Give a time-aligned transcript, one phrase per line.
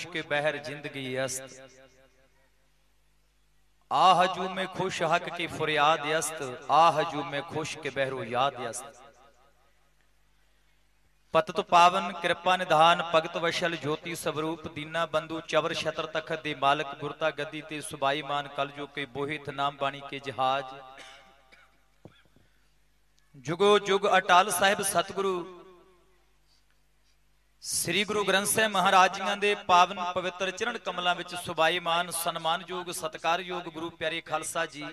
[0.00, 1.60] ਜੋ ਮੈਂ ਖੁਸ਼ ਕੇ ਬਹਿਰ ਜ਼ਿੰਦਗੀ ਅਸਤ।
[3.90, 8.70] ਆਹ ਜੋ ਮੈਂ ਖੁਸ਼ ਹਕ ਕੀ ਫਰਿਆਦ ਅਸਤ, ਆਹ ਜੋ ਮੈਂ ਖੁਸ਼ ਕੇ ਬਹਿਰੋ ਯਾਦ
[8.70, 9.02] ਅਸਤ।
[11.32, 16.94] ਪਤਤ ਪਾਵਨ ਕਿਰਪਾ ਨਿਧਾਨ, ਭਗਤ ਵਸ਼ਲ ਜੋਤੀ ਸਵਰੂਪ ਦੀਨਾ ਬੰਧੂ ਚਵਰ ਛਤਰ ਤਖਤ ਦੇ ਮਾਲਕ,
[16.94, 20.64] ਗੁਰਤਾ ਗੱਦੀ ਤੇ ਸੁਬਾਈ ਮਾਨ ਕਲ ਜੋ ਕੇ ਬੋਹਿਤ ਨਾਮ ਬਾਣੀ ਕੇ ਜਹਾਜ।
[23.36, 25.60] ਜੁਗੋ ਜੁਗ ਅਟਲ ਸਾਹਿਬ ਸਤਿਗੁਰੂ
[27.62, 32.90] ਸ੍ਰੀ ਗੁਰੂ ਗ੍ਰੰਥ ਸਾਹਿਬ ਮਹਾਰਾਜ ਜੀਆਂ ਦੇ ਪਾਵਨ ਪਵਿੱਤਰ ਚਰਨ ਕਮਲਾਂ ਵਿੱਚ ਸੁਬਾਈ ਮਾਨ ਸਨਮਾਨਯੋਗ,
[32.90, 34.84] ਸਤਕਾਰਯੋਗ ਗੁਰੂ ਪਿਆਰੇ ਖਾਲਸਾ ਜੀ।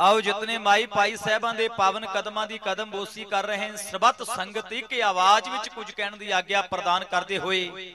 [0.00, 4.22] ਆਓ ਜਿਤਨੇ ਮਾਈ ਭਾਈ ਸਾਹਿਬਾਂ ਦੇ ਪਾਵਨ ਕਦਮਾਂ ਦੀ ਕਦਮ ਬੋਸੀ ਕਰ ਰਹੇ ਹਨ, ਸਰਬੱਤ
[4.22, 7.94] ਸੰਗਤ ਇੱਕ ਆਵਾਜ਼ ਵਿੱਚ ਕੁਝ ਕਹਿਣ ਦੀ ਆਗਿਆ ਪ੍ਰਦਾਨ ਕਰਦੇ ਹੋਏ।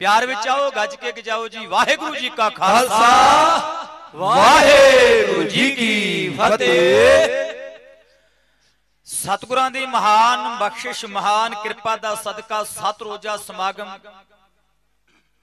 [0.00, 7.47] ਪਿਆਰ ਵਿੱਚ ਆਓ, ਗੱਜ ਕੇ ਗਜਾਓ ਜੀ, ਵਾਹਿਗੁਰੂ ਜੀ ਕਾ ਖਾਲਸਾ। ਵਾਹਿਗੁਰੂ ਜੀ ਕੀ ਫਤਿਹ।
[9.08, 13.98] ਸਤਿਗੁਰਾਂ ਦੀ ਮਹਾਨ ਬਖਸ਼ਿਸ਼, ਮਹਾਨ ਕਿਰਪਾ ਦਾ ਸਦਕਾ, ਸਤ ਰੋਜ਼ਾ ਸਮਾਗਮ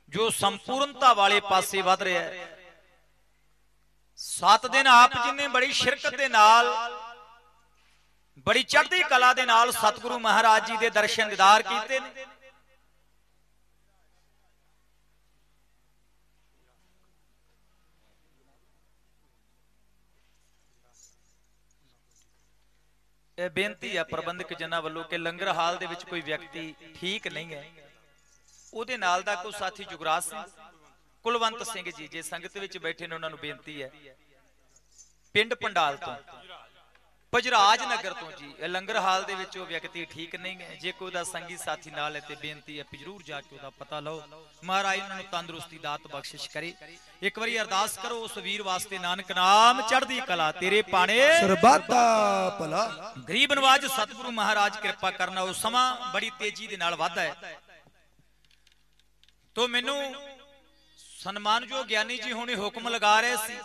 [0.10, 2.48] ਜੋ ਸੰਪੂਰਨਤਾ ਵਾਲੇ ਪਾਸੇ ਵਧ ਰਿਹਾ ਹੈ।
[4.20, 6.66] ਸੱਤ ਦਿਨ ਆਪ ਜੀ ਨੇ ਬੜੀ ਸ਼ਿਰਕਤ ਦੇ ਨਾਲ,
[8.48, 12.26] ਬੜੀ ਚੜ੍ਹਦੀ ਕਲਾ ਦੇ ਨਾਲ ਸਤਿਗੁਰੂ ਮਹਾਰਾਜ ਜੀ ਦੇ ਦਰਸ਼ਨ ਦਿਦਾਰ ਕੀਤੇ ਨੇ।
[23.38, 27.54] ਇਹ ਬੇਨਤੀ ਹੈ ਪ੍ਰਬੰਧਕ ਜਨਾਂ ਵੱਲੋਂ ਕਿ ਲੰਗਰ ਹਾਲ ਦੇ ਵਿੱਚ ਕੋਈ ਵਿਅਕਤੀ ਠੀਕ ਨਹੀਂ
[27.54, 27.72] ਹੈ।
[28.74, 30.44] ਉਹਦੇ ਨਾਲ ਦਾ ਕੋਈ ਸਾਥੀ ਜੁਗਰਾਜ ਸਿੰਘ,
[31.24, 33.92] ਕੁਲਵੰਤ ਸਿੰਘ ਜੀ, ਜੇ ਸੰਗਤ ਵਿੱਚ ਬੈਠੇ ਨੇ, ਉਹਨਾਂ ਨੂੰ ਬੇਨਤੀ ਹੈ।
[35.34, 36.16] ਪਿੰਡ ਪੰਡਾਲ ਤੋਂ।
[37.36, 40.92] ਪਜਰਾਜ ਨਗਰ ਤੋਂ ਜੀ। ਇਹ ਲੰਗਰ ਹਾਲ ਦੇ ਵਿੱਚ ਉਹ ਵਿਅਕਤੀ ਠੀਕ ਨਹੀਂ ਹੈ। ਜੇ
[40.92, 44.00] ਕੋਈ ਉਹਦਾ ਸੰਗੀ ਸਾਥੀ ਨਾਲ ਹੈ ਤੇ ਬੇਨਤੀ ਹੈ ਕਿ ਜਰੂਰ ਜਾ ਕੇ ਉਹਦਾ ਪਤਾ
[44.00, 44.22] ਲਓ।
[44.64, 46.74] ਮਹਾਰਾਜ ਉਹਨਾਂ ਨੂੰ ਤੰਦਰੁਸਤੀ ਦਾਤ ਬਖਸ਼ਿਸ਼ ਕਰੇ।
[47.22, 52.00] ਇੱਕ ਵਾਰੀ ਅਰਦਾਸ ਕਰੋ ਉਸ ਵੀਰ ਵਾਸਤੇ ਨਾਨਕ ਨਾਮ ਚੜ੍ਹਦੀ ਕਲਾ ਤੇਰੇ ਪਾਣੇ। ਸਰਬੱਤਾ
[52.60, 57.60] ਭਲਾ। ਗਰੀਬ ਨਵਾਜ ਸਤਿਗੁਰੂ ਮਹਾਰਾਜ ਕਿਰਪਾ ਕਰਨਾ ਉਹ ਸਮਾਂ ਬੜੀ ਤੇਜ਼ੀ ਦੇ ਨਾਲ ਵੱਧਦਾ ਹੈ।
[59.56, 60.00] ਤੋ ਮੈਨੂੰ
[61.20, 63.60] ਸਨਮਾਨਯੋਗ ਗਿਆਨੀ ਜੀ ਹੁਣੇ ਹੁਕਮ ਲਗਾ ਰਹੇ ਸੀ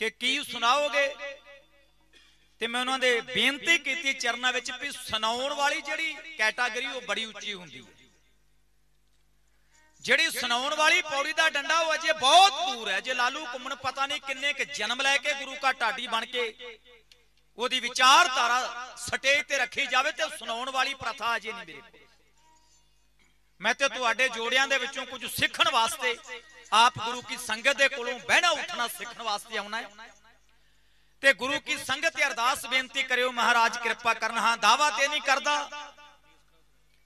[0.00, 1.06] ਕਿ ਕੀ ਸੁਣਾਓਗੇ?
[2.64, 7.24] ਤੇ ਮੈਂ ਉਹਨਾਂ ਦੇ ਬੇਨਤੀ ਕੀਤੀ ਚਰਨਾਂ ਵਿੱਚ ਵੀ ਸੁਣਾਉਣ ਵਾਲੀ ਜਿਹੜੀ ਕੈਟਾਗਰੀ ਉਹ ਬੜੀ
[7.24, 7.90] ਉੱਚੀ ਹੁੰਦੀ ਹੈ।
[10.00, 14.06] ਜਿਹੜੀ ਸੁਣਾਉਣ ਵਾਲੀ ਪੌੜੀ ਦਾ ਡੰਡਾ ਉਹ ਅਜੇ ਬਹੁਤ ਦੂਰ ਹੈ। ਜੇ ਲਾਲੂ ਕੁੰਮਣ ਪਤਾ
[14.06, 16.78] ਨਹੀਂ ਕਿੰਨੇ ਕ ਜਨਮ ਲੈ ਕੇ ਗੁਰੂ ਕਾ ਢਾਡੀ ਬਣ ਕੇ
[17.58, 22.00] ਉਹਦੀ ਵਿਚਾਰਧਾਰਾ ਸਟੇਜ ਤੇ ਰੱਖੀ ਜਾਵੇ ਤੇ ਸੁਣਾਉਣ ਵਾਲੀ ਪ੍ਰਥਾ ਅਜੇ ਨਹੀਂ ਮੇਰੇ ਕੋਲ।
[23.60, 26.16] ਮੈਂ ਤੇ ਤੁਹਾਡੇ ਜੋੜਿਆਂ ਦੇ ਵਿੱਚੋਂ ਕੁਝ ਸਿੱਖਣ ਵਾਸਤੇ
[26.72, 30.13] ਆਪ ਗੁਰੂ ਕੀ ਸੰਗਤ ਦੇ ਕੋਲੋਂ ਬਹਿਣਾ ਉੱਠਣਾ ਸਿੱਖਣ ਵਾਸਤੇ ਆਉਣਾ ਹੈ।
[31.24, 35.20] ਤੇ ਗੁਰੂ ਕੀ ਸੰਗਤ ਤੇ ਅਰਦਾਸ ਬੇਨਤੀ ਕਰਿਓ, ਮਹਾਰਾਜ ਕਿਰਪਾ ਕਰਨ, ਹਾਂ, ਦਾਵਾ ਤੇ ਨਹੀਂ
[35.20, 35.54] ਕਰਦਾ।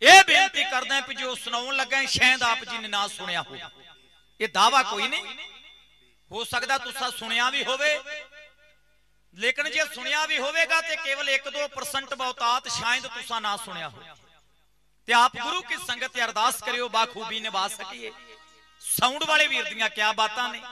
[0.03, 3.59] ਇਹ ਬੇਨਤੀ ਕਰਦਾ ਕਿ ਜੋ ਸੁਣਾਉਣ ਲੱਗਾ ਸ਼ਾਇਦ ਆਪ ਜੀ ਨੇ ਨਾ ਸੁਣਿਆ ਹੋ
[4.41, 5.37] ਇਹ ਦਾਵਾ ਕੋਈ ਨਹੀਂ।
[6.31, 7.93] ਹੋ ਸਕਦਾ ਤੁਸੀਂ ਸੁਣਿਆ ਵੀ ਹੋਵੇ।
[9.35, 14.03] ਲੇਕਿਨ ਜੇ ਸੁਣਿਆ ਵੀ ਹੋਵੇਗਾ ਤੇ ਕੇਵਲ 1-2% ਬਹੁਤਾਤ ਸ਼ਾਇਦ ਤੁਸੀਂ ਨਾ ਸੁਣਿਆ ਹੋ
[15.09, 18.13] ਤੇ ਆਪ ਗੁਰੂ ਕੀ ਸੰਗਤ ਤੇ ਅਰਦਾਸ ਕਰਿਓ, ਬਾਖੂਬੀ ਨਿਭਾ ਸਕੀਏ।
[18.81, 20.63] ਸਾਊਂਡ ਵਾਲੇ ਵੀਰ ਦੀਆਂ ਕਿਆ ਬਾਤਾਂ ਨੇ।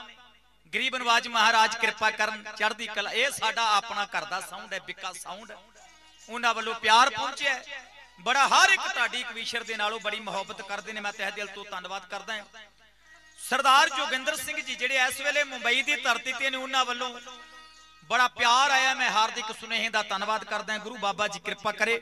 [0.73, 5.11] ਗਰੀਬ ਨਵਾਜ ਮਹਾਰਾਜ ਕਿਰਪਾ ਕਰਨ, ਚੜ੍ਹਦੀ ਕਲਾ। ਇਹ ਸਾਡਾ ਆਪਣਾ ਘਰ ਦਾ ਸਾਊਂਡ ਹੈ, ਬਿੱਕਾ
[5.13, 5.51] ਸਾਊਂਡ
[6.29, 7.83] ਉਹਨਾਂ ਵੱਲੋਂ ਪਿਆਰ ਪਹੁੰਚਿਆ ਹੈ।
[8.19, 11.65] ਬੜਾ ਹਰ ਇੱਕ ਤੁਹਾਡੀ ਕਵੀਸ਼ਰ ਦੇ ਨਾਲੋਂ ਬੜੀ ਮੁਹੱਬਤ ਕਰਦੇ ਨੇ। ਮੈਂ ਤਹਿ ਦਿਲ ਤੋਂ
[11.65, 12.45] ਧੰਨਵਾਦ ਕਰਦਾ ਹਾਂ।
[13.49, 17.09] ਸਰਦਾਰ ਜੋਗਿੰਦਰ ਸਿੰਘ ਜੀ, ਜਿਹੜੇ ਇਸ ਵੇਲੇ ਮੁੰਬਈ ਦੀ ਧਰਤੀ ਤੇ ਨੇ, ਉਹਨਾਂ ਵੱਲੋਂ
[18.05, 21.99] ਬੜਾ ਪਿਆਰ ਆਇਆ। ਮੈਂ ਹਾਰਦਿਕ ਸੁਨੇਹੇ ਦਾ ਧੰਨਵਾਦ ਕਰਦਾ ਹਾਂ। ਗੁਰੂ ਬਾਬਾ ਜੀ ਕਿਰਪਾ ਕਰੇ।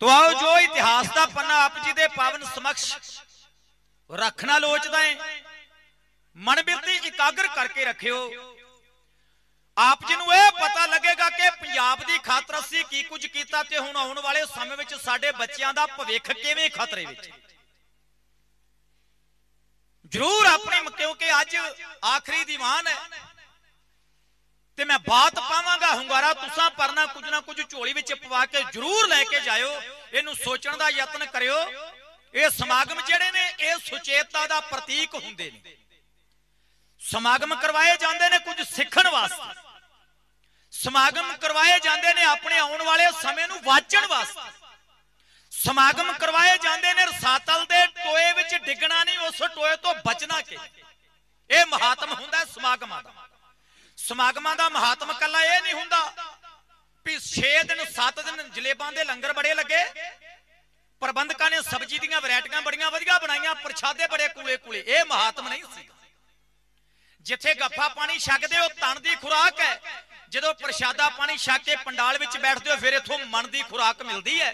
[0.00, 3.20] ਤੋ ਆਓ, ਜੋ ਇਤਿਹਾਸ ਦਾ ਪੰਨਾ ਆਪ ਜੀ ਦੇ ਪਾਵਨ ਸਮਕਸ਼
[4.10, 5.16] ਰੱਖਣਾ ਲੋਚਦਾ ਹੈ।
[6.36, 8.18] ਮਨ ਬਿਰਤੀ ਇਕਾਗਰ ਕਰਕੇ ਰੱਖਿਓ।
[9.76, 13.78] ਆਪ ਜੀ ਨੂੰ ਇਹ ਪਤਾ ਲੱਗੇਗਾ ਕਿ ਪੰਜਾਬ ਦੀ ਖਾਤਰ ਅਸੀਂ ਕੀ ਕੁਝ ਕੀਤਾ ਤੇ
[13.78, 17.30] ਹੁਣ ਆਉਣ ਵਾਲੇ ਸਮੇਂ ਵਿੱਚ ਸਾਡੇ ਬੱਚਿਆਂ ਦਾ ਭਵਿੱਖ ਕਿਵੇਂ ਖਤਰੇ ਵਿੱਚ।
[20.12, 21.56] ਜ਼ਰੂਰ ਆਪਣੀ ਕਿਉਂਕਿ ਅੱਜ
[22.04, 22.96] ਆਖਰੀ ਦੀਵਾਨ ਹੈ।
[24.78, 29.08] ਤੇ ਮੈਂ ਬਾਤ ਪਾਵਾਂਗਾ ਹੁੰਗਾਰਾ ਤੁਸਾਂ ਪਰਨਾ ਕੁਝ ਨਾ ਕੁਝ ਝੋਲੀ ਵਿੱਚ ਪਵਾ ਕੇ ਜ਼ਰੂਰ
[29.08, 29.80] ਲੈ ਕੇ ਜਾਇਓ।
[30.12, 31.58] ਇਹਨੂੰ ਸੋਚਣ ਦਾ ਯਤਨ ਕਰਿਓ।
[32.34, 35.76] ਇਹ ਸਮਾਗਮ ਜਿਹੜੇ ਨੇ ਇਹ ਸੁਚੇਤਤਾ ਦਾ ਪ੍ਰਤੀਕ ਹੁੰਦੇ ਨੇ।
[37.04, 39.62] ਸਮਾਗਮ ਕਰਵਾਏ ਜਾਂਦੇ ਨੇ ਕੁਝ ਸਿੱਖਣ ਵਾਸਤੇ।
[40.72, 44.50] ਸਮਾਗਮ ਕਰਵਾਏ ਜਾਂਦੇ ਨੇ ਆਪਣੇ ਆਉਣ ਵਾਲੇ ਸਮੇਂ ਨੂੰ ਵਾਚਣ ਵਾਸਤੇ।
[45.52, 50.58] ਸਮਾਗਮ ਕਰਵਾਏ ਜਾਂਦੇ ਨੇ ਰਸਾਤਲ ਦੇ ਟੋਏ ਵਿੱਚ ਡਿੱਗਣਾ ਨਹੀਂ, ਉਸ ਟੋਏ ਤੋਂ ਬਚਣਾ ਕਿ?
[51.50, 53.12] ਇਹ ਮਹਾਤਮ ਹੁੰਦਾ ਹੈ ਸਮਾਗਮਾਂ ਦਾ।
[53.98, 56.00] ਸਮਾਗਮਾਂ ਦਾ ਮਹਾਤਮ ਕੱਲਾ ਇਹ ਨਹੀਂ ਹੁੰਦਾ
[57.06, 59.82] ਵੀ 6 ਦਿਨ 7 ਦਿਨ ਜਲੇਬਾਂ ਦੇ ਲੰਗਰ ਬੜੇ ਲੱਗੇ।
[61.02, 65.62] ਪ੍ਰਬੰਧਕਾਂ ਨੇ ਸਬਜ਼ੀ ਦੀਆਂ ਵੈਰਾਈਟੀਆਂ ਬੜੀਆਂ ਵਧੀਆ ਬਣਾਈਆਂ, ਪ੍ਰਸ਼ਾਦੇ ਬੜੇ ਕੂਲੇ ਕੂਲੇ ਇਹ ਮਹਾਤਮ ਨਹੀਂ
[65.74, 65.88] ਸੀ।
[67.26, 69.80] ਜਿੱਥੇ ਗੱਫਾ ਪਾਣੀ ਛਕਦੇ ਹੋ, ਤਨ ਦੀ ਖੁਰਾਕ ਹੈ।
[70.30, 74.40] ਜਦੋਂ ਪ੍ਰਸ਼ਾਦਾ ਪਾਣੀ ਛਕ ਕੇ ਪੰਡਾਲ ਵਿੱਚ ਬੈਠਦੇ ਹੋ, ਫਿਰ ਇਥੋਂ ਮਨ ਦੀ ਖੁਰਾਕ ਮਿਲਦੀ
[74.40, 74.52] ਹੈ।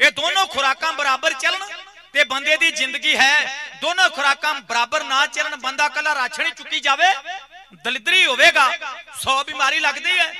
[0.00, 1.66] ਇਹ ਦੋਨੋਂ ਖੁਰਾਕਾਂ ਬਰਾਬਰ ਚੱਲਣ
[2.14, 3.34] ਤੇ ਬੰਦੇ ਦੀ ਜ਼ਿੰਦਗੀ ਹੈ।
[3.80, 7.12] ਦੋਨੋਂ ਖੁਰਾਕਾਂ ਬਰਾਬਰ ਨਾ ਚੱਲਣ, ਬੰਦਾ ਕੱਲਾ ਰਾਛਣੀ ਚੁੱਕੀ ਜਾਵੇ,
[7.84, 8.68] ਦਲਿਦਰੀ ਹੋਵੇਗਾ
[9.20, 10.32] 100 ਬਿਮਾਰੀ ਲੱਗਦੀ ਹੈ।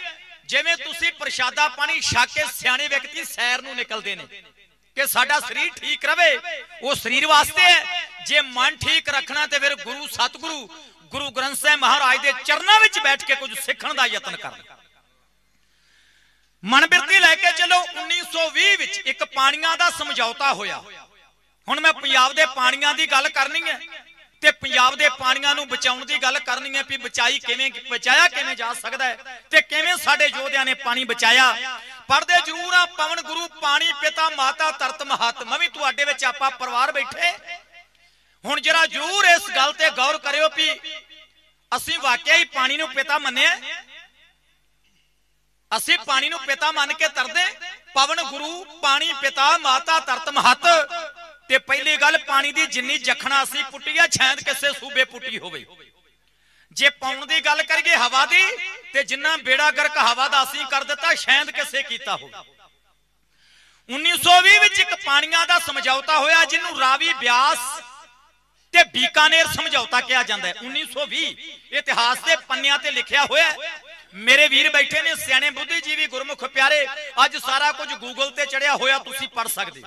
[0.46, 4.26] ਜਿਵੇਂ ਤੁਸੀਂ ਪ੍ਰਸ਼ਾਦਾ ਪਾਣੀ ਛਕ ਕੇ ਸਿਆਣੇ ਵਿਅਕਤੀ ਸੈਰ ਨੂੰ ਨਿਕਲਦੇ ਨੇ,
[4.96, 6.38] ਕਿ ਸਾਡਾ ਸਰੀਰ ਠੀਕ ਰਵੇ,
[6.82, 10.68] ਉਹ ਸਰੀਰ ਵਾਸਤੇ ਹੈ। ਜੇ ਮਨ ਠੀਕ ਰੱਖਣਾ ਤੇ ਫਿਰ ਗੁਰੂ, ਸਤਿਗੁਰੂ
[11.12, 14.76] ਗੁਰੂ ਗ੍ਰੰਥ ਸਾਹਿਬ ਮਹਾਰਾਜ ਦੇ ਚਰਨਾਂ ਵਿੱਚ ਬੈਠ ਕੇ ਕੁਝ ਸਿੱਖਣ ਦਾ ਯਤਨ ਕਰਨਾ
[16.62, 20.82] ਮਨ ਬਿਰਤੀ ਲੈ ਕੇ ਚਲੋ 1920 ਵਿੱਚ ਇੱਕ ਪਾਣੀਆਂ ਦਾ ਸਮਝੌਤਾ ਹੋਇਆ।
[21.68, 23.78] ਹੁਣ ਮੈਂ ਪੰਜਾਬ ਦੇ ਪਾਣੀਆਂ ਦੀ ਗੱਲ ਕਰਨੀ ਹੈ
[24.42, 28.54] ਤੇ ਪੰਜਾਬ ਦੇ ਪਾਣੀਆਂ ਨੂੰ ਬਚਾਉਣ ਦੀ ਗੱਲ ਕਰਨੀ ਹੈ ਵੀ ਬਚਾਈ ਕਿਵੇਂ, ਬਚਾਇਆ ਕਿਵੇਂ
[28.56, 31.78] ਜਾ ਸਕਦਾ ਹੈ ਤੇ ਕਿਵੇਂ ਸਾਡੇ ਯੋਧਿਆਂ ਨੇ ਪਾਣੀ ਬਚਾਇਆ।
[32.08, 36.50] ਪੜਦੇ ਜ਼ਰੂਰ ਆ, ਪਵਨ ਗੁਰੂ, ਪਾਣੀ ਪਿਤਾ, ਮਾਤਾ ਤਰਤ ਮਹਤ ਮੈਂ ਵੀ ਤੁਹਾਡੇ ਵਿੱਚ ਆਪਾਂ
[36.52, 37.32] ਪਰਿਵਾਰ ਬੈਠੇ।
[38.44, 40.70] ਹੁਣ ਜਰਾ ਜ਼ਰੂਰ ਇਸ ਗੱਲ ਤੇ ਗੌਰ ਕਰਿਓ ਵੀ
[41.72, 43.56] ਅਸੀਂ ਵਾਕਿਆ ਹੀ ਪਾਣੀ ਨੂੰ ਪਿਤਾ ਮੰਨਿਆ
[45.70, 47.44] ਅਸੀਂ ਪਾਣੀ ਨੂੰ ਪਿਤਾ ਮੰਨ ਕੇ ਤਰਦੇ,
[47.94, 50.66] ਪਵਨ ਗੁਰੂ, ਪਾਣੀ ਪਿਤਾ, ਮਾਤਾ ਤਰਤ ਮਹਤ।
[51.48, 55.64] ਤੇ ਪਹਿਲੀ ਗੱਲ ਪਾਣੀ ਦੀ ਜਿੰਨੀ ਜਖਣਾ ਅਸੀਂ ਪੁੱਟੀ ਆ, ਛੈਂਦ ਕਿਸੇ ਸੂਬੇ ਪੁੱਟੀ ਹੋਵੇ।
[56.76, 58.42] ਜੇ ਪਾਉਣ ਦੀ ਗੱਲ ਕਰੀਏ ਹਵਾ ਦੀ,
[58.92, 62.30] ਤੇ ਜਿੰਨਾ ਬੇੜਾ ਗਰਕ ਹਵਾ ਦਾ ਅਸੀਂ ਕਰ ਦਿੱਤਾ ਸ਼ੈਂਦ ਕਿਸੇ ਕੀਤਾ ਹੋ
[63.88, 67.58] 1920 ਵਿੱਚ ਇੱਕ ਪਾਣੀਆਂ ਦਾ ਸਮਝੌਤਾ ਹੋਇਆ, ਜਿਹਨੂੰ ਰਾਵੀ ਬਿਆਸ
[68.74, 71.36] ਤੇ ਬੀਕਾਨੇਰ ਸਮਝੌਤਾ ਕਿਹਾ ਜਾਂਦਾ ਹੈ। 1920
[71.72, 73.80] ਇਤਿਹਾਸ ਦੇ ਪੰਨਿਆਂ ਤੇ ਲਿਖਿਆ ਹੋਇਆ ਹੈ।
[74.14, 76.86] ਮੇਰੇ ਵੀਰ ਬੈਠੇ ਨੇ, ਸਿਆਣੇ ਬੁੱਧੀਜੀਵੀ ਗੁਰਮੁਖ ਪਿਆਰੇ,
[77.24, 79.82] ਅੱਜ ਸਾਰਾ ਕੁਝ ਗੂਗਲ ਤੇ ਚੜਿਆ ਹੋਇਆ, ਤੁਸੀਂ ਪੜ ਸਕਦੇ।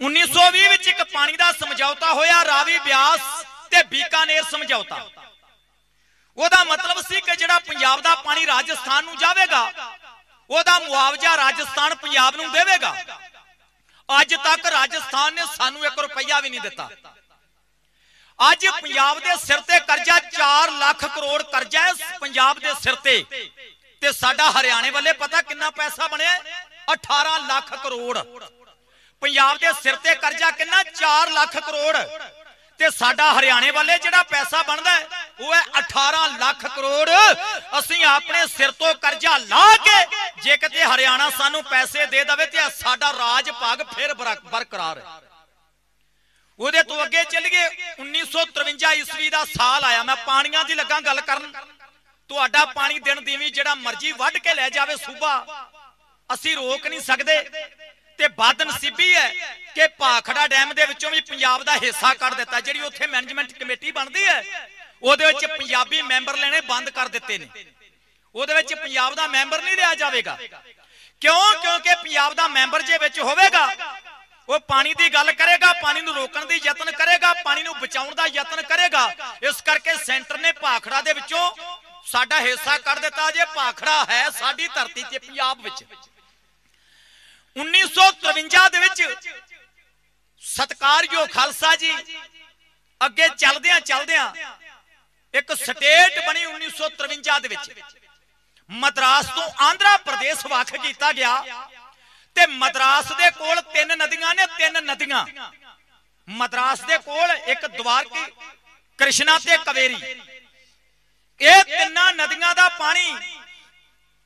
[0.00, 3.20] 1920 ਵਿੱਚ ਇੱਕ ਪਾਣੀ ਦਾ ਸਮਝੌਤਾ ਹੋਇਆ, ਰਾਵੀ ਬਿਆਸ
[3.70, 5.08] ਤੇ ਬੀਕਾਨੇਰ ਸਮਝੌਤਾ।
[6.38, 9.62] ਉਹਦਾ ਮਤਲਬ ਸੀ ਕਿ ਜਿਹੜਾ ਪੰਜਾਬ ਦਾ ਪਾਣੀ ਰਾਜਸਥਾਨ ਨੂੰ ਜਾਵੇਗਾ,
[10.50, 12.94] ਉਹਦਾ ਮੁਆਵਜ਼ਾ ਰਾਜਸਥਾਨ ਪੰਜਾਬ ਨੂੰ ਦੇਵੇਗਾ।
[14.08, 16.88] ਅੱਜ ਤੱਕ ਰਾਜਸਥਾਨ ਨੇ ਸਾਨੂੰ 1 ਰੁਪਈਆ ਵੀ ਨਹੀਂ ਦਿੱਤਾ।
[18.40, 23.24] ਅੱਜ ਪੰਜਾਬ ਦੇ ਸਿਰ ਤੇ ਕਰਜ਼ਾ 4 ਲੱਖ ਕਰੋੜ ਕਰਜ਼ਾ ਹੈ ਪੰਜਾਬ ਦੇ ਸਿਰ ਤੇ।
[24.02, 26.38] ਤੇ ਸਾਡਾ ਹਰਿਆਣੇ ਵੱਲੇ ਪਤਾ ਕਿੰਨਾ ਪੈਸਾ ਬਣਿਆ?
[26.92, 28.18] 18 ਲੱਖ ਕਰੋੜ।
[29.22, 30.82] ਪੰਜਾਬ ਦੇ ਸਿਰ ਤੇ ਕਰਜ਼ਾ ਕਿੰਨਾ?
[30.94, 31.96] 4 ਲੱਖ ਕਰੋੜ।
[32.80, 34.94] ਤੇ ਸਾਡਾ ਹਰਿਆਣੇ ਵੱਲੇ ਜਿਹੜਾ ਪੈਸਾ ਬਣਦਾ
[35.40, 37.08] ਉਹ ਹੈ 18 ਲੱਖ ਕਰੋੜ।
[37.78, 40.04] ਅਸੀਂ ਆਪਣੇ ਸਿਰ ਤੋਂ ਕਰਜ਼ਾ ਲਾ ਕੇ
[40.42, 45.29] ਜੇ ਕਿਤੇ ਹਰਿਆਣਾ ਸਾਨੂੰ ਪੈਸੇ ਦੇ ਦਵੇ ਤੇ ਸਾਡਾ ਰਾਜ ਭਾਗ ਫਿਰ ਬਰਕਰਾਰ ਹੈ।
[46.60, 47.66] ਉਹਦੇ ਤੋਂ ਅੱਗੇ ਚੱਲੀਏ
[48.00, 51.52] 1953 ਈਸਵੀ ਦਾ ਸਾਲ ਆਇਆ। ਮੈਂ ਪਾਣੀਆਂ ਦੀ ਲੱਗਾ ਗੱਲ ਕਰਨ।
[52.30, 55.34] ਤੁਹਾਡਾ ਪਾਣੀ ਦਿਨ ਦੀਵੀ ਜਿਹੜਾ ਮਰਜ਼ੀ ਵੱਢ ਕੇ ਲੈ ਜਾਵੇ ਸੂਬਾ।
[56.34, 57.38] ਅਸੀਂ ਰੋਕ ਨਹੀਂ ਸਕਦੇ।
[58.18, 59.28] ਤੇ ਬਦ ਨਸੀਬੀ ਹੈ
[59.74, 63.90] ਕਿ ਭਾਖੜਾ ਡੈਮ ਦੇ ਵਿੱਚੋਂ ਵੀ ਪੰਜਾਬ ਦਾ ਹਿੱਸਾ ਕੱਢ ਦਿੱਤਾ। ਜਿਹੜੀ ਉੱਥੇ ਮੈਨੇਜਮੈਂਟ ਕਮੇਟੀ
[63.90, 64.68] ਬਣਦੀ ਹੈ,
[65.02, 67.46] ਉਹਦੇ ਵਿੱਚ ਪੰਜਾਬੀ ਮੈਂਬਰ ਲੈਣੇ ਬੰਦ ਕਰ ਦਿੱਤੇ ਨੇ।
[68.34, 70.38] ਉਹਦੇ ਵਿੱਚ ਪੰਜਾਬ ਦਾ ਮੈਂਬਰ ਨਹੀਂ ਲਿਆ ਜਾਵੇਗਾ।
[71.22, 71.54] ਕਿਉਂ?
[71.62, 73.66] ਕਿਉਂਕਿ ਪੰਜਾਬ ਦਾ ਮੈਂਬਰ ਜੇ ਵਿੱਚ ਹੋਵੇਗਾ
[74.50, 78.26] ਉਹ ਪਾਣੀ ਦੀ ਗੱਲ ਕਰੇਗਾ, ਪਾਣੀ ਨੂੰ ਰੋਕਣ ਦੀ ਯਤਨ ਕਰੇਗਾ, ਪਾਣੀ ਨੂੰ ਬਚਾਉਣ ਦਾ
[78.26, 79.02] ਯਤਨ ਕਰੇਗਾ।
[79.42, 81.50] ਇਸ ਕਰਕੇ ਸੈਂਟਰ ਨੇ ਭਾਖੜਾ ਦੇ ਵਿੱਚੋਂ
[82.06, 85.84] ਸਾਡਾ ਹਿੱਸਾ ਕੱਢ ਦਿੱਤਾ ਜੇ, ਭਾਖੜਾ ਹੈ ਸਾਡੀ ਧਰਤੀ ਤੇ ਪੰਜਾਬ ਵਿੱਚ।
[87.56, 89.02] 1953 ਦੇ ਵਿੱਚ
[90.42, 91.92] ਸਤਕਾਰਯੋਗ ਖਾਲਸਾ ਜੀ,
[93.00, 94.32] ਅੱਗੇ ਚੱਲਦਿਆਂ ਚੱਲਦਿਆਂ
[95.34, 97.72] ਇੱਕ ਸਟੇਟ ਬਣੀ 1953 ਦੇ ਵਿੱਚ।
[98.70, 101.42] ਮਦਰਾਸ ਤੋਂ ਆਂਧਰਾ ਪ੍ਰਦੇਸ਼ ਵੱਖ ਕੀਤਾ ਗਿਆ।
[102.36, 105.24] ਤੇ ਮਦਰਾਸ ਦੇ ਕੋਲ ਤਿੰਨ ਨਦੀਆਂ ਨੇ, ਤਿੰਨ ਨਦੀਆਂ।
[106.28, 108.24] ਮਦਰਾਸ ਦੇ ਕੋਲ ਇੱਕ ਦਵਾਰਕੀ,
[108.98, 109.96] ਕ੍ਰਿਸ਼ਨਾ ਤੇ ਕਵੇਰੀ।
[111.40, 113.14] ਇਹ ਤਿੰਨਾਂ ਨਦੀਆਂ ਦਾ ਪਾਣੀ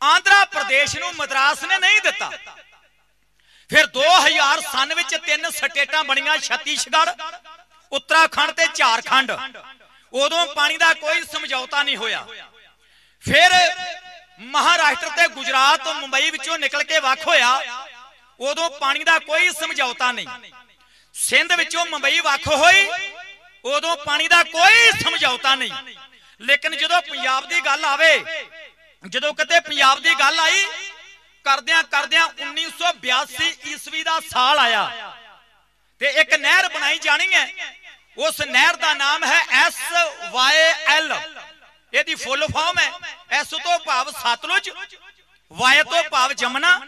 [0.02, 2.30] ਆਂਧਰਾ ਪ੍ਰਦੇਸ਼ ਨੂੰ ਮਦਰਾਸ ਨੇ ਨਹੀਂ ਦਿੱਤਾ।
[3.70, 7.10] ਫਿਰ 2000 ਸਨ ਵਿੱਚ ਤਿੰਨ ਸਟੇਟਾਂ ਬਣੀਆਂ, ਛੱਤੀਸਗੜ੍ਹ,
[7.92, 9.32] ਉੱਤਰਾਖੰਡ ਤੇ ਝਾਰਖੰਡ।
[10.12, 12.26] ਉਦੋਂ ਪਾਣੀ ਦਾ ਕੋਈ ਸਮਝੌਤਾ ਨਹੀਂ ਹੋਇਆ।
[13.24, 13.50] ਫਿਰ
[14.40, 17.60] ਮਹਾਰਾਸ਼ਟਰ ਤੇ ਗੁਜਰਾਤ, ਮੁੰਬਈ ਵਿੱਚੋਂ ਨਿਕਲ ਕੇ ਵੱਖ ਹੋਇਆ।
[18.40, 20.26] ਉਦੋਂ ਪਾਣੀ ਦਾ ਕੋਈ ਸਮਝੌਤਾ ਨਹੀਂ।
[21.14, 22.88] ਸਿੰਧ ਵਿੱਚੋਂ ਮੁੰਬਈ ਵੱਖ ਹੋਈ,
[23.64, 25.94] ਉਦੋਂ ਪਾਣੀ ਦਾ ਕੋਈ ਸਮਝੌਤਾ ਨਹੀਂ।
[26.40, 28.24] ਲੇਕਿਨ ਜਦੋਂ ਪੰਜਾਬ ਦੀ ਗੱਲ ਆਵੇ,
[29.08, 30.66] ਜਦੋਂ ਕਿਤੇ ਪੰਜਾਬ ਦੀ ਗੱਲ ਆਈ,
[31.44, 35.12] ਕਰਦਿਆਂ ਕਰਦਿਆਂ 1982 ਈਸਵੀ ਦਾ ਸਾਲ ਆਇਆ
[36.00, 37.74] ਤੇ ਇੱਕ ਨਹਿਰ ਬਣਾਈ ਜਾਣੀ ਹੈ।
[38.18, 39.74] ਉਸ ਨਹਿਰ ਦਾ ਨਾਮ ਹੈ ਐਸ
[40.30, 41.12] ਵਾਈ ਐਲ।
[41.92, 42.92] ਇਹਦੀ ਫੁੱਲ ਫਾਰਮ ਹੈ।
[43.30, 44.70] ਐਸ ਤੋਂ ਭਾਵ ਸਤਲੁਜ
[45.52, 46.78] ਵਾਈ ਤੋਂ ਭਾਵ ਜਮਨਾ।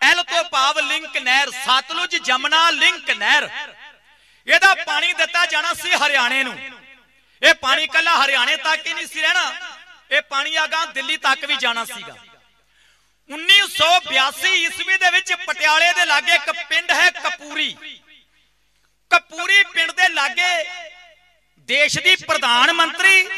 [0.00, 3.48] ਐਲ ਤੋਂ ਭਾਵ ਲਿੰਕ ਨਹਿਰ, ਸਤਲੁਜ ਜਮਨਾ ਲਿੰਕ ਨਹਿਰ।
[4.46, 6.58] ਇਹਦਾ ਪਾਣੀ ਦਿੱਤਾ ਜਾਣਾ ਸੀ ਹਰਿਆਣੇ ਨੂੰ।
[7.42, 9.52] ਇਹ ਪਾਣੀ ਕੱਲਾ ਹਰਿਆਣੇ ਤੱਕ ਹੀ ਨਹੀਂ ਸੀ ਰਹਿਣਾ,
[10.10, 12.14] ਇਹ ਪਾਣੀ ਆਗਾ ਦਿੱਲੀ ਤੱਕ ਵੀ ਜਾਣਾ ਸੀਗਾ।
[13.30, 17.76] 1982 ਈਸਵੀ ਦੇ ਵਿੱਚ ਪਟਿਆਲੇ ਦੇ ਲਾਗੇ ਇੱਕ ਪਿੰਡ ਹੈ ਕਪੂਰੀ।
[19.10, 20.64] ਕਪੂਰੀ ਪਿੰਡ ਦੇ ਲਾਗੇ
[21.68, 23.28] ਦੇਸ਼ ਦੀ ਪ੍ਰਧਾਨ ਮੰਤਰੀ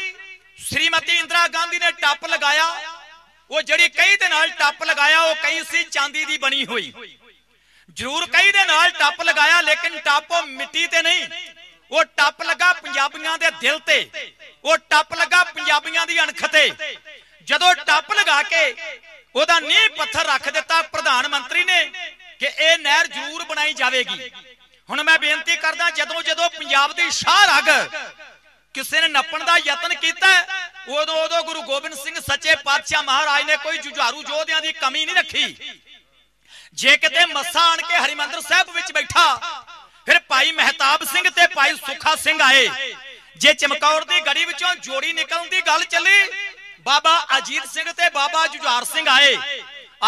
[0.59, 2.65] ਸ਼੍ਰੀਮਤੀ ਇੰਦਰਾ ਗਾਂਧੀ ਨੇ ਟੱਪ ਲਗਾਇਆ।
[3.51, 6.93] ਉਹ ਜਿਹੜੀ ਕਈ ਦੇ ਨਾਲ ਟੱਪ ਲਗਾਇਆ, ਉਹ ਕਈ ਸੀ ਚਾਂਦੀ ਦੀ ਬਣੀ ਹੋਈ।
[7.93, 11.27] ਜ਼ਰੂਰ ਕਈ ਦੇ ਨਾਲ ਟੱਪ ਲਗਾਇਆ, ਲੇਕਿਨ ਟੱਪ ਉਹ ਮਿੱਟੀ ਤੇ ਨਹੀਂ।
[11.91, 14.31] ਉਹ ਟੱਪ ਲੱਗਾ ਪੰਜਾਬੀਆਂ ਦੇ ਦਿਲ ਤੇ।
[14.63, 16.71] ਉਹ ਟੱਪ ਲੱਗਾ ਪੰਜਾਬੀਆਂ ਦੀ ਅਣਖ ਤੇ।
[17.43, 18.75] ਜਦੋਂ ਟੱਪ ਲਗਾ ਕੇ
[19.35, 21.85] ਉਹਦਾ ਨੀਂਹ ਪੱਥਰ ਰੱਖ ਦਿੱਤਾ ਪ੍ਰਧਾਨ ਮੰਤਰੀ ਨੇ
[22.39, 24.31] ਕਿ ਇਹ ਨਹਿਰ ਜ਼ਰੂਰ ਬਣਾਈ ਜਾਵੇਗੀ।
[24.89, 27.69] ਹੁਣ ਮੈਂ ਬੇਨਤੀ ਕਰਦਾ ਜਦੋਂ ਜਦੋਂ ਪੰਜਾਬ ਦੀ ਸ਼ਾਹ ਰਗ
[28.73, 33.43] ਕਿਸੇ ਨੇ ਨੱਪਣ ਦਾ ਯਤਨ ਕੀਤਾ ਹੈ, ਉਦੋਂ ਉਦੋਂ ਗੁਰੂ ਗੋਬਿੰਦ ਸਿੰਘ ਸੱਚੇ ਪਾਤਸ਼ਾਹ ਮਹਾਰਾਜ
[33.45, 35.55] ਨੇ ਕੋਈ ਜੁਝਾਰੂ ਯੋਧਿਆਂ ਦੀ ਕਮੀ ਨਹੀਂ ਰੱਖੀ।
[36.73, 39.25] ਜੇ ਕਿਤੇ ਮੱਸਾ ਆਣ ਕੇ ਹਰਿਮੰਦਰ ਸਾਹਿਬ ਵਿੱਚ ਬੈਠਾ
[40.05, 42.67] ਫਿਰ ਭਾਈ ਮਹਿਤਾਬ ਸਿੰਘ ਤੇ ਭਾਈ ਸੁਖਾ ਸਿੰਘ ਆਏ।
[43.37, 46.29] ਜੇ ਚਮਕੌਰ ਦੀ ਗੜੀ ਵਿੱਚੋਂ ਜੋੜੀ ਨਿਕਲਣ ਦੀ ਗੱਲ ਚੱਲੀ
[46.85, 49.35] ਬਾਬਾ ਅਜੀਤ ਸਿੰਘ ਤੇ ਬਾਬਾ ਜੁਝਾਰ ਸਿੰਘ ਆਏ।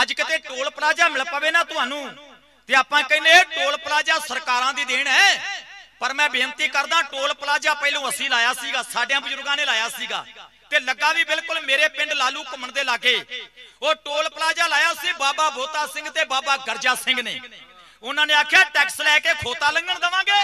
[0.01, 2.33] ਅੱਜ ਕਿਤੇ ਟੋਲ ਪਲਾਜ਼ਾ ਮਿਲ ਪਵੇ ਨਾ ਤੁਹਾਨੂੰ
[2.69, 5.63] ਤੇ ਆਪਾਂ ਕਹਿੰਦੇ ਇਹ ਟੋਲ ਪਲਾਜ਼ਾ ਸਰਕਾਰਾਂ ਦੀ ਦੇਣ ਹੈ।
[6.05, 10.25] ਪਰ ਮੈਂ ਬੇਨਤੀ ਕਰਦਾ, ਟੋਲ ਪਲਾਜ਼ਾ ਪਹਿਲੋਂ ਅਸੀਂ ਲਾਇਆ ਸੀਗਾ, ਸਾਡਿਆਂ ਬਜ਼ੁਰਗਾਂ ਨੇ ਲਾਇਆ ਸੀਗਾ।
[10.69, 13.13] ਤੇ ਲੱਗਾ ਵੀ ਬਿਲਕੁਲ ਮੇਰੇ ਪਿੰਡ ਲਾਲੂ ਘੁੰਮਣ ਦੇ ਲਾਗੇ।
[13.81, 17.39] ਉਹ ਟੋਲ ਪਲਾਜ਼ਾ ਲਾਇਆ ਸੀ, ਬਾਬਾ ਬੋਤਾ ਸਿੰਘ ਤੇ ਬਾਬਾ ਗਰਜਾ ਸਿੰਘ ਨੇ।
[18.03, 20.43] ਉਹਨਾਂ ਨੇ ਆਖਿਆ, ਟੈਕਸ ਲੈ ਕੇ ਖੋਤਾ ਲੰਘਣ ਦਵਾਂਗੇ,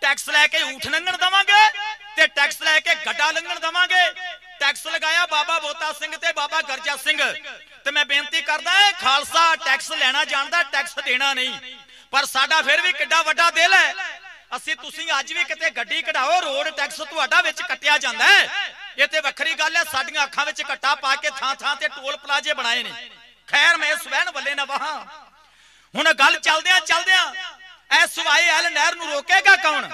[0.00, 1.62] ਟੈਕਸ ਲੈ ਕੇ ਊਠ ਲੰਘਣ ਦਵਾਂਗੇ,
[2.16, 4.08] ਤੇ ਟੈਕਸ ਲੈ ਕੇ ਗੱਡਾ ਲੰਘਣ ਦਵਾਂਗੇ।
[4.60, 7.18] ਟੈਕਸ ਲਗਾਇਆ ਬਾਬਾ ਬੋਤਾ ਸਿੰਘ ਤੇ ਬਾਬਾ ਗਰਜਾ ਸਿੰਘ।
[7.84, 11.76] ਤੇ ਮੈਂ ਬੇਨਤੀ ਕਰਦਾ ਹਾਂ ਖਾਲਸਾ ਟੈਕਸ ਲੈਣਾ ਜਾਣਦਾ, ਟੈਕਸ ਦੇਣਾ ਨਹੀਂ।
[12.10, 14.20] ਪਰ ਸਾਡਾ ਫਿਰ ਵੀ ਕਿੱਡਾ ਵੱਡਾ ਦਿਲ ਹੈ।
[14.56, 18.48] ਅਸੀਂ ਤੁਸੀਂ ਅੱਜ ਵੀ ਕਿਤੇ ਗੱਡੀ ਕਢਾਓ, ਰੋਡ ਟੈਕਸ ਤੁਹਾਡਾ ਵਿੱਚ ਕੱਟਿਆ ਜਾਂਦਾ ਹੈ।
[18.98, 22.16] ਇਹ ਤੇ ਵੱਖਰੀ ਗੱਲ ਹੈ, ਸਾਡੀਆਂ ਅੱਖਾਂ ਵਿੱਚ ਕੱਟਾ ਪਾ ਕੇ ਥਾਂ ਥਾਂ ਤੇ ਟੋਲ
[22.16, 23.10] ਪਲਾਜ਼ੇ ਬਣਾਏ ਨੇ।
[23.48, 25.04] ਖੈਰ, ਮੈਂ ਸਵੈਨ ਵੱਲੇ ਨਾ ਵਾਹਾਂ।
[25.94, 27.32] ਹੁਣ ਗੱਲ ਚੱਲਦਿਆਂ ਚੱਲਦਿਆਂ
[27.90, 29.88] ਐਸ ਵਾਈ ਐਲ ਨਹਿਰ ਨੂੰ ਰੋਕੇਗਾ ਕੌਣ?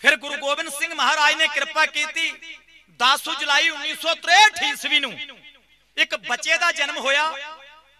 [0.00, 2.32] ਫਿਰ ਗੁਰੂ ਗੋਬਿੰਦ ਸਿੰਘ ਮਹਾਰਾਜ ਨੇ ਕਿਰਪਾ ਕੀਤੀ
[3.00, 5.12] 10 ਜੁਲਾਈ 1963 ਈਸਵੀ ਨੂੰ।
[5.96, 7.22] ਇੱਕ ਬੱਚੇ ਦਾ ਜਨਮ ਹੋਇਆ।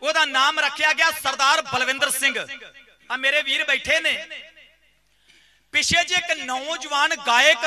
[0.02, 2.34] ਉਹਦਾ ਨਾਮ ਰੱਖਿਆ ਗਿਆ ਸਰਦਾਰ ਬਲਵਿੰਦਰ ਸਿੰਘ।
[3.10, 4.12] ਆ ਮੇਰੇ ਵੀਰ ਬੈਠੇ ਨੇ।
[5.74, 7.58] ਪਿਛੇ ਜੇ ਇੱਕ ਨੌਜਵਾਨ ਗਾਇਕ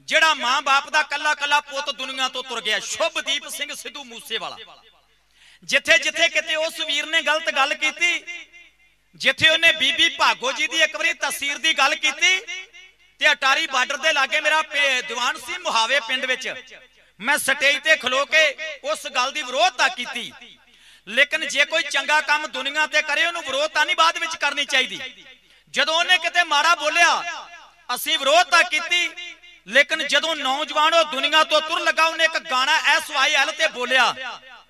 [0.00, 4.56] ਜਿਹੜਾ ਮਾਂ-ਬਾਪ ਦਾ ਕੱਲਾ ਕੱਲਾ ਪੁੱਤ ਦੁਨੀਆ ਤੋਂ ਤੁਰ ਗਿਆ, ਸ਼ੁਭਦੀਪ ਸਿੰਘ ਸਿੱਧੂ ਮੂਸੇਵਾਲਾ।
[5.64, 8.24] ਜਿੱਥੇ ਜਿੱਥੇ ਕਿਤੇ ਉਸ ਵੀਰ ਨੇ ਗਲਤ ਗੱਲ ਕੀਤੀ,
[9.16, 12.36] ਜਿੱਥੇ ਉਹਨੇ ਬੀਬੀ ਭਾਗੋ ਜੀ ਦੀ ਇੱਕ ਵਾਰੀ ਤਸਵੀਰ ਦੀ ਗੱਲ ਕੀਤੀ,
[13.18, 16.54] ਤੇ ਅਟਾਰੀ ਬਾਰਡਰ ਦੇ ਲਾਗੇ ਮੇਰਾ ਪੇ- ਦੀਵਾਨ ਸੀ ਮੁਹਾਵੇ ਪਿੰਡ ਵਿੱਚ।
[17.20, 20.32] ਮੈਂ ਸਟੇਜ ਤੇ ਖਲੋ ਕੇ ਉਸ ਗੱਲ ਦੀ ਵਿਰੋਧਤਾ ਕੀਤੀ,
[21.08, 25.00] ਲੇਕਿਨ ਜੇ ਕੋਈ ਚੰਗਾ ਕੰਮ ਦੁਨੀਆ ਤੇ ਕਰੇ, ਉਹਨੂੰ ਵਿਰੋਧਤਾ ਨਹੀਂ ਬਾਅਦ ਵਿੱਚ ਕਰਨੀ ਚਾਹੀਦੀ।
[25.74, 27.22] ਜਦੋਂ ਉਹਨੇ ਕਿਤੇ ਮਾੜਾ ਬੋਲਿਆ,
[27.94, 29.10] ਅਸੀਂ ਵਿਰੋਧਤਾ ਕੀਤੀ,
[29.66, 33.68] ਲੇਕਿਨ ਜਦੋਂ ਨੌਜਵਾਨ ਉਹ ਦੁਨੀਆ ਤੋਂ ਤੁਰ ਲਗਾ, ਉਹਨੇ ਇੱਕ ਗਾਣਾ ਐਸ ਵਾਈ ਐਲ ਤੇ
[33.68, 34.14] ਬੋਲਿਆ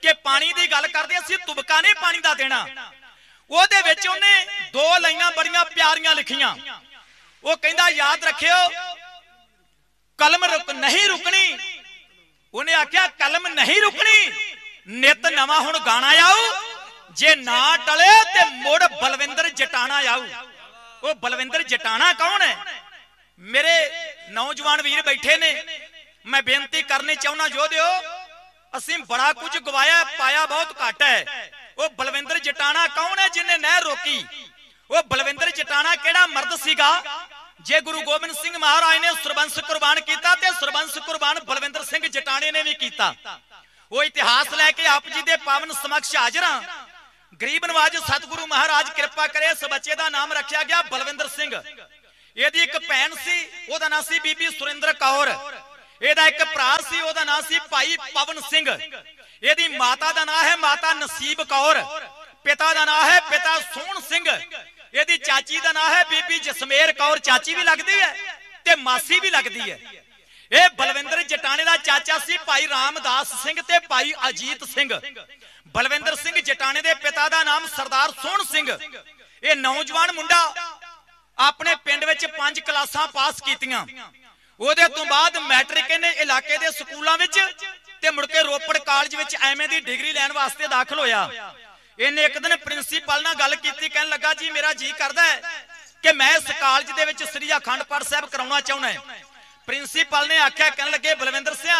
[0.03, 2.67] ਕਿ ਪਾਣੀ ਦੀ ਗੱਲ ਕਰਦੇ, ਅਸੀਂ ਤੁਬਕਾ ਨਹੀਂ ਪਾਣੀ ਦਾ ਦੇਣਾ।
[3.51, 6.55] ਉਹਦੇ ਵਿੱਚ ਉਹਨੇ ਦੋ ਲਾਈਨਾਂ ਬੜੀਆਂ ਪਿਆਰੀਆਂ ਲਿਖੀਆਂ।
[7.45, 8.69] ਉਹ ਕਹਿੰਦਾ, ਯਾਦ ਰੱਖਿਓ,
[10.19, 11.59] ਕਲਮ ਰੁਕ ਨਹੀਂ ਰੁਕਣੀ।
[12.55, 14.31] ਉਹਨੇ ਆਖਿਆ, ਕਲਮ ਨਹੀਂ ਰੁਕਣੀ,
[14.89, 16.53] ਨਿਤ ਨਵਾਂ ਹੁਣ ਗਾਣਾ ਆਊ,
[17.11, 20.27] ਜੇ ਨਾ ਟਲੇ ਤੇ ਮੁੜ ਬਲਵਿੰਦਰ ਜਟਾਣਾ ਆਊ।
[21.03, 22.57] ਉਹ ਬਲਵਿੰਦਰ ਜਟਾਣਾ ਕੌਣ ਹੈ?
[23.41, 23.77] ਮੇਰੇ
[24.29, 25.81] ਨੌਜਵਾਨ ਵੀਰ ਬੈਠੇ ਨੇ।
[26.27, 27.87] ਮੈਂ ਬੇਨਤੀ ਕਰਨੀ ਚਾਹੁੰਦਾ ਯੋਧਿਓ
[28.73, 33.83] ਅਸੀਂ ਬੜਾ ਕੁਝ ਗਵਾਇਆ, ਪਾਇਆ ਬਹੁਤ ਘੱਟ ਹੈ। ਉਹ ਬਲਵਿੰਦਰ ਜਟਾਣਾ ਕੌਣ ਹੈ ਜਿਨੇ ਨਹਿਰ
[33.83, 34.25] ਰੋਕੀ?
[34.91, 36.91] ਉਹ ਬਲਵਿੰਦਰ ਜਟਾਣਾ ਕਿਹੜਾ ਮਰਦ ਸੀਗਾ?
[37.61, 42.51] ਜੇ ਗੁਰੂ ਗੋਬਿੰਦ ਸਿੰਘ ਮਹਾਰਾਜ ਨੇ ਸਰਬੰਸ ਕੁਰਬਾਨ ਕੀਤਾ ਤੇ ਸਰਬੰਸ ਕੁਰਬਾਨ ਬਲਵਿੰਦਰ ਸਿੰਘ ਜਟਾਣੇ
[42.53, 43.15] ਨੇ ਵੀ ਕੀਤਾ।
[43.93, 46.61] ਉਹ ਇਤਿਹਾਸ ਲੈ ਕੇ ਆਪ ਜੀ ਦੇ ਪਾਵਨ ਸਮਕਸ਼ ਹਾਜ਼ਰਾਂ
[47.40, 51.53] ਗਰੀਬ ਨਵਾਜ ਸਤਿਗੁਰੂ ਮਹਾਰਾਜ ਕਿਰਪਾ ਕਰੇ, ਇਸ ਬੱਚੇ ਦਾ ਨਾਮ ਰੱਖਿਆ ਗਿਆ ਬਲਵਿੰਦਰ ਸਿੰਘ।
[52.37, 55.29] ਇਹਦੀ ਇੱਕ ਭੈਣ ਸੀ, ਉਹਦਾ ਨਾਮ ਸੀ ਬੀਬੀ ਸੁਰਿੰਦਰ ਕੌਰ।
[56.03, 58.68] ਇਹਦਾ ਇੱਕ ਭਰਾ ਸੀ, ਉਹਦਾ ਨਾਮ ਸੀ ਭਾਈ ਪਵਨ ਸਿੰਘ।
[59.42, 61.83] ਇਹਦੀ ਮਾਤਾ ਦਾ ਨਾਮ ਹੈ ਮਾਤਾ ਨਸੀਬ ਕੌਰ।
[62.44, 64.29] ਪਿਤਾ ਦਾ ਨਾਮ ਹੈ ਪਿਤਾ ਸੋਹਣ ਸਿੰਘ।
[64.94, 68.14] ਇਹਦੀ ਚਾਚੀ ਦਾ ਨਾਮ ਹੈ ਬੀਬੀ ਜਸਮੇਰ ਕੌਰ। ਚਾਚੀ ਵੀ ਲੱਗਦੀ ਹੈ
[68.64, 69.79] ਤੇ ਮਾਸੀ ਵੀ ਲੱਗਦੀ ਹੈ।
[70.53, 74.88] ਇਹ ਬਲਵਿੰਦਰ ਜਟਾਣੇ ਦਾ ਚਾਚਾ ਸੀ, ਭਾਈ ਰਾਮਦਾਸ ਸਿੰਘ ਤੇ ਭਾਈ ਅਜੀਤ ਸਿੰਘ।
[75.75, 78.79] ਬਲਵਿੰਦਰ ਸਿੰਘ ਜਟਾਣੇ ਦੇ ਪਿਤਾ ਦਾ ਨਾਮ ਸਰਦਾਰ ਸੋਹਣ ਸਿੰਘ।
[79.43, 80.55] ਇਹ ਨੌਜਵਾਨ ਮੁੰਡਾ
[81.39, 83.87] ਆਪਣੇ ਪਿੰਡ ਵਿੱਚ ਪੰਜ ਕਲਾਸਾਂ ਪਾਸ ਕੀਤੀਆਂ।
[84.61, 87.39] ਉਹਦੇ ਤੋਂ ਬਾਅਦ ਮੈਟ੍ਰਿਕ ਇਹਨੇ ਇਲਾਕੇ ਦੇ ਸਕੂਲਾਂ ਵਿੱਚ
[88.03, 91.53] ਤੇ ਮੁੜ ਕੇ ਰੋਪੜ ਕਾਲਜ ਵਿੱਚ ਐਮਏ ਦੀ ਡਿਗਰੀ ਲੈਣ ਵਾਸਤੇ ਦਾਖਲ ਹੋਇਆ।
[91.99, 95.41] ਇਹਨੇ ਇੱਕ ਦਿਨ ਪ੍ਰਿੰਸੀਪਲ ਨਾਲ ਗੱਲ ਕੀਤੀ, ਕਹਿਣ ਲੱਗਾ, ਜੀ, ਮੇਰਾ ਜੀ ਕਰਦਾ ਹੈ
[96.05, 99.17] ਕਿ ਮੈਂ ਇਸ ਕਾਲਜ ਦੇ ਵਿੱਚ ਸ੍ਰੀ ਅਖੰਡ ਪਾਠ ਸਾਹਿਬ ਕਰਾਉਣਾ ਚਾਹੁੰਦਾ ਹਾਂ।
[99.69, 101.73] ਪ੍ਰਿੰਸੀਪਲ ਨੇ ਆਖਿਆ, ਕਹਿਣ ਲੱਗੇ, ਬਲਵਿੰਦਰ ਸਿੰਘ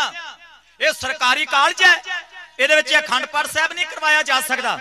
[0.81, 1.95] ਇਹ ਸਰਕਾਰੀ ਕਾਲਜ ਹੈ
[2.59, 4.81] ਇਹਦੇ ਵਿੱਚ ਅਖੰਡ ਪਾਠ ਸਾਹਿਬ ਨਹੀਂ ਕਰਵਾਇਆ ਜਾ ਸਕਦਾ।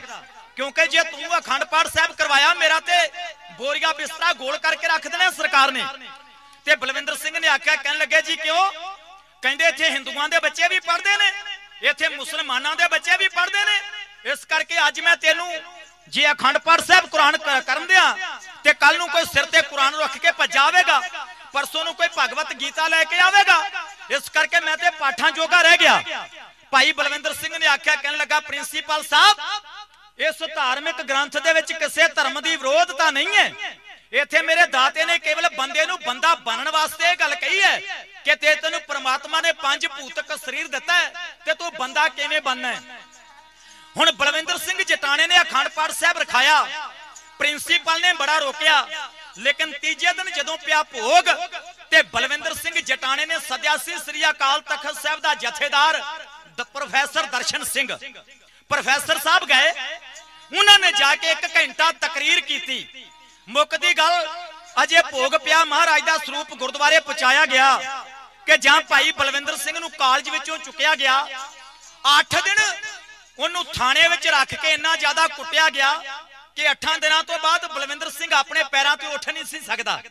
[0.55, 3.11] ਕਿਉਂਕਿ ਜੇ ਤੂੰ ਅਖੰਡ ਪਾਠ ਸਾਹਿਬ ਕਰਵਾਇਆ, ਮੇਰਾ ਤੇ
[3.51, 5.81] ਬੋਰੀਆ ਬਿਸਤਰਾ ਗੋਲ ਕਰਕੇ ਰੱਖ ਦੇਣਾ ਸਰਕਾਰ ਨੇ।
[6.65, 8.71] ਤੇ ਬਲਵਿੰਦਰ ਸਿੰਘ ਨੇ ਆਖਿਆ, ਕਹਿਣ ਲੱਗੇ, ਜੀ ਕਿਉਂ?
[9.41, 11.31] ਕਹਿੰਦੇ, ਇੱਥੇ ਹਿੰਦੂਆਂ ਦੇ ਬੱਚੇ ਵੀ ਪੜ੍ਹਦੇ ਨੇ,
[11.81, 13.81] ਇੱਥੇ ਮੁਸਲਮਾਨਾਂ ਦੇ ਬੱਚੇ ਵੀ ਪੜ੍ਹਦੇ ਨੇ।
[14.31, 15.53] ਇਸ ਕਰਕੇ ਅੱਜ ਮੈਂ ਤੈਨੂੰ
[16.09, 18.15] ਜੇ ਅਖੰਡ ਪਾਠ ਸਾਹਿਬ ਕੁਰਾਨ ਕ- ਕਰਨ ਦਿਆਂ,
[18.63, 20.99] ਤੇ ਕੱਲ ਨੂੰ ਕੋਈ ਸਿਰ ਤੇ ਕੁਰਾਨ ਰੱਖ ਕੇ ਭੱਜ ਆਵੇਗਾ,
[21.53, 23.69] ਪਰਸੋਂ ਨੂੰ ਕੋਈ ਭਗਵਤ ਗੀਤਾ ਲੈ ਕੇ ਆਵੇਗਾ,
[24.09, 26.03] ਇਸ ਕਰਕੇ ਮੈਂ ਤੇ ਪਾਠਾਂ ਜੋਗਾ ਰਹਿ ਗਿਆ।
[26.71, 29.37] ਭਾਈ ਬਲਵਿੰਦਰ ਸਿੰਘ ਨੇ ਆਖਿਆ, ਕਹਿਣ ਲੱਗਾ, ਪ੍ਰਿੰਸੀਪਲ ਸਾਹਿਬ,
[30.19, 33.75] ਇਸ ਧਾਰਮਿਕ ਗ੍ਰੰਥ ਦੇ ਵਿੱਚ ਕਿਸੇ ਧਰਮ ਦੀ ਵਿਰੋਧਤਾ ਨਹੀਂ ਹੈ।
[34.13, 38.35] ਇੱਥੇ ਮੇਰੇ ਦਾਤੇ ਨੇ ਕੇਵਲ ਬੰਦੇ ਨੂੰ ਬੰਦਾ ਬਣਨ ਵਾਸਤੇ ਇਹ ਗੱਲ ਕਹੀ ਹੈ ਕਿ
[38.35, 41.11] ਤੇ ਤੈਨੂੰ ਪ੍ਰਮਾਤਮਾ ਨੇ ਪੰਜ ਭੂਤਕ ਸਰੀਰ ਦਿੱਤਾ ਹੈ
[41.45, 42.81] ਤੇ ਤੂੰ ਬੰਦਾ ਕਿਵੇਂ ਬਣਨਾ ਹੈ?
[43.97, 46.63] ਹੁਣ ਬਲਵਿੰਦਰ ਸਿੰਘ ਜਟਾਣੇ ਨੇ ਅਖੰਡ ਪਾਠ ਸਾਹਿਬ ਰਖਾਇਆ।
[47.39, 48.87] ਪ੍ਰਿੰਸੀਪਲ ਨੇ ਬੜਾ ਰੋਕਿਆ।
[49.37, 51.29] ਲੇਕਿਨ ਤੀਜੇ ਦਿਨ ਜਦੋਂ ਪਿਆ ਭੋਗ,
[51.91, 56.01] ਤੇ ਬਲਵਿੰਦਰ ਸਿੰਘ ਜਟਾਣੇ ਨੇ ਸੱਦਿਆ ਸੀ, ਸ੍ਰੀ ਅਕਾਲ ਤਖਤ ਸਾਹਿਬ ਦਾ ਜਥੇਦਾਰ
[56.57, 57.87] ਦ ਪ੍ਰੋਫੈਸਰ ਦਰਸ਼ਨ ਸਿੰਘ।
[58.69, 59.71] ਪ੍ਰੋਫੈਸਰ ਸਾਹਿਬ ਗਏ।
[60.51, 63.05] ਉਹਨਾਂ ਨੇ ਜਾ ਕੇ ਇੱਕ ਘੰਟਾ ਤਕਰੀਰ ਕੀਤੀ।
[63.47, 64.27] ਮੁੱਕਦੀ ਗੱਲ,
[64.83, 68.03] ਅਜੇ ਭੋਗ ਪਿਆ ਮਹਾਰਾਜ ਦਾ ਸਰੂਪ ਗੁਰਦੁਆਰੇ ਪਹੁੰਚਾਇਆ ਗਿਆ
[68.47, 71.15] ਕਿ ਜਾਂ ਭਾਈ ਬਲਵਿੰਦਰ ਸਿੰਘ ਨੂੰ ਕਾਲਜ ਵਿੱਚੋਂ ਚੁੱਕਿਆ ਗਿਆ।
[72.11, 72.59] 8 ਦਿਨ
[73.39, 75.93] ਉਹਨੂੰ ਥਾਣੇ ਵਿੱਚ ਰੱਖ ਕੇ ਇੰਨਾ ਜ਼ਿਆਦਾ ਕੁੱਟਿਆ ਗਿਆ
[76.55, 80.01] ਕਿ 8 ਦਿਨਾਂ ਤੋਂ ਬਾਅਦ ਬਲਵਿੰਦਰ ਸਿੰਘ ਆਪਣੇ ਪੈਰਾਂ ਤੇ ਉੱਠ ਨਹੀਂ ਸੀ ਸਕਦਾ।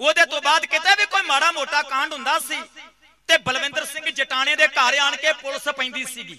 [0.00, 2.62] ਉਹਦੇ ਤੋਂ ਬਾਅਦ ਕਿਤੇ ਵੀ ਕੋਈ ਮਾੜਾ ਮੋਟਾ ਕਾਂਡ ਹੁੰਦਾ ਸੀ
[3.28, 6.38] ਤੇ ਬਲਵਿੰਦਰ ਸਿੰਘ ਜਟਾਣੇ ਦੇ ਘਰ ਆਣ ਕੇ ਪੁਲਿਸ ਪੈਂਦੀ ਸੀਗੀ।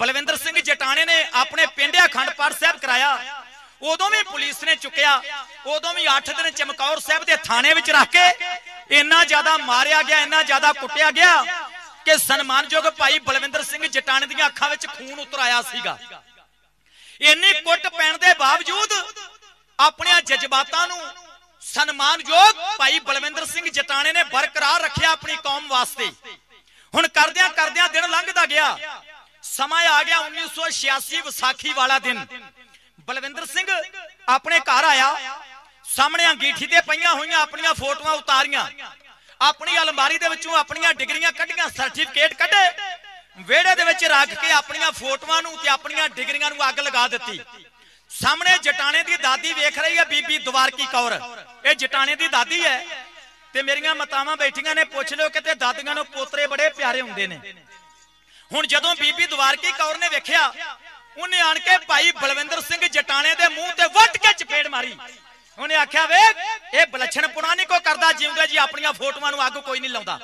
[0.00, 3.42] ਬਲਵਿੰਦਰ ਸਿੰਘ ਜਟਾਣੇ ਨੇ ਆਪਣੇ ਪਿੰਡ ਅਖੰਡ ਪਾਠ ਸਾਹਿਬ ਕਰਾਇਆ।
[3.82, 5.20] ਉਦੋਂ ਵੀ ਪੁਲਿਸ ਨੇ ਚੁੱਕਿਆ।
[5.66, 8.26] ਉਦੋਂ ਵੀ 8 ਦਿਨ ਚਮਕੌਰ ਸਾਹਿਬ ਦੇ ਥਾਣੇ ਵਿੱਚ ਰੱਖ ਕੇ
[8.90, 11.42] ਇੰਨਾ ਜ਼ਿਆਦਾ ਮਾਰਿਆ ਗਿਆ, ਇੰਨਾ ਜ਼ਿਆਦਾ ਕੁੱਟਿਆ ਗਿਆ
[12.04, 15.98] ਕਿ ਸਨਮਾਨਯੋਗ ਭਾਈ ਬਲਵਿੰਦਰ ਸਿੰਘ ਜਟਾਣੇ ਦੀਆਂ ਅੱਖਾਂ ਵਿੱਚ ਖੂਨ ਉਤਰ ਆਇਆ ਸੀਗਾ।
[17.20, 18.92] ਇੰਨੀ ਕੁੱਟ ਪੈਣ ਦੇ ਬਾਵਜੂਦ
[19.78, 20.98] ਆਪਣੀਆਂ ਜਜ਼ਬਾਤਾਂ ਨੂੰ
[21.64, 26.10] ਸਨਮਾਨਯੋਗ ਭਾਈ ਬਲਵਿੰਦਰ ਸਿੰਘ ਜਟਾਣੇ ਨੇ ਬਰਕਰਾਰ ਰੱਖਿਆ ਆਪਣੀ ਕੌਮ ਵਾਸਤੇ।
[26.94, 29.00] ਹੁਣ ਕਰਦਿਆਂ ਕਰਦਿਆਂ ਦਿਨ ਲੰਘਦਾ ਗਿਆ।
[29.42, 32.26] ਸਮਾਂ ਆ ਗਿਆ 1986 ਵਿਸਾਖੀ ਵਾਲਾ ਦਿਨ।
[33.00, 33.66] ਬਲਵਿੰਦਰ ਸਿੰਘ
[34.28, 35.40] ਆਪਣੇ ਘਰ ਆਇਆ।
[35.84, 38.68] ਸਾਹਮਣੇ ਅੰਗੀਠੀ ਤੇ ਪਈਆਂ ਹੋਈਆਂ ਆਪਣੀਆਂ ਫੋਟੋਆਂ ਉਤਾਰੀਆਂ।
[39.40, 42.70] ਆਪਣੀ ਅਲਮਾਰੀ ਦੇ ਵਿੱਚੋਂ ਆਪਣੀਆਂ ਡਿਗਰੀਆਂ ਕੱਢੀਆਂ, ਸਰਟੀਫਿਕੇਟ ਕੱਢੇ।
[43.38, 47.40] ਵਿਹੜੇ ਦੇ ਵਿੱਚ ਰੱਖ ਕੇ ਆਪਣੀਆਂ ਫੋਟੋਆਂ ਨੂੰ ਤੇ ਆਪਣੀਆਂ ਡਿਗਰੀਆਂ ਨੂੰ ਅੱਗ ਲਗਾ ਦਿੱਤੀ।
[48.14, 51.18] ਸਾਹਮਣੇ ਜਟਾਣੇ ਦੀ ਦਾਦੀ ਵੇਖ ਰਹੀ ਹੈ ਬੀਬੀ ਦਵਾਰਕੀ ਕੌਰ।
[51.64, 52.84] ਇਹ ਜਟਾਣੇ ਦੀ ਦਾਦੀ ਹੈ
[53.54, 57.40] ਤੇ ਮੇਰੀਆਂ ਮਤਾਵਾਂ ਬੈਠੀਆਂ ਨੇ, ਪੁੱਛ ਲਿਓ ਕਿਤੇ ਦਾਦੀਆਂ ਨੂੰ ਪੋਤਰੇ ਬੜੇ ਪਿਆਰੇ ਹੁੰਦੇ ਨੇ।
[58.50, 60.52] ਹੁਣ ਜਦੋਂ ਬੀਬੀ ਦਵਾਰਕੀ ਕੌਰ ਨੇ ਵੇਖਿਆ,
[61.16, 64.96] ਉਹਨੇ ਆਣ ਕੇ ਭਾਈ ਬਲਵਿੰਦਰ ਸਿੰਘ ਜਟਾਣੇ ਦੇ ਮੂੰਹ ਤੇ ਵੱਟ ਕੇ ਚਪੇੜ ਮਾਰੀ।
[65.58, 66.36] ਉਹਨੇ ਆਖਿਆ, ਵੇਖ,
[66.74, 70.18] ਇਹ ਬਲਛਣ ਪੁਣਾ ਨਹੀਂ ਕੋ ਕਰਦਾ, ਜਿਉਂਦੇ ਜੀ ਆਪਣੀਆਂ ਫੋਟੋਆਂ ਨੂੰ ਅੱਗ ਕੋਈ ਨਹੀਂ ਲਾਉਂਦਾ।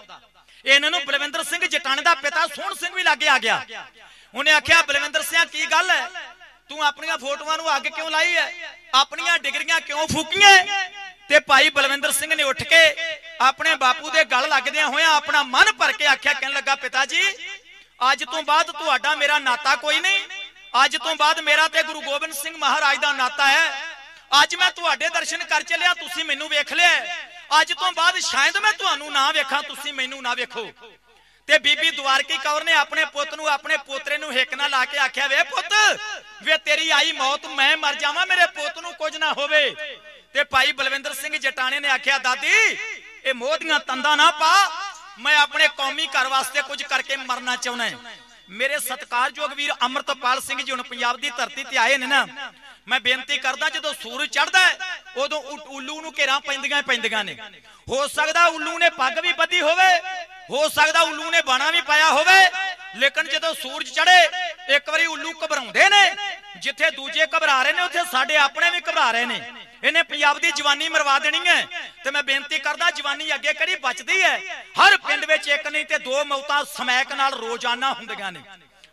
[0.64, 3.64] ਇਹਨਾਂ ਨੂੰ ਬਲਵਿੰਦਰ ਸਿੰਘ ਜਟਾਣੇ ਦਾ ਪਿਤਾ ਸੋਹਣ ਸਿੰਘ ਵੀ ਲਾਗੇ ਆ ਗਿਆ।
[4.34, 6.08] ਉਹਨੇ ਆਖਿਆ, ਬਲਵਿੰਦਰ ਸਿੰਘ ਕੀ ਗੱਲ ਹੈ?
[6.70, 8.52] ਤੂੰ ਆਪਣੀਆਂ ਫੋਟੋਆਂ ਨੂੰ ਅੱਗ ਕਿਉਂ ਲਾਈ ਹੈ
[8.94, 10.50] ਆਪਣੀਆਂ ਡਿਗਰੀਆਂ ਕਿਉਂ ਫੂਕੀਆਂ
[11.28, 12.78] ਤੇ ਭਾਈ ਬਲਵਿੰਦਰ ਸਿੰਘ ਨੇ ਉੱਠ ਕੇ
[13.40, 17.22] ਆਪਣੇ ਬਾਪੂ ਦੇ ਗਲ ਲੱਗਦਿਆਂ ਹੋਇਆਂ ਆਪਣਾ ਮਨ ਭਰ ਕੇ ਆਖਿਆ, ਕਹਿਣ ਲੱਗਾ ਪਿਤਾ ਜੀ
[18.10, 20.20] ਅੱਜ ਤੋਂ ਬਾਅਦ ਤੁਹਾਡਾ ਮੇਰਾ ਨਾਤਾ ਕੋਈ ਨਹੀਂ।
[20.84, 23.66] ਅੱਜ ਤੋਂ ਬਾਅਦ ਮੇਰਾ ਤੇ ਗੁਰੂ ਗੋਬਿੰਦ ਸਿੰਘ ਮਹਾਰਾਜ ਦਾ ਨਾਤਾ ਹੈ
[24.42, 27.04] ਅੱਜ ਮੈਂ ਤੁਹਾਡੇ ਦਰਸ਼ਨ ਕਰ ਚੱਲਿਆ, ਤੁਸੀਂ ਮੈਨੂੰ ਵੇਖ ਲਿਆ
[27.60, 30.70] ਅੱਜ ਤੋਂ ਬਾਅਦ ਸ਼ਾਇਦ ਮੈਂ ਤੁਹਾਨੂੰ ਨਾ ਵੇਖਾਂ, ਤੁਸੀਂ ਮੈਨੂੰ ਨਾ ਵੇਖੋ।
[31.50, 34.98] ਤੇ ਬੀਬੀ ਦਵਾਰਕੀ ਕੌਰ ਨੇ ਆਪਣੇ ਪੁੱਤ ਨੂੰ ਆਪਣੇ ਪੋਤਰੇ ਨੂੰ ਹਿੱਕ ਨਾਲ ਲਾ ਕੇ
[34.98, 35.72] ਆਖਿਆ, ਵੇ ਪੁੱਤ,
[36.42, 39.70] ਵੇ ਤੇਰੀ ਆਈ ਮੌਤ, ਮੈਂ ਮਰ ਜਾਵਾਂ, ਮੇਰੇ ਪੁੱਤ ਨੂੰ ਕੁਝ ਨਾ ਹੋਵੇ।
[40.32, 42.76] ਤੇ ਭਾਈ ਬਲਵਿੰਦਰ ਸਿੰਘ ਜਟਾਣੇ ਨੇ ਆਖਿਆ, ਦਾਦੀ,
[43.24, 44.54] ਇਹ ਮੋਹ ਦੀਆਂ ਤੰਦਾਂ ਨਾ ਪਾ,
[45.18, 47.84] ਮੈਂ ਆਪਣੇ ਕੌਮੀ ਘਰ ਵਾਸਤੇ ਕੁਝ ਕਰਕੇ ਮਰਨਾ ਚਾਹੁੰਦਾ
[48.50, 52.26] ਮੇਰੇ ਸਤਿਕਾਰਯੋਗ ਵੀਰ ਅਮਰਤਪਾਲ ਸਿੰਘ ਜੀ ਹੁਣ ਪੰਜਾਬ ਦੀ ਧਰਤੀ ਤੇ ਆਏ ਨੇ ਨਾ,
[52.88, 54.60] ਮੈਂ ਬੇਨਤੀ ਕਰਦਾ, ਜਦੋਂ ਸੂਰਜ ਚੜਦਾ
[55.16, 57.36] ਉਦੋਂ ਉ- ਉੱਲੂ ਨੂੰ ਘੇਰਾ ਪੈਂਦੀਆਂ ਹੀ ਪੈਂਦੀਆਂ ਨੇ।
[57.88, 59.86] ਹੋ ਸਕਦਾ ਉੱਲੂ ਨੇ ਪੱਗ ਵੀ ਬੱਧੀ ਹੋਵੇ
[60.50, 62.50] ਹੋ ਸਕਦਾ ਉੱਲੂ ਨੇ ਬਾਣਾ ਵੀ ਪਾਇਆ ਹੋਵੇ,
[62.96, 64.22] ਲੇਕਿਨ ਜਦੋਂ ਸੂਰਜ ਚੜੇ
[64.76, 66.10] ਇੱਕ ਵਾਰੀ ਉੱਲੂ ਘਬਰਾਉਂਦੇ ਨੇ,
[66.56, 69.40] ਜਿੱਥੇ ਦੂਜੇ ਘਬਰਾ ਰਹੇ ਨੇ, ਉੱਥੇ ਸਾਡੇ ਆਪਣੇ ਵੀ ਘਬਰਾ ਰਹੇ ਨੇ।
[69.84, 71.60] ਇਹਨੇ ਪੰਜਾਬ ਦੀ ਜਵਾਨੀ ਮਰਵਾ ਦੇਣੀ ਹੈ।
[72.04, 74.36] ਤੇ ਮੈਂ ਬੇਨਤੀ ਕਰਦਾ, ਜਵਾਨੀ ਅੱਗੇ ਕਿਹੜੀ ਬਚਦੀ ਹੈ।
[74.80, 78.42] ਹਰ ਪਿੰਡ ਵਿੱਚ ਇੱਕ ਨਹੀਂ ਤੇ ਦੋ ਮੌਤਾਂ ਸਮੈਕ ਨਾਲ ਰੋਜ਼ਾਨਾ ਹੁੰਦੀਆਂ ਨੇ।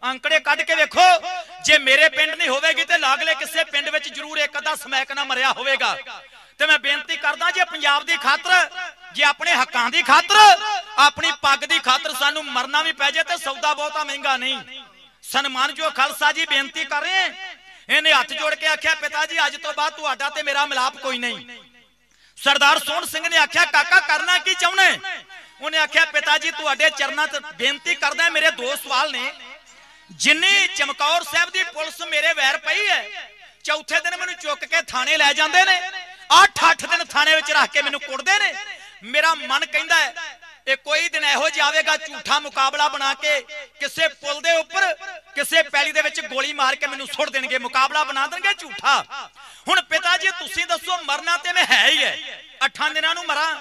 [0.04, 1.06] ਅੰਕੜੇ ਕੱਢ ਕੇ ਵੇਖੋ,
[1.66, 5.26] ਜੇ ਮੇਰੇ ਪਿੰਡ ਨਹੀਂ ਹੋਵੇਗੀ ਤੇ ਲਾਗਲੇ ਕਿਸੇ ਪਿੰਡ ਵਿੱਚ ਜ਼ਰੂਰ ਇੱਕ ਅੱਧਾ ਸਮੈਕ ਨਾਲ
[5.26, 5.96] ਮਰਿਆ ਹੋਵੇਗਾ।
[6.60, 8.70] ਤੇ ਮੈਂ ਬੇਨਤੀ ਕਰਦਾ ਜੇ ਪੰਜਾਬ ਦੀ ਖਾਤਰ,
[9.14, 10.36] ਜੇ ਆਪਣੇ ਹੱਕਾਂ ਦੀ ਖਾਤਰ,
[11.00, 14.82] ਆਪਣੀ ਪੱਗ ਦੀ ਖਾਤਰ ਸਾਨੂੰ ਮਰਨਾ ਵੀ ਪੈ ਜਾਏ ਤੇ ਸੌਦਾ ਬਹੁਤਾ ਮਹਿੰਗਾ ਨਹੀਂ।
[15.24, 17.56] ਸਨਮਾਨਯੋਗ ਖਾਲਸਾ ਜੀ ਬੇਨਤੀ ਕਰ ਰਹੇ ਹੈ,
[17.90, 21.18] ਇਹਨੇ ਹੱਥ ਜੋੜ ਕੇ ਆਖਿਆ, ਪਿਤਾ ਜੀ, ਅੱਜ ਤੋਂ ਬਾਅਦ ਤੁਹਾਡਾ ਤੇ ਮੇਰਾ ਮਿਲਾਪ ਕੋਈ
[21.18, 21.60] ਨਹੀਂ।
[22.38, 25.00] ਸਰਦਾਰ ਸੋਹਣ ਸਿੰਘ ਨੇ ਆਖਿਆ, ਕਾਕਾ ਕਰਨਾ ਕੀ ਚਾਹੁੰਦੇ?
[25.62, 29.32] ਉਹਨੇ ਆਖਿਆ, ਪਿਤਾ ਜੀ, ਤੁਹਾਡੇ ਚਰਨਾਂ 'ਚ ਬੇਨਤੀ ਕਰਦਾ ਮੇਰੇ ਦੋ ਸਵਾਲ ਨੇ।
[30.14, 33.06] ਜਿੰਨੀ ਚਮਕੌਰ ਸਾਹਿਬ ਦੀ ਪੁਲਿਸ ਮੇਰੇ ਵੈਰ ਪਈ ਹੈ,
[33.64, 35.80] ਚੌਥੇ ਦਿਨ ਮੈਨੂੰ ਚੁੱਕ ਕੇ ਥਾਣੇ ਲੈ ਜਾਂਦੇ ਨੇ।
[36.30, 38.54] 8-8 ਦਿਨ ਥਾਣੇ ਵਿੱਚ ਰੱਖ ਕੇ ਮੈਨੂੰ ਕੁੱਟਦੇ ਨੇ।
[39.06, 40.14] ਮੇਰਾ ਮਨ ਕਹਿੰਦਾ ਹੈ,
[40.68, 43.40] ਇਹ ਕੋਈ ਦਿਨ ਇਹੋ ਜਿਹਾ ਆਵੇਗਾ ਝੂਠਾ ਮੁਕਾਬਲਾ ਬਣਾ ਕੇ
[43.80, 44.94] ਕਿਸੇ ਪੁਲ ਦੇ ਉੱਪਰ,
[45.36, 49.04] ਕਿਸੇ ਪੈਲੀ ਦੇ ਵਿੱਚ ਗੋਲੀ ਮਾਰ ਕੇ ਮੈਨੂੰ ਸੁੱਟ ਦੇਣਗੇ, ਮੁਕਾਬਲਾ ਬਣਾ ਦੇਣਗੇ ਝੂਠਾ।
[49.68, 53.56] ਹੁਣ ਪਿਤਾ ਜੀ, ਤੁਸੀਂ ਦੱਸੋ ਮਰਨਾ ਤੇ ਮੈਂ ਹੈ ਹੀ ਹੈ। 8 ਦਿਨਾਂ ਨੂੰ ਮਰਾਂ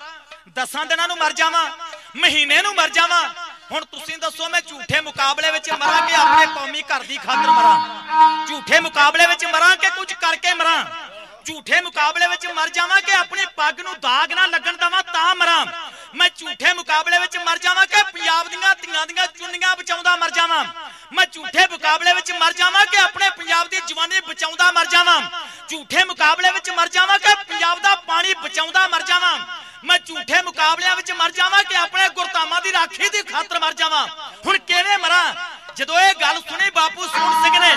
[0.56, 1.70] 10 ਦਿਨਾਂ ਨੂੰ ਮਰ ਜਾਵਾਂ,
[2.16, 3.22] ਮਹੀਨੇ ਨੂੰ ਮਰ ਜਾਵਾਂ।
[3.70, 8.46] ਹੁਣ ਤੁਸੀਂ ਦੱਸੋ ਮੈਂ ਝੂਠੇ ਮੁਕਾਬਲੇ ਵਿੱਚ ਮਰਾਂ ਕਿ ਆਪਣੇ ਕੌਮੀ ਘਰ ਦੀ ਖਾਤਰ ਮਰਾਂ?
[8.48, 10.84] ਝੂਠੇ ਮੁਕਾਬਲੇ ਵਿੱਚ ਮਰਾਂ ਕਿ ਕੁਝ ਕਰਕੇ ਮਰਾਂ?
[11.46, 15.66] ਝੂਠੇ ਮੁਕਾਬਲੇ ਵਿੱਚ ਮਰ ਜਾਵਾਂ ਕਿ ਆਪਣੀ ਪੱਗ ਨੂੰ ਦਾਗ ਨਾ ਲੱਗਣ ਦਵਾਂ ਤਾਂ ਮਰਾਂ।
[16.14, 20.64] ਮੈਂ ਝੂਠੇ ਮੁਕਾਬਲੇ ਵਿੱਚ ਮਰ ਜਾਵਾਂ ਕਿ ਪੰਜਾਬ ਦੀਆਂ ਧੀਆਂ ਦੀਆਂ ਚੁੰਨੀਆਂ ਬਚਾਉਂਦਾ ਮਰ ਜਾਵਾਂ।
[21.12, 25.20] ਮੈਂ ਝੂਠੇ ਮੁਕਾਬਲੇ ਵਿੱਚ ਮਰ ਜਾਵਾਂ ਕਿ ਆਪਣੇ ਪੰਜਾਬ ਦੀ ਜਵਾਨੀ ਬਚਾਉਂਦਾ ਮਰ ਜਾਵਾਂ।
[25.68, 29.38] ਝੂਠੇ ਮੁਕਾਬਲੇ ਵਿੱਚ ਮਰ ਜਾਵਾਂ ਕਿ ਪੰਜਾਬ ਦਾ ਪਾਣੀ ਬਚਾਉਂਦਾ ਮਰ ਜਾਵਾਂ।
[29.84, 34.06] ਮੈਂ ਝੂਠੇ ਮੁਕਾਬਲਿਆਂ ਵਿੱਚ ਮਰ ਜਾਵਾਂ ਕਿ ਆਪਣੇ ਗੁਰਤਾਮਾਂ ਦੀ ਰਾਖੀ ਦੀ ਖਾਤਰ ਮਰ ਜਾਵਾਂ।
[34.46, 35.34] ਹੁਣ ਕਿਵੇਂ ਮਰਾਂ?
[35.76, 37.74] ਜਦੋਂ ਇਹ ਗੱਲ ਸੁਣੀ ਬਾਪੂ ਸੋਹਣ ਸਿੰਘ ਨੇ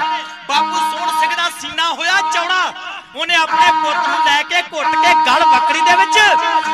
[0.48, 2.74] ਬਾਪੂ ਸੋਹਣ ਸਿੰਘ ਦਾ ਸੀਨਾ ਹੋਇਆ ਚੌੜਾ
[3.16, 6.18] ਉਹਨੇ ਆਪਣੇ ਪੁੱਤ ਨੂੰ ਲੈ ਕੇ ਘੁੱਟ ਕੇ ਗਲ ਬੱਕਰੀ ਦੇ ਵਿੱਚ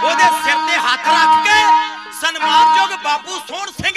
[0.03, 1.57] ਉਹਦੇ ਸਿਰ ਤੇ ਹੱਥ ਰੱਖ ਕੇ
[2.21, 3.95] ਸਨਮਾਨਯੋਗ ਬਾਪੂ ਸੋਹਣ ਸਿੰਘ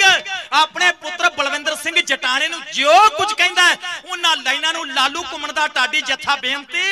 [0.53, 5.53] ਆਪਣੇ ਪੁੱਤਰ ਬਲਵਿੰਦਰ ਸਿੰਘ ਜਟਾਣੇ ਨੂੰ ਜੋ ਕੁਝ ਕਹਿੰਦਾ ਹੈ, ਉਹਨਾਂ ਲਾਈਨਾਂ ਨੂੰ ਲਾਲੂ ਘੁੰਮਣ
[5.53, 6.83] ਦਾ ਟਾਡੀ ਜੱਥਾ ਬੇਨਤੀ।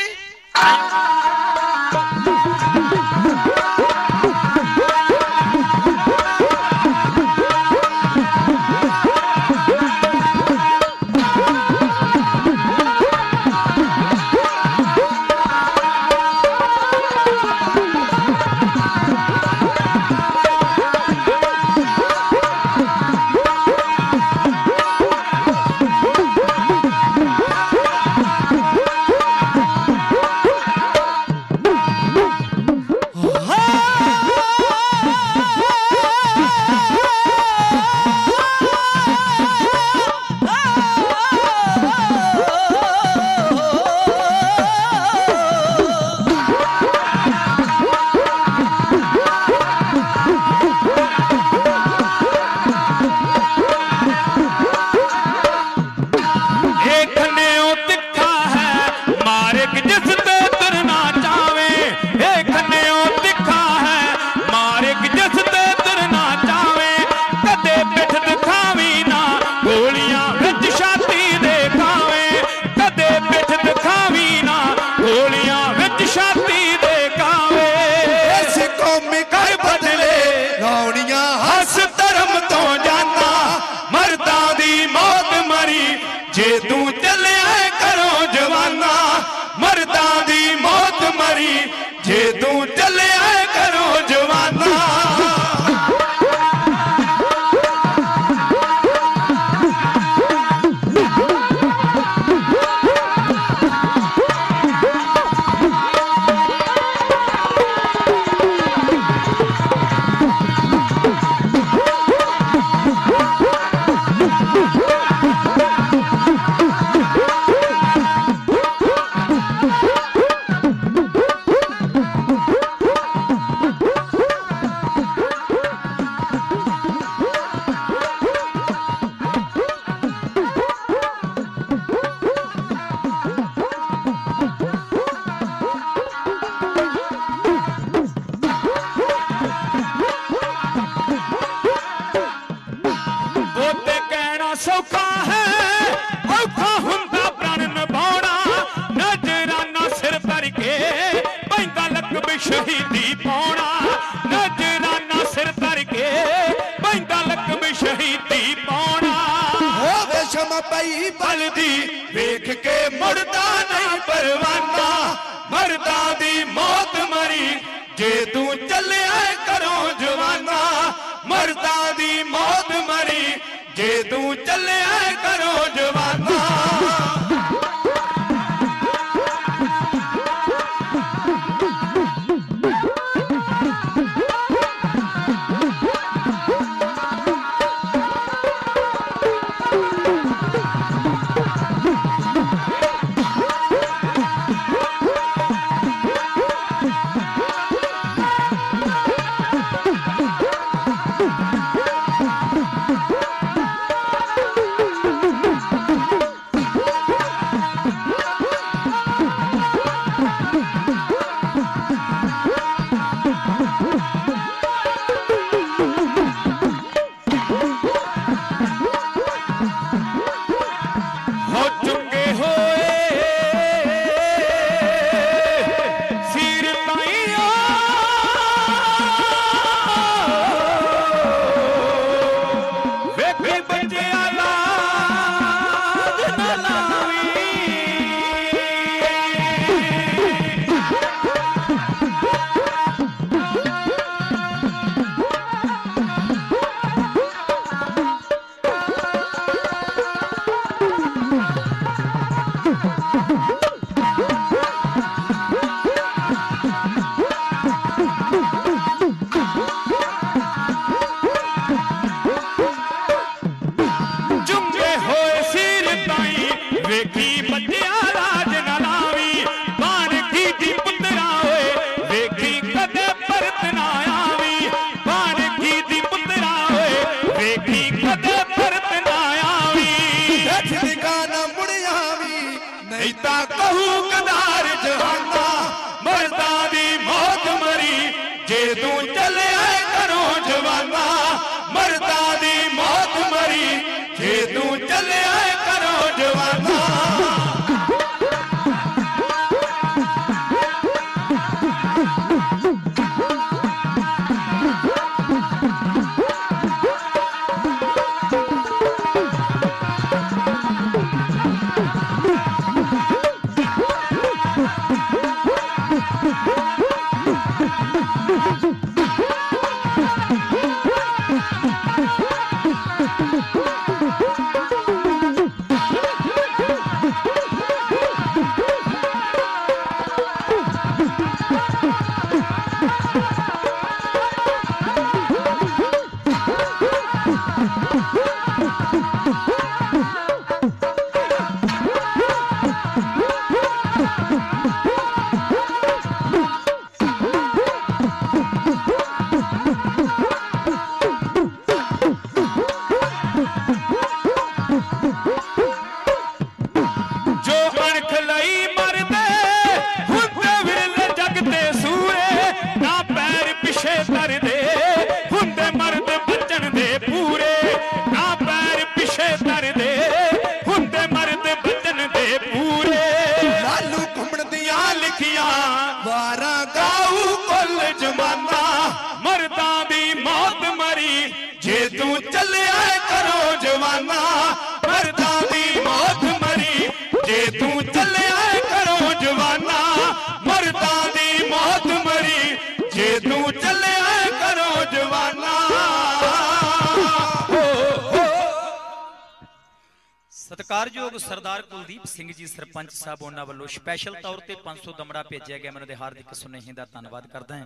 [400.78, 405.58] ਸਤਿਕਾਰਯੋਗ ਸਰਦਾਰ ਕੁਲਦੀਪ ਸਿੰਘ ਜੀ ਸਰਪੰਚ ਸਾਹਿਬ ਉਹਨਾਂ ਵੱਲੋਂ ਸਪੈਸ਼ਲ ਤੌਰ ਤੇ 500 ਦਮੜਾ ਭੇਜਿਆ
[405.58, 407.66] ਗਿਆ। ਮੈਂ ਉਹਨਾਂ ਦੇ ਹਾਰਦਿਕ ਸੁਨੇਹੇ ਦਾ ਧੰਨਵਾਦ ਕਰਦਾ ਹਾਂ।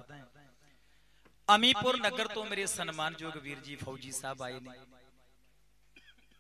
[1.56, 4.78] ਅਮੀਪੁਰ ਨਗਰ ਤੋਂ ਮੇਰੇ ਸਨਮਾਨਯੋਗ ਵੀਰ ਜੀ ਫੌਜੀ ਸਾਹਿਬ ਆਏ ਨੇ।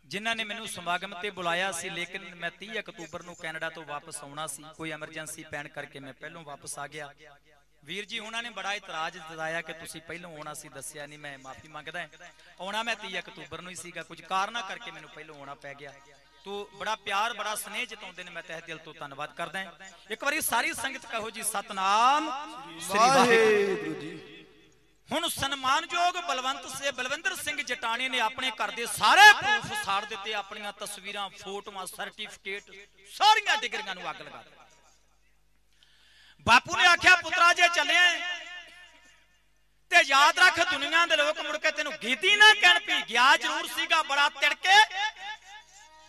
[0.06, 4.24] ਜਿਨ੍ਹਾਂ ਨੇ ਮੈਨੂੰ ਸਮਾਗਮ ਤੇ ਬੁਲਾਇਆ ਸੀ, ਲੇਕਿਨ ਮੈਂ 30 ਅਕਤੂਬਰ ਨੂੰ ਕੈਨੇਡਾ ਤੋਂ ਵਾਪਸ
[4.24, 7.14] ਆਉਣਾ ਸੀ। ਕੋਈ ਐਮਰਜੈਂਸੀ ਪੈਣ ਕਰਕੇ ਮੈਂ ਪਹਿਲਾਂ ਵਾਪਸ ਆ ਗਿਆ।
[7.86, 11.38] ਵੀਰ ਜੀ, ਉਹਨਾਂ ਨੇ ਬੜਾ ਇਤਰਾਜ਼ ਜਤਾਇਆ ਕਿ ਤੁਸੀਂ ਪਹਿਲਾਂ ਆਉਣਾ ਸੀ, ਦੱਸਿਆ ਨਹੀਂ, ਮੈਂ
[11.38, 12.08] ਮਾਫੀ ਮੰਗਦਾ ਹਾਂ।
[12.60, 15.94] ਆਉਣਾ ਮੈਂ 30 ਅਕਤੂਬਰ ਨੂੰ ਹੀ ਸੀਗਾ। ਕੁਝ ਕਾਰਨਾਂ ਕਰਕੇ ਮੈਨੂੰ ਪਹਿਲਾਂ ਆਉਣਾ ਪੈ ਗਿਆ।
[16.44, 19.60] ਤੋ ਬੜਾ ਪਿਆਰ ਬੜਾ ਸਨੇਹ ਜਤਾਉਂਦੇ ਨੇ ਮੈਂ ਤਹਿ ਦਿਲ ਤੋਂ ਧੰਨਵਾਦ ਕਰਦਾ।
[20.12, 22.30] ਇੱਕ ਵਾਰੀ ਸਾਰੀ ਸੰਗਤ ਕਹੋ ਜੀ ਸਤਨਾਮ
[22.88, 24.12] ਸ੍ਰੀ ਵਾਹਿਗੁਰੂ ਜੀ।
[25.10, 30.34] ਹੁਣ ਸਨਮਾਨਯੋਗ ਬਲਵੰਤ ਸੇ ਬਲਵਿੰਦਰ ਸਿੰਘ ਜਟਾਣੀ ਨੇ ਆਪਣੇ ਘਰ ਦੇ ਸਾਰੇ ਪ੍ਰੂਫ ਸਾੜ ਦਿੱਤੇ
[30.34, 32.72] ਆਪਣੀਆਂ ਤਸਵੀਰਾਂ ਫੋਟੋਆਂ ਸਰਟੀਫਿਕੇਟ
[33.14, 34.58] ਸਾਰੀਆਂ ਡਿਗਰੀਆਂ ਨੂੰ ਅੱਗ ਲਗਾ ਦਿੱਤੀ।
[36.46, 38.04] ਬਾਪੂ ਨੇ ਆਖਿਆ ਪੁੱਤਰਾ ਜੇ ਚੱਲਿਆ
[39.92, 43.68] ਤੇ ਯਾਦ ਰੱਖ ਦੁਨੀਆ ਦੇ ਲੋਕ ਮੁੜ ਕੇ ਤੈਨੂੰ ਗੀਤੀ ਨਾ ਕਹਿਣ ਪਈ ਗਿਆ ਜ਼ਰੂਰ
[43.76, 44.78] ਸੀਗਾ ਬੜਾ ਤਿੜਕੇ।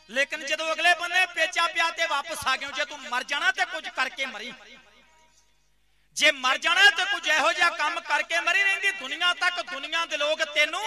[0.09, 3.65] ਲੇਕਿਨ ਜਦੋਂ ਅਗਲੇ ਬੰਨੇ ਪੇਚਾ ਪਿਆ ਤੇ ਵਾਪਸ ਆ ਗਿਓ ਜੇ ਤੂੰ ਮਰ ਜਾਣਾ ਤੇ
[3.65, 4.53] ਕੁਝ ਕਰਕੇ ਮਰੀ।
[6.17, 10.17] ਜੇ ਮਰ ਜਾਣਾ ਤੇ ਕੁਝ ਇਹੋ ਜਿਹਾ ਕੰਮ ਕਰਕੇ ਮਰੀ ਰਹਿੰਦੀ ਦੁਨੀਆ ਤੱਕ ਦੁਨੀਆ ਦੇ
[10.17, 10.83] ਲੋਕ ਤੈਨੂੰ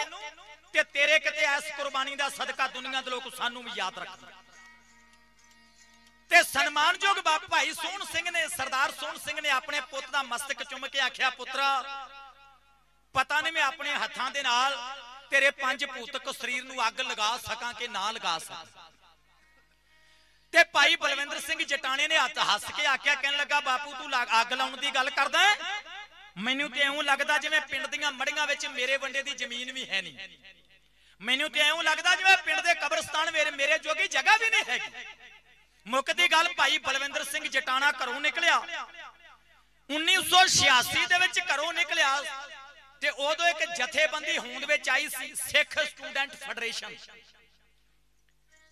[0.73, 4.33] ਤੇ ਤੇਰੇ ਕਿਤੇ ਐਸ ਕੁਰਬਾਨੀ ਦਾ ਸਦਕਾ ਦੁਨੀਆ ਦੇ ਲੋਕ ਸਾਨੂੰ ਵੀ ਯਾਦ ਰੱਖਦੇ
[6.31, 10.63] ਤੇ ਸਨਮਾਨਯੋਗ ਬਾਪ ਭਾਈ ਸੋਹਣ ਸਿੰਘ ਨੇ, ਸਰਦਾਰ ਸੋਹਣ ਸਿੰਘ ਨੇ ਆਪਣੇ ਪੁੱਤ ਦਾ ਮਸਤਕ
[10.63, 12.07] ਚੁੰਮ ਕੇ ਆਖਿਆ, ਪੁੱਤਰਾ,
[13.15, 14.77] ਪਤਾ ਨਹੀਂ ਮੈਂ ਆਪਣੇ ਹੱਥਾਂ ਦੇ ਨਾਲ
[15.29, 18.84] ਤੇਰੇ ਪੰਜ ਭੂਤਕ ਸਰੀਰ ਨੂੰ ਅੱਗ ਲਗਾ ਸਕਾਂ ਕਿ ਨਾ ਲਗਾ ਸਕਾਂ।
[20.55, 24.41] ਤੇ ਭਾਈ ਬਲਵਿੰਦਰ ਸਿੰਘ ਜਟਾਣੇ ਨੇ ਹੱਥ ਹੱਸ ਕੇ ਆਖਿਆ, ਕਹਿਣ ਲੱਗਾ, ਬਾਪੂ ਤੂੰ ਲਾ-
[24.41, 25.55] ਅੱਗ ਲਾਉਣ ਦੀ ਗੱਲ ਕਰਦਾ ਹੈਂ?
[26.37, 30.01] ਮੈਨੂੰ ਤੇ ਐਉਂ ਲੱਗਦਾ ਜਿਵੇਂ ਪਿੰਡ ਦੀਆਂ ਮੜੀਆਂ ਵਿੱਚ ਮੇਰੇ ਵੰਡੇ ਦੀ ਜ਼ਮੀਨ ਵੀ ਹੈ
[30.01, 30.17] ਨਹੀਂ।
[31.21, 35.05] ਮੈਨੂੰ ਤੇ ਐਉਂ ਲੱਗਦਾ ਜਿਵੇਂ ਪਿੰਡ ਦੇ ਕਬਰਸਤਾਨ ਮੇਰੇ ਮੇਰੇ ਜੋਗੀ ਜਗ੍ਹਾ ਵੀ ਨਹੀਂ ਹੈਗੀ।
[35.87, 38.65] ਮੁੱਕਦੀ ਗੱਲ ਭਾਈ ਬਲਵਿੰਦਰ ਸਿੰਘ ਜਟਾਣਾ ਘਰੋਂ ਨਿਕਲਿਆ।
[39.89, 42.23] 1986 ਦੇ ਵਿੱਚ ਘਰੋਂ ਨਿਕਲਿਆ
[43.01, 46.95] ਤੇ ਉਦੋਂ ਇੱਕ ਜਥੇਬੰਦੀ ਹੋਂਦ ਵਿੱਚ ਆਈ ਸੀ, ਸਿੱਖ ਸਟੂਡੈਂਟ ਫੈਡਰੇਸ਼ਨ।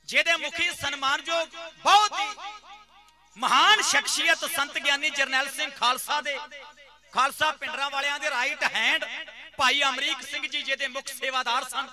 [0.05, 1.47] ਜਿਹਦੇ ਮੁਖੀ ਸਨਮਾਨਯੋਗ
[1.83, 2.27] ਬਹੁਤ ਹੀ
[3.37, 6.39] ਮਹਾਨ ਸ਼ਖਸੀਅਤ ਸੰਤ ਗਿਆਨੀ ਜਰਨੈਲ ਸਿੰਘ ਖਾਲਸਾ ਦੇ,
[7.13, 9.05] ਖਾਲਸਾ ਪਿੰਡਰਾਂ ਵਾਲਿਆਂ ਦੇ ਰਾਈਟ ਹੈਂਡ
[9.57, 11.87] ਭਾਈ ਅਮਰੀਕ ਸਿੰਘ ਜੀ ਜਿਹਦੇ ਮੁੱਖ ਸੇਵਾਦਾਰ ਸਨ।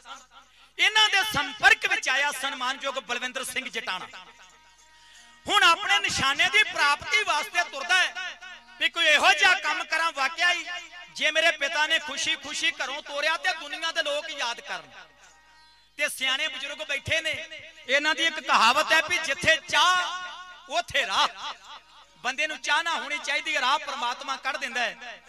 [0.79, 4.07] ਇਹਨਾਂ ਦੇ ਸੰਪਰਕ ਵਿੱਚ ਆਇਆ ਸਨਮਾਨਯੋਗ ਬਲਵਿੰਦਰ ਸਿੰਘ ਜਟਾਣਾ।
[5.49, 8.41] ਹੁਣ ਆਪਣੇ ਨਿਸ਼ਾਨੇ ਦੀ ਪ੍ਰਾਪਤੀ ਵਾਸਤੇ ਤੁਰਦਾ ਹੈ
[8.79, 10.65] ਵੀ ਕੋਈ ਇਹੋ ਜਿਹਾ ਕੰਮ ਕਰਾਂ ਵਾਕਿਆ ਹੀ
[11.15, 14.91] ਜੇ ਮੇਰੇ ਪਿਤਾ ਨੇ ਖੁਸ਼ੀ-ਖੁਸ਼ੀ ਘਰੋਂ ਤੋਰਿਆ ਤੇ ਦੁਨੀਆ ਦੇ ਲੋਕ ਯਾਦ ਕਰਨ।
[16.01, 17.33] ਤੇ ਸਿਆਣੇ ਬਜ਼ੁਰਗ ਬੈਠੇ ਨੇ।
[17.89, 21.53] ਇਹਨਾਂ ਦੀ ਇੱਕ ਕਹਾਵਤ ਹੈ ਵੀ ਜਿੱਥੇ ਚਾਹ ਉੱਥੇ ਰਾਹ।
[22.25, 25.21] ਬੰਦੇ ਨੂੰ ਚਾਹ ਨਾ ਹੋਣੀ ਚਾਹੀਦੀ ਹੈ, ਰਾਹ ਪ੍ਰਮਾਤਮਾ ਕੱਢ ਦਿੰਦਾ ਹੈ।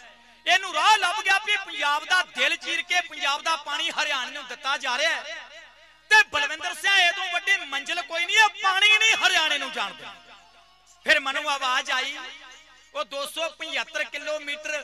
[0.46, 4.46] ਇਹਨੂੰ ਰਾਹ ਲੱਭ ਗਿਆ ਵੀ ਪੰਜਾਬ ਦਾ ਦਿਲ ਚੀਰ ਕੇ ਪੰਜਾਬ ਦਾ ਪਾਣੀ ਹਰਿਆਣੇ ਨੂੰ
[4.48, 5.36] ਦਿੱਤਾ ਜਾ ਰਿਹਾ ਹੈ।
[6.12, 10.14] ਤੇ ਬਲਵਿੰਦਰ ਸਿੰਘ ਇਹ ਤੋਂ ਵੱਡੀ ਮੰਜ਼ਿਲ ਕੋਈ ਨਹੀਂ ਹੈ ਪਾਣੀ ਨਹੀਂ ਹਰਿਆਣੇ ਨੂੰ ਜਾਣਦਾ
[11.06, 12.18] ਫਿਰ ਮਨੂੰ ਆਵਾਜ਼ ਆਈ
[12.96, 14.84] ਉਹ 275 ਕਿਲੋਮੀਟਰ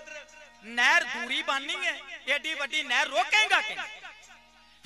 [0.66, 3.76] ਨਹਿਰ ਦੂਰੀ ਬਾਨੀ ਹੈ ਏਡੀ ਵੱਡੀ ਨਹਿਰ ਰੋਕੇਗਾ ਕਿ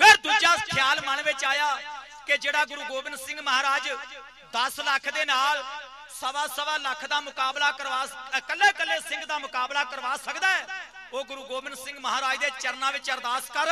[0.02, 1.66] ਫਿਰ ਦੂਜਾ ਖਿਆਲ ਮਨ ਵਿੱਚ ਆਇਆ
[2.26, 3.88] ਕਿ ਜਿਹੜਾ ਗੁਰੂ ਗੋਬਿੰਦ ਸਿੰਘ ਮਹਾਰਾਜ
[4.54, 5.62] 10 ਲੱਖ ਦੇ ਨਾਲ
[6.12, 8.02] ਸਵਾ ਸਵਾ ਲੱਖ ਦਾ ਮੁਕਾਬਲਾ ਕਰਵਾ
[8.38, 10.66] ਇਕੱਲੇ ਇਕੱਲੇ ਸਿੰਘ ਦਾ ਮੁਕਾਬਲਾ ਕਰਵਾ ਸਕਦਾ ਹੈ,
[11.12, 13.68] ਉਹ ਗੁਰੂ ਗੋਬਿੰਦ ਸਿੰਘ ਮਹਾਰਾਜ ਦੇ ਚਰਨਾਂ ਵਿੱਚ ਅਰਦਾਸ ਕਰ,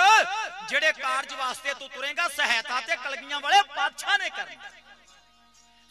[0.68, 4.70] ਜਿਹੜੇ ਕਾਰਜ ਵਾਸਤੇ ਤੂੰ ਤੁਰੇਗਾ, ਸਹਾਇਤਾ ਤੇ ਕਲਗੀਆਂ ਵਾਲੇ ਪਾਤਸ਼ਾਹ ਨੇ ਕਰਨਾ।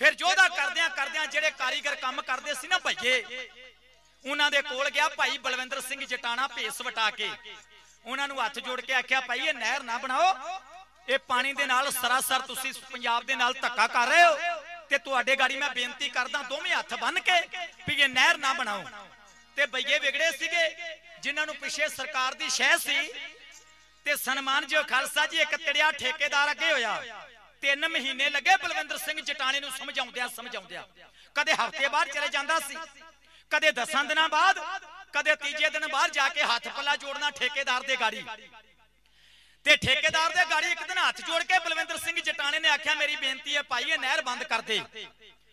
[0.02, 3.48] ਫਿਰ ਜੋਧਾ ਕਰਦਿਆਂ ਕਰਦਿਆਂ ਜਿਹੜੇ ਕਾਰੀਗਰ ਕੰਮ ਕਰਦੇ ਸੀ ਨਾ ਭਈਏ,
[4.26, 7.32] ਉਹਨਾਂ ਦੇ ਕੋਲ ਗਿਆ ਭਾਈ ਬਲਵਿੰਦਰ ਸਿੰਘ ਜਟਾਣਾ ਭੇਸ ਵਟਾ ਕੇ।
[8.06, 10.34] ਉਹਨਾਂ ਨੂੰ ਹੱਥ ਜੋੜ ਕੇ ਆਖਿਆ, ਭਾਈ, ਇਹ ਨਹਿਰ ਨਾ ਬਣਾਓ।
[11.08, 15.36] ਇਹ ਪਾਣੀ ਦੇ ਨਾਲ ਸਰਾਸਰ ਤੁਸੀਂ ਪੰਜਾਬ ਦੇ ਨਾਲ ਧੱਕਾ ਕਰ ਰਹੇ ਹੋ ਤੇ ਤੁਹਾਡੇ
[15.36, 17.40] ਗਾੜੀ ਮੈਂ ਬੇਨਤੀ ਕਰਦਾ ਦੋਵੇਂ ਹੱਥ ਬੰਨ ਕੇ
[17.88, 18.84] ਵੀ ਇਹ ਨਹਿਰ ਨਾ ਬਣਾਓ।
[19.58, 20.70] ਤੇ ਬਈਏ ਵਿਗੜੇ ਸੀਗੇ,
[21.22, 23.12] ਜਿਨ੍ਹਾਂ ਨੂੰ ਪਿੱਛੇ ਸਰਕਾਰ ਦੀ ਸ਼ਹਿ ਸੀ
[24.06, 27.26] ਤੇ ਸਨਮਾਨ ਜੋ ਖਾਲਸਾ ਜੀ, ਇੱਕ ਤੜਿਆ ਠੇਕੇਦਾਰ ਅੱਗੇ ਹੋਇਆ।
[27.64, 30.84] ਤਿੰਨ ਮਹੀਨੇ ਲੱਗੇ ਬਲਵਿੰਦਰ ਸਿੰਘ ਜਟਾਣੇ ਨੂੰ ਸਮਝਾਉਂਦਿਆਂ ਸਮਝਾਉਂਦਿਆਂ
[31.36, 32.78] ਕਦੇ ਹਫ਼ਤੇ ਬਾਅਦ ਚਲੇ ਜਾਂਦਾ ਸੀ,
[33.52, 34.60] ਕਦੇ ਦਸਾਂ ਦਿਨਾਂ ਬਾਅਦ
[35.15, 38.25] ਕਦੇ ਤੀਜੇ ਦਿਨ ਬਾਹਰ ਜਾ ਕੇ ਹੱਥ ਪੱਲਾ ਜੋੜਨਾ ਠੇਕੇਦਾਰ ਦੇ ਗਾੜੀ
[39.67, 43.17] ਤੇ ਠੇਕੇਦਾਰ ਦੇ ਗਾੜੀ ਇੱਕ ਦਿਨ ਹੱਥ ਜੋੜ ਕੇ ਬਲਵਿੰਦਰ ਸਿੰਘ ਜਟਾਣੇ ਨੇ ਆਖਿਆ ਮੇਰੀ
[43.17, 44.83] ਬੇਨਤੀ ਹੈ ਭਾਈ ਇਹ ਨਹਿਰ ਬੰਦ ਕਰ ਦੇ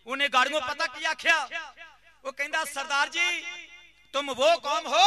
[0.07, 1.47] ਉਹਨੇ ਗਾੜੀਆਂ ਪਤਾ ਕੀ ਆਖਿਆ
[2.23, 3.43] ਉਹ ਕਹਿੰਦਾ ਸਰਦਾਰ ਜੀ
[4.13, 5.05] तुम वो कौम हो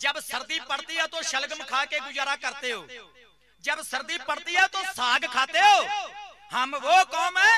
[0.00, 2.86] जब सर्दी पड़ती है तो शलगम खा के गुजारा करते हो
[3.64, 6.08] जब सर्दी पड़ती है तो साग खाते हो
[6.52, 7.54] हम वो कौम है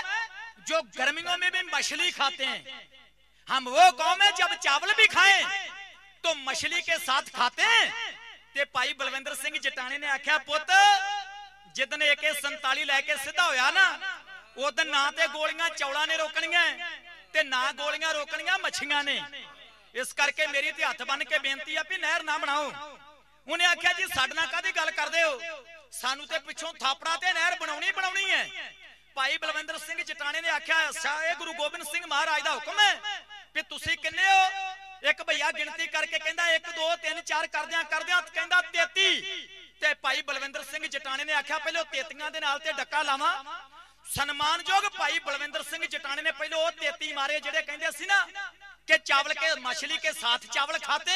[0.69, 2.81] जो गर्मियों में भी मछली खाते हैं
[3.49, 5.45] हम वो कौम है जब चावल भी खाएं
[6.26, 7.66] तो ਮਛਲੀ ਕੇ ਸਾਥ ਖਾਤੇ
[8.54, 10.72] ਤੇ ਭਾਈ ਬਲਵਿੰਦਰ ਸਿੰਘ ਜਟਾਣੇ ਨੇ ਆਖਿਆ, ਪੁੱਤ
[11.76, 13.84] ਜਿੱਦਨ ਏਕੇ 47 ਲੈ ਕੇ ਸਿੱਧਾ ਹੋਇਆ ਨਾ
[14.58, 16.64] ਉਦੋਂ ਨਾ ਤੇ ਗੋਲੀਆਂ, ਚੌਲਾਂ ਨੇ ਰੋਕਣੀਆਂ
[17.34, 19.22] ਤੇ ਨਾ ਗੋਲੀਆਂ ਰੋਕਣੀਆਂ ਮੱਛੀਆਂ ਨੇ।
[19.96, 22.72] ਇਸ ਕਰਕੇ ਮੇਰੀ ਤੇ ਹੱਥ ਬੰਨ ਕੇ ਬੇਨਤੀ ਆ ਵੀ ਨਹਿਰ ਨਾ ਬਣਾਓ।
[23.48, 25.40] ਉਹਨੇ ਆਖਿਆ, ਜੀ, ਸਾਡੇ ਨਾਲ ਕਾਦੀ ਗੱਲ ਕਰਦੇ ਹੋ?
[25.92, 28.72] ਸਾਨੂੰ ਤੇ ਪਿੱਛੋਂ ਥਾਪੜਾ ਤੇ ਨਹਿਰ ਬਣਾਉਣੀ ਬਣਾਉਣੀ ਹੈ।
[29.16, 30.82] ਭਾਈ ਬਲਵਿੰਦਰ ਸਿੰਘ ਜਟਾਣੇ ਨੇ ਆਖਿਆ
[31.30, 33.24] ਇਹ ਗੁਰੂ ਗੋਬਿੰਦ ਸਿੰਘ ਮਹਾਰਾਜ ਦਾ ਹੁਕਮ ਹੈ
[33.56, 34.75] ਵੀ ਤੁਸੀਂ ਕਿੰਨੇ ਹੋ?
[35.04, 39.22] ਇੱਕ ਭਈਆ ਗਿਣਤੀ ਕਰਕੇ ਕਹਿੰਦਾ 1 2 3 4 ਕਰਦਿਆਂ ਕਰਦਿਆਂ ਕਹਿੰਦਾ 33
[39.82, 43.34] ਤੇ ਭਾਈ ਬਲਵਿੰਦਰ ਸਿੰਘ ਜਟਾਣੇ ਨੇ ਆਖਿਆ, ਪਹਿਲਾਂ ਤੇਤੀਆਂ ਦੇ ਨਾਲ ਤੇ ਡੱਕਾ ਲਾਵਾਂ।
[44.06, 48.26] ਸਨਮਾਨਯੋਗ ਭਾਈ ਬਲਵਿੰਦਰ ਸਿੰਘ ਜਟਾਣੇ ਨੇ ਪਹਿਲਾਂ ਉਹ 33 ਮਾਰੇ ਜਿਹੜੇ ਕਹਿੰਦੇ ਸੀ ਨਾ
[48.88, 51.16] ਕਿ ਚਾਵਲ ਕੇ ਮਛਲੀ ਕੇ ਸਾਥ ਚਾਵਲ ਖਾਤੇ।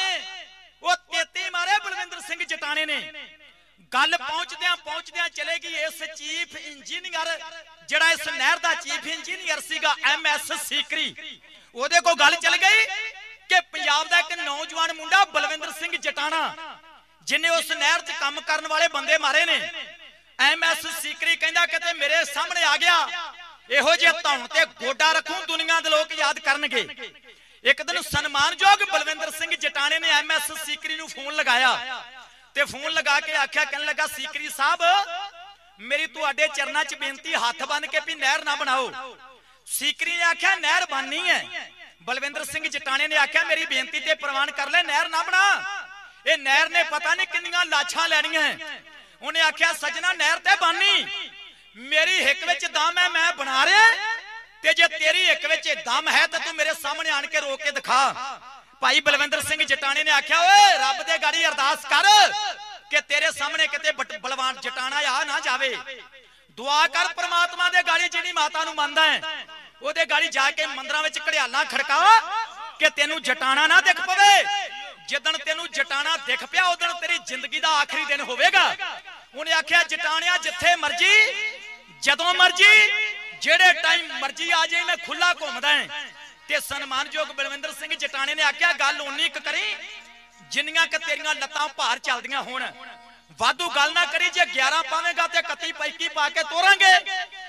[0.82, 2.98] ਉਹ 33 ਮਾਰੇ ਬਲਵਿੰਦਰ ਸਿੰਘ ਜਟਾਣੇ ਨੇ।
[3.92, 7.38] ਗੱਲ ਪਹੁੰਚਦਿਆਂ ਪਹੁੰਚਦਿਆਂ ਚਲੇ ਗਈ ਇਸ ਚੀਫ ਇੰਜੀਨੀਅਰ,
[7.88, 11.40] ਜਿਹੜਾ ਇਸ ਨਹਿਰ ਦਾ ਚੀਫ ਇੰਜੀਨੀਅਰ ਸੀਗਾ, ਐਮ ਐਸ ਸੀਕਰੀ।
[11.74, 12.86] ਉਹਦੇ ਕੋਲ ਗੱਲ ਚੱਲ ਗਈ।
[13.50, 16.42] ਕਿ ਪੰਜਾਬ ਦਾ ਇੱਕ ਨੌਜਵਾਨ ਮੁੰਡਾ ਬਲਵਿੰਦਰ ਸਿੰਘ ਜਟਾਣਾ,
[17.22, 19.56] ਜਿਨੇ ਉਸ ਨਹਿਰ 'ਚ ਕੰਮ ਕਰਨ ਵਾਲੇ ਬੰਦੇ ਮਾਰੇ ਨੇ।
[20.38, 22.98] ਐਮ ਐਸ ਸੀਕਰੀ ਕਹਿੰਦਾ ਕਿਤੇ ਮੇਰੇ ਸਾਹਮਣੇ ਆ ਗਿਆ।
[23.70, 26.86] ਇਹੋ ਜਿਹੇ ਧੌਣ ਤੇ ਗੋਡਾ ਰੱਖੂ, ਦੁਨੀਆ ਦੇ ਲੋਕ ਯਾਦ ਕਰਨਗੇ।
[27.64, 32.02] ਇੱਕ ਦਿਨ ਸਨਮਾਨਯੋਗ ਬਲਵਿੰਦਰ ਸਿੰਘ ਜਟਾਣੇ ਨੇ ਐਮ ਐਸ ਸੀਕਰੀ ਨੂੰ ਫੋਨ ਲਗਾਇਆ।
[32.54, 34.80] ਤੇ ਫੋਨ ਲਗਾ ਕੇ ਆਖਿਆ, ਕਹਿਣ ਲੱਗਾ, ਸੀਕਰੀ ਸਾਹਿਬ,
[35.80, 39.16] ਮੇਰੀ ਤੁਹਾਡੇ ਚਰਨਾਂ 'ਚ ਬੇਨਤੀ, ਹੱਥ ਬੰਨ ਕੇ ਵੀ ਨਹਿਰ ਨਾ ਬਣਾਓ।
[39.66, 41.70] ਸੀਕਰੀ ਨੇ ਆਖਿਆ, ਨਹਿਰ ਬਣਨੀ ਹੈ।
[42.02, 45.42] ਬਲਵਿੰਦਰ ਸਿੰਘ ਜਟਾਣੇ ਨੇ ਆਖਿਆ, ਮੇਰੀ ਬੇਨਤੀ ਤੇ ਪ੍ਰਵਾਨ ਕਰ ਲੈ, ਨਹਿਰ ਨਾ ਬਣਾ।
[46.26, 48.42] ਇਹ ਨਹਿਰ ਨੇ ਪਤਾ ਨਹੀਂ ਕਿੰਨੀਆਂ ਲਾਛਾਂ ਲੈਣੀਆਂ
[49.22, 51.06] ਉਹਨੇ ਆਖਿਆ, ਸਜਣਾ, ਨਹਿਰ ਤੇ ਬਾਨੀ।
[51.76, 53.88] ਮੇਰੀ ਹਿੱਕ ਵਿੱਚ ਦਮ ਹੈ, ਮੈਂ ਬਣਾ ਰਿਹਾ
[54.62, 57.70] ਤੇ ਜੇ ਤੇਰੀ ਹਿੱਕ ਵਿੱਚ ਦਮ ਹੈ, ਤਾਂ ਤੂੰ ਮੇਰੇ ਸਾਹਮਣੇ ਆਣ ਕੇ ਰੋਕ ਕੇ
[57.70, 58.00] ਦਿਖਾ।
[58.80, 62.32] ਭਾਈ ਬਲਵਿੰਦਰ ਸਿੰਘ ਜਟਾਣੇ ਨੇ ਆਖਿਆ, ਓਏ, ਰੱਬ ਦੇ ਗਾੜੀ ਅਰਦਾਸ ਕਰ
[62.90, 65.76] ਕਿ ਤੇਰੇ ਸਾਹਮਣੇ ਕਿਤੇ ਬਟ- ਬਲਵਾਨ ਜਟਾਣਾ ਆ ਨਾ ਜਾਵੇ।
[66.50, 69.46] ਦੁਆ ਕਰ, ਪ੍ਰਮਾਤਮਾ ਦੇ ਗਾੜੀ ਜਿਹੜੀ ਮਾਤਾ ਨੂੰ ਮੰਨਦਾ ਹੈ।
[69.82, 71.98] ਉਹਦੇ ਗਾੜੀ ਜਾ ਕੇ ਮੰਦਰਾਂ ਵਿੱਚ ਘੜਿਆਲਾਂ ਖੜਕਾ
[72.78, 74.44] ਕਿ ਤੈਨੂੰ ਜਟਾਣਾ ਨਾ ਦਿਖ ਪਵੇ।
[75.08, 78.64] ਜਿੱਦਣ ਤੈਨੂੰ ਜਟਾਣਾ ਦਿਖ ਪਿਆ ਉਦੋਂ ਤੇਰੀ ਜ਼ਿੰਦਗੀ ਦਾ ਆਖਰੀ ਦਿਨ ਹੋਵੇਗਾ।
[79.34, 81.14] ਉਹਨੇ ਆਖਿਆ, ਜਟਾਣਿਆ ਜਿੱਥੇ ਮਰਜ਼ੀ,
[82.02, 82.90] ਜਦੋਂ ਮਰਜ਼ੀ,
[83.42, 86.04] ਜਿਹੜੇ ਟਾਈਮ ਮਰਜ਼ੀ ਆ ਜਾਈ ਮੈਂ ਖੁੱਲਾ ਘੁੰਮਦਾ ਹਾਂ
[86.48, 89.74] ਤੇ ਸਨਮਾਨਯੋਗ ਬਲਵਿੰਦਰ ਸਿੰਘ ਜਟਾਣੇ ਨੇ ਆਖਿਆ, ਗੱਲ ਓਨੀ ਕੁ ਕਰੀ,
[90.50, 92.62] ਜਿੰਨੀਆਂ ਕਿ ਤੇਰੀਆਂ ਲੱਤਾਂ ਭਾਰ ਚੱਲਦੀਆਂ ਹੋਣ
[93.38, 96.92] ਵਾਧੂ ਗੱਲ ਨਾ ਕਰੀ, ਜੇ 11 ਪਾਵੇਂਗਾ ਤੇ 31 ਪੈਕੀ ਪਾ ਕੇ ਤੋਰਾਂਗੇ।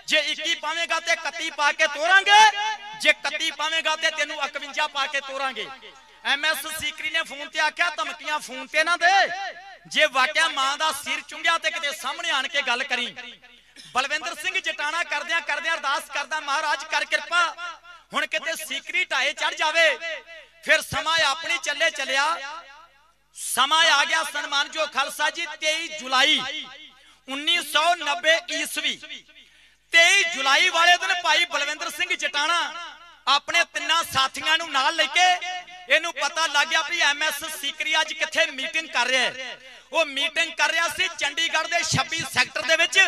[0.05, 2.39] ਜੇ 21 ਪਾਵੇਂਗਾ ਤੇ 31 ਪਾ ਕੇ ਤੋਰਾਂਗੇ।
[3.01, 5.67] ਜੇ 31 ਪਾਵੇਂਗਾ ਤੇ ਤੈਨੂੰ 51 ਪਾ ਕੇ ਤੋਰਾਂਗੇ।
[6.25, 9.29] ਐਮਐਸ ਸੀਕਰੀ ਨੇ ਫੋਨ ਤੇ ਆਖਿਆ, ਧਮਕੀਆਂ ਫੋਨ ਤੇ ਨਾ ਦੇ।
[9.87, 13.15] ਜੇ ਵਾਕਿਆ ਮਾਂ ਦਾ ਸਿਰ ਚੁੰਗਿਆ ਤੇ ਕਿਤੇ ਸਾਹਮਣੇ ਆਣ ਕੇ ਗੱਲ ਕਰੀ।
[13.93, 17.55] ਬਲਵਿੰਦਰ ਸਿੰਘ ਜਟਾਣਾ ਕਰਦਿਆਂ ਕਰਦਿਆਂ ਅਰਦਾਸ ਕਰਦਾ, ਮਹਾਰਾਜ ਕਰ ਕਿਰਪਾ।
[18.13, 19.97] ਹੁਣ ਕਿਤੇ ਸੀਕਰੀ ਢਾਏ ਚੜ ਜਾਵੇ।
[20.63, 22.25] ਫਿਰ ਸਮਾਂ ਆਪਣੀ ਚੱਲੇ ਚੱਲਿਆ।
[23.35, 26.39] ਸਮਾਂ ਆ ਗਿਆ ਸਨਮਾਨਯੋਗ ਖਾਲਸਾ ਜੀ 23 ਜੁਲਾਈ
[27.27, 28.95] 1990 ਈਸਵੀ।
[29.93, 32.59] 23 ਜੁਲਾਈ ਵਾਲੇ ਦਿਨ ਭਾਈ ਬਲਵਿੰਦਰ ਸਿੰਘ ਜਟਾਣਾ
[33.27, 35.25] ਆਪਣੇ ਤਿੰਨਾਂ ਸਾਥੀਆਂ ਨੂੰ ਨਾਲ ਲੈ ਕੇ
[35.89, 39.57] ਇਹਨੂੰ ਪਤਾ ਲੱਗ ਗਿਆ ਵੀ ਐਮਐਸ ਸੀਕਰੀ ਅੱਜ ਕਿੱਥੇ ਮੀਟਿੰਗ ਕਰ ਰਿਹਾ ਹੈ।
[39.91, 42.99] ਉਹ ਮੀਟਿੰਗ ਕਰ ਰਿਹਾ ਸੀ ਚੰਡੀਗੜ੍ਹ ਦੇ 26 ਸੈਕਟਰ ਦੇ ਵਿੱਚ,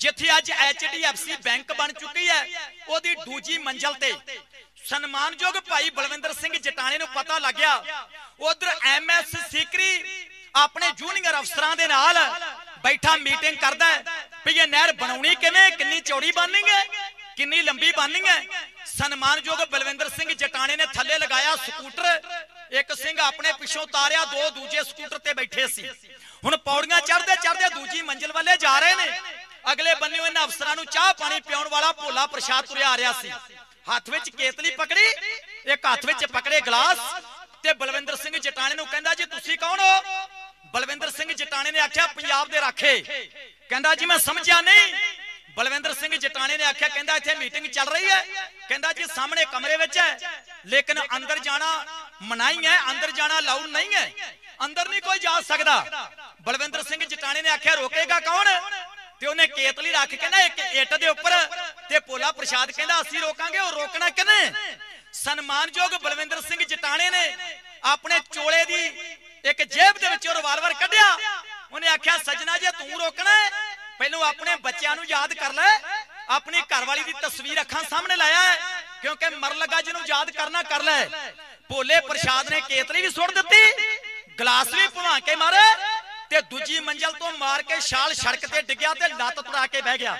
[0.00, 2.40] ਜਿੱਥੇ ਅੱਜ ਐਚਡੀਐਫਸੀ ਬੈਂਕ ਬਣ ਚੁੱਕੀ ਹੈ।
[2.88, 4.12] ਉਹਦੀ ਦੂਜੀ ਮੰਜ਼ਲ ਤੇ
[4.84, 7.74] ਸਨਮਾਨਯੋਗ ਭਾਈ ਬਲਵਿੰਦਰ ਸਿੰਘ ਜਟਾਣੇ ਨੂੰ ਪਤਾ ਲੱਗਿਆ
[8.40, 9.90] ਉਧਰ ਐਮਐਸ ਸੀਕਰੀ
[10.54, 12.18] ਆਪਣੇ ਜੂਨੀਅਰ ਅਫਸਰਾਂ ਦੇ ਨਾਲ
[12.84, 14.02] ਬੈਠਾ ਮੀਟਿੰਗ ਕਰਦਾ ਹੈ
[14.46, 16.84] ਵੀ ਇਹ ਨਹਿਰ ਬਣਾਉਣੀ ਕਿਵੇਂ, ਕਿੰਨੀ ਚੌੜੀ ਬਣਨੀ ਹੈ
[17.36, 18.42] ਕਿੰਨੀ ਲੰਬੀ ਬਣਨੀ ਹੈ
[18.86, 22.20] ਸਨਮਾਨਯੋਗ ਬਲਵਿੰਦਰ ਸਿੰਘ ਜਟਾਣੇ ਨੇ ਥੱਲੇ ਲਗਾਇਆ ਸਕੂਟਰ।
[22.72, 25.88] ਇੱਕ ਸਿੰਘ ਆਪਣੇ ਪਿੱਛੋਂ ਤਾਰਿਆ, ਦੋ ਦੂਜੇ ਸਕੂਟਰ ਤੇ ਬੈਠੇ ਸੀ।
[26.44, 29.08] ਹੁਣ ਪੌੜੀਆਂ ਚੜ੍ਹਦੇ ਚੜ੍ਹਦੇ ਦੂਜੀ ਮੰਜ਼ਿਲ ਵੱਲੇ ਜਾ ਰਹੇ ਨੇ।
[29.72, 33.32] ਅਗਲੇ ਬੰਨੇ ਇਹਨਾਂ ਅਫਸਰਾਂ ਨੂੰ ਚਾਹ ਪਾਣੀ ਪਿਉਣ ਵਾਲਾ ਭੋਲਾ ਪ੍ਰਸ਼ਾਦ ਤੁਰਿਆ ਆ ਰਿਹਾ ਸੀ।
[33.86, 35.06] ਹੱਥ ਵਿੱਚ ਕੇਤਲੀ ਪਕੜੀ
[35.72, 36.98] ਇੱਕ ਹੱਥ ਵਿੱਚ ਪਕੜੇ ਗਲਾਸ
[37.62, 40.26] ਤੇ ਬਲਵਿੰਦਰ ਸਿੰਘ ਜਟਾਣੇ ਨੂੰ ਕਹਿੰਦਾ ਜੀ ਤੁਸੀਂ ਕੌਣ ਹੋ?
[40.72, 43.00] ਬਲਵਿੰਦਰ ਸਿੰਘ ਜਟਾਣੇ ਨੇ ਆਖਿਆ ਪੰਜਾਬ ਦੇ ਰਾਖੇ।
[43.68, 44.94] ਕਹਿੰਦਾ ਜੀ ਮੈਂ ਸਮਝਿਆ ਨਹੀਂ।
[45.56, 48.20] ਬਲਵਿੰਦਰ ਸਿੰਘ ਜਟਾਣੇ ਨੇ ਆਖਿਆ ਕਹਿੰਦਾ ਇੱਥੇ ਮੀਟਿੰਗ ਚੱਲ ਰਹੀ ਹੈ।
[48.68, 50.32] ਕਹਿੰਦਾ ਜੀ ਸਾਹਮਣੇ ਕਮਰੇ ਵਿੱਚ ਹੈ
[50.66, 51.68] ਲੇਕਿਨ ਅੰਦਰ ਜਾਣਾ
[52.22, 54.10] ਮਨਾਈ ਹੈ ਅੰਦਰ ਜਾਣਾ ਲਾਊਡ ਨਹੀਂ ਹੈ।
[54.64, 55.80] ਅੰਦਰ ਨਹੀਂ ਕੋਈ ਜਾ ਸਕਦਾ।
[56.42, 58.48] ਬਲਵਿੰਦਰ ਸਿੰਘ ਜਟਾਣੇ ਨੇ ਆਖਿਆ ਰੋਕੇਗਾ ਕੌਣ?
[59.24, 61.32] ਤੇ ਉਹਨੇ ਕੇਤਲੀ ਰੱਖ ਕੇ ਨਾ ਇੱਕ ਇੱਟ ਦੇ ਉੱਪਰ
[61.88, 64.52] ਤੇ ਭੋਲਾ ਪ੍ਰਸ਼ਾਦ ਕਹਿੰਦਾ ਅਸੀਂ ਰੋਕਾਂਗੇ ਉਹ ਰੋਕਣਾ ਕਿਨੇ
[65.14, 67.22] ਸਨਮਾਨਯੋਗ ਬਲਵਿੰਦਰ ਸਿੰਘ ਜਟਾਣੇ ਨੇ
[67.84, 68.80] ਆਪਣੇ ਚੋਲੇ ਦੀ
[69.44, 71.06] ਇੱਕ ਜੇਬ ਦੇ ਵਿੱਚੋਂ ਰਿਵਾਲਵਰ ਕੱਢਿਆ।
[71.72, 73.48] ਉਹਨੇ ਆਖਿਆ ਸਜਣਾ ਜੇ ਤੂੰ ਰੋਕਣਾ ਹੈ,
[73.98, 75.70] ਪਹਿਲਾਂ ਆਪਣੇ ਬੱਚਿਆਂ ਨੂੰ ਯਾਦ ਕਰ ਲੈ।
[76.28, 78.56] ਆਪਣੀ ਘਰਵਾਲੀ ਦੀ ਤਸਵੀਰ ਅੱਖਾਂ ਸਾਹਮਣੇ ਲਾਇਆ ਹੈ
[79.02, 81.00] ਕਿਉਂਕਿ ਮਰ ਲੱਗਾ ਜਿਹਨੂੰ ਯਾਦ ਕਰਨਾ ਕਰ ਲੈ।
[81.68, 83.62] ਭੋਲੇ ਪ੍ਰਸ਼ਾਦ ਨੇ ਕੇਤਲੀ ਵੀ ਸੁੱਟ ਦਿੱਤੀ
[84.40, 85.62] ਗਲਾਸ ਵੀ ਭਵਾ ਕੇ ਮਾਰੇ।
[86.34, 89.98] ਤੇ ਦੂਜੀ ਮੰਜ਼ਲ ਤੋਂ ਮਾਰ ਕੇ ਛਾਲ ਸੜਕ ਤੇ ਡਿੱਗਿਆ ਤੇ ਲੱਤ ਤੁੜਾ ਕੇ ਬਹਿ
[89.98, 90.14] ਗਿਆ।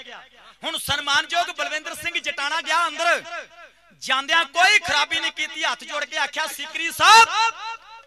[0.64, 3.22] ਹੁਣ ਸਨਮਾਨਯੋਗ ਬਲਵਿੰਦਰ ਸਿੰਘ ਜਟਾਣਾ ਗਿਆ ਅੰਦਰ।
[4.02, 7.28] ਜਾਂਦਿਆਂ ਕੋਈ ਖਰਾਬੀ ਨਹੀਂ ਕੀਤੀ, ਹੱਥ ਜੋੜ ਕੇ ਆਖਿਆ, ਸਿਕਰੀ ਸਾਹਿਬ,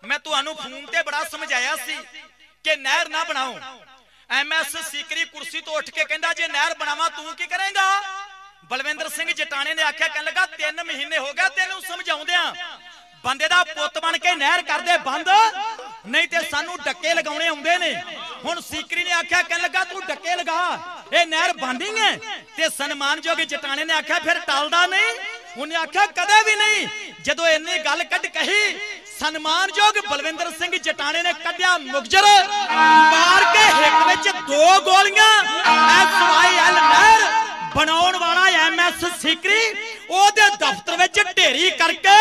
[0.03, 1.97] ਮੈਂ ਤੁਹਾਨੂੰ ਫੋਨ ਤੇ ਬੜਾ ਸਮਝਾਇਆ ਸੀ
[2.66, 3.60] ਕਿ ਨਹਿਰ ਨਾ ਬਣਾਓ।
[4.30, 7.88] ਐਮਐਸ ਸਿਕਰੀ ਕੁਰਸੀ ਤੋਂ ਉੱਠ ਕੇ ਕਹਿੰਦਾ, ਜੇ ਨਹਿਰ ਬਣਾਵਾਂ, ਤੂੰ ਕੀ ਕਰੇਂਗਾ?
[8.66, 12.53] ਬਲਵਿੰਦਰ ਸਿੰਘ ਜਟਾਣੇ ਨੇ ਆਖਿਆ, ਕਹਿਣ ਲੱਗਾ 3 ਮਹੀਨੇ ਹੋ ਗਏ ਤੈਨੂੰ ਸਮਝਾਉਂਦਿਆਂ।
[13.28, 15.30] ਬੰਦੇ ਦਾ ਪੁੱਤ ਬਣ ਕੇ ਨਹਿਰ ਕਰਦੇ ਬੰਦ।
[16.07, 17.93] ਨਹੀਂ ਤੇ ਸਾਨੂੰ ਡੱਕੇ ਲਗਾਉਣੇ ਆਉਂਦੇ ਨੇ।
[18.43, 20.59] ਹੁਣ ਸੀਕਰੀ ਨੇ ਆਖਿਆ, ਕਹਿਣ ਲੱਗਾ, ਤੂੰ ਡੱਕੇ ਲਗਾ।
[21.13, 22.11] ਇਹ ਨਹਿਰ ਬੰਦੀ ਹੈ
[22.57, 25.11] ਤੇ ਸਨਮਾਨਯੋਗ ਜਟਾਣੇ ਨੇ ਆਖਿਆ, ਫਿਰ ਟਲਦਾ ਨਹੀਂ?
[25.57, 28.78] ਉਹਨੇ ਆਖਿਆ, ਕਦੇ ਵੀ ਨਹੀਂ। ਜਦੋਂ ਇੰਨੀ ਗੱਲ ਕੱਢ ਕਹੀ
[29.19, 32.25] ਸਨਮਾਨਯੋਗ ਬਲਵਿੰਦਰ ਸਿੰਘ ਜਟਾਣੇ ਨੇ ਕੱਢਿਆ ਮੁਗਜਰ।
[33.11, 35.32] ਮਾਰ ਕੇ ਹਿੱਕ ਵਿੱਚ ਦੋ ਗੋਲੀਆਂ
[35.65, 37.21] ਐਸਵਾਈਐਲ ਨਹਿਰ
[37.78, 39.61] ਬਣਾਉਣ ਵਾਲਾ ਐਮਐਸ ਸਿਕਰੀ
[40.09, 42.15] ਉਹਦੇ ਦਫ਼ਤਰ ਵਿੱਚ ਢੇਰੀ ਕਰਕੇ।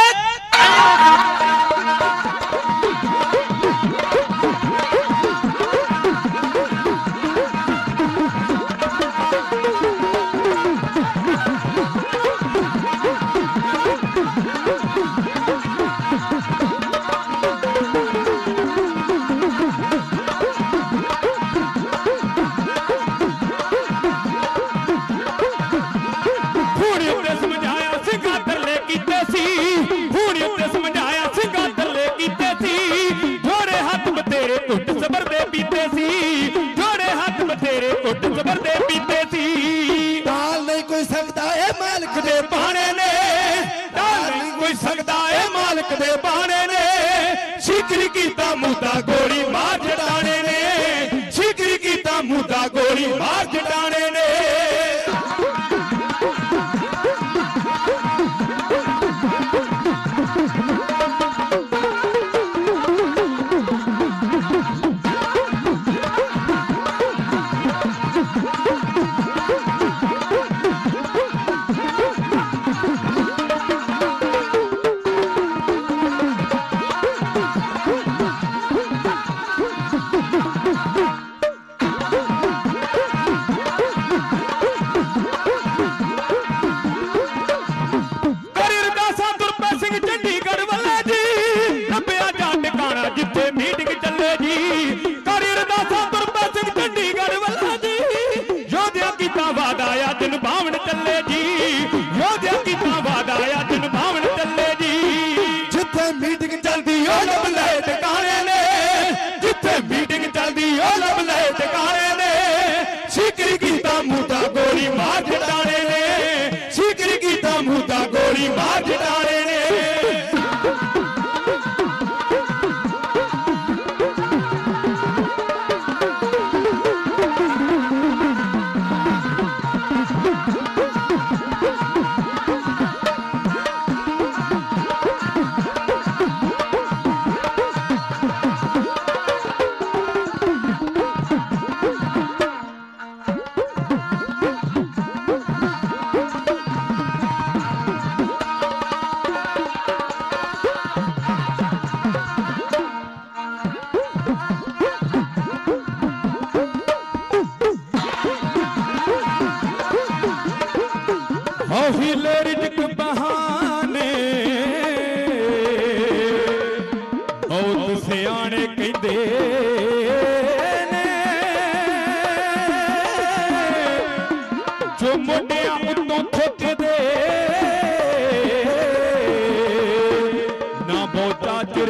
[48.56, 54.10] ਮੁਦਾ ਗੋਲੀ ਮਾਰ ਜਟਾਣੇ ਨੇ। ਜ਼ਿਕਰ ਕੀਤਾ ਮੁਦਾ ਗੋਲੀ ਮਾਰ ਜਟਾਣੇ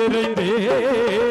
[0.09, 1.26] நிறைந்தே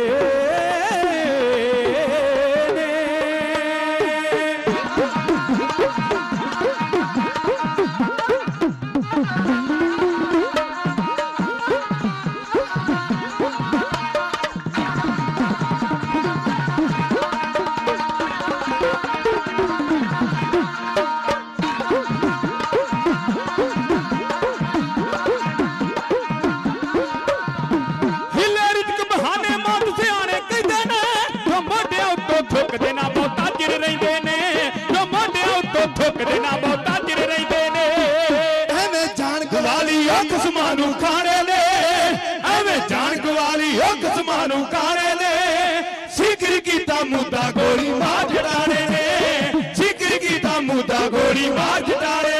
[51.36, 52.35] Me Itália!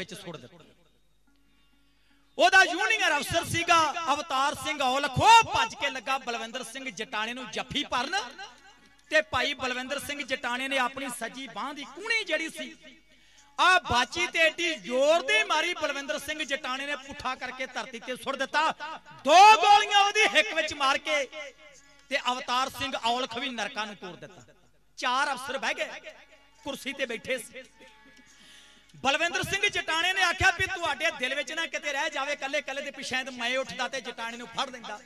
[0.00, 0.64] ਵਿੱਚ ਸੁੱਟ ਦਿੱਤਾ।
[2.38, 3.80] ਉਹਦਾ ਜੂਨੀਅਰ ਅਫਸਰ ਸੀਗਾ,
[4.12, 8.16] ਅਵਤਾਰ ਸਿੰਘ ਔਲ ਖੋ ਭੱਜ ਕੇ ਲੱਗਾ ਬਲਵਿੰਦਰ ਸਿੰਘ ਜਟਾਣੇ ਨੂੰ ਜੱਫੀ ਭਰਨ।
[9.10, 12.74] ਤੇ ਭਾਈ ਬਲਵਿੰਦਰ ਸਿੰਘ ਜਟਾਣੇ ਨੇ ਆਪਣੀ ਸੱਜੀ ਬਾਹ ਦੀ ਕੂਣੀ ਜਿਹੜੀ ਸੀ,
[13.58, 18.16] ਆ ਬਾਚੀ ਤੇ ਏਡੀ ਜ਼ੋਰ ਦੀ ਮਾਰੀ ਬਲਵਿੰਦਰ ਸਿੰਘ ਜਟਾਣੇ ਨੇ ਪੁੱਠਾ ਕਰਕੇ ਧਰਤੀ ਤੇ
[18.16, 18.62] ਸੁੱਟ ਦਿੱਤਾ।
[19.24, 21.24] ਦੋ ਗੋਲੀਆਂ ਉਹਦੀ ਹਿੱਕ ਵਿੱਚ ਮਾਰ ਕੇ
[22.10, 24.54] ਤੇ ਅਵਤਾਰ ਸਿੰਘ ਔਲਖ ਵੀ ਨਰਕਾਂ ਨੂੰ ਤੋੜ ਦਿੱਤਾ।
[24.98, 26.00] ਚਾਰ ਅਫਸਰ ਬਹਿ ਗਏ,
[26.64, 27.62] ਕੁਰਸੀ ਤੇ ਬੈਠੇ ਸੀ।
[28.96, 32.82] ਬਲਵਿੰਦਰ ਸਿੰਘ ਜਟਾਣੇ ਨੇ ਆਖਿਆ ਵੀ ਤੁਹਾਡੇ ਦਿਲ ਵਿੱਚ ਨਾ ਕਿਤੇ ਰਹਿ ਜਾਵੇ ਕੱਲੇ ਕੱਲੇ
[32.82, 34.98] ਦੇ ਪਿਛੇ ਮੈਂ ਉੱਠਦਾ ਤੇ ਜਟਾਣੇ ਨੂੰ ਫੜ ਲੈਂਦਾ।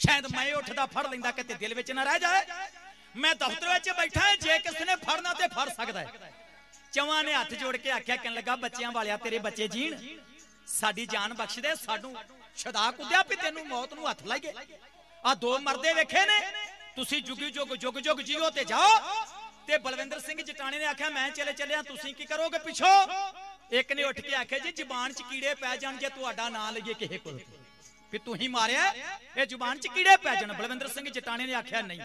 [0.00, 2.44] ਸ਼ਾਇਦ ਮੈਂ ਉੱਠਦਾ, ਫੜ ਲੈਂਦਾ, ਕਿਤੇ ਦਿਲ ਵਿੱਚ ਨਾ ਰਹਿ ਜਾਏ
[3.16, 6.32] ਮੈਂ ਦਫ਼ਤਰ ਵਿੱਚ ਬੈਠਾ ਹਾਂ ਜੇ ਕਿਸੇ ਨੇ ਫੜਨਾ ਤੇ ਫੜ ਸਕਦਾ ਹੈ।
[6.92, 9.96] ਚਵਾਂ ਨੇ ਹੱਥ ਜੋੜ ਕੇ ਆਖਿਆ, ਕਹਿਣ ਲੱਗਾ, ਬੱਚਿਆਂ ਵਾਲਿਆ, ਤੇਰੇ ਬੱਚੇ ਜੀਣ।
[10.66, 12.16] ਸਾਡੀ ਜਾਨ ਬਖਸ਼ ਦੇ ਸਾਨੂੰ
[12.56, 14.52] ਛਦਾ ਕੁੱਦਿਆ ਵੀ ਤੈਨੂੰ ਮੌਤ ਨੂੰ ਹੱਥ ਲਾਈਏ।
[15.24, 16.40] ਆ ਦੋ ਮਰਦੇ ਵੇਖੇ ਨੇ।
[16.96, 18.88] ਤੁਸੀਂ ਜੁਗੀ ਜੁਗ ਜੁਗ ਜੁਗ ਜੀਓ ਤੇ ਜਾਓ।
[19.66, 23.06] ਤੇ ਬਲਵਿੰਦਰ ਸਿੰਘ ਜਟਾਣੇ ਨੇ ਆਖਿਆ ਮੈਂ ਚਲੇ ਚੱਲਿਆ ਤੁਸੀਂ ਕੀ ਕਰੋਗੇ ਪਿੱਛੋਂ?
[23.70, 26.94] ਇੱਕ ਨੇ ਉੱਠ ਕੇ ਆਖਿਆ ਜੀ ਜ਼ੁਬਾਨ 'ਚ ਕੀੜੇ ਪੈ ਜਾਣ ਜੇ ਤੁਹਾਡਾ ਨਾਂ ਲਈਏ
[26.94, 27.34] ਕਿਸੇ ਕੋਲ
[28.12, 28.92] ਵੀ। ਤੂੰ ਹੀ ਮਾਰਿਆ
[29.36, 32.00] ਇਹ ਜ਼ੁਬਾਨ 'ਚ ਕੀੜੇ ਪੈ ਜਾਣ। ਬਲਵਿੰਦਰ ਸਿੰਘ ਜਟਾਣੇ ਨੇ ਆਖਿਆ ਨਹੀਂ।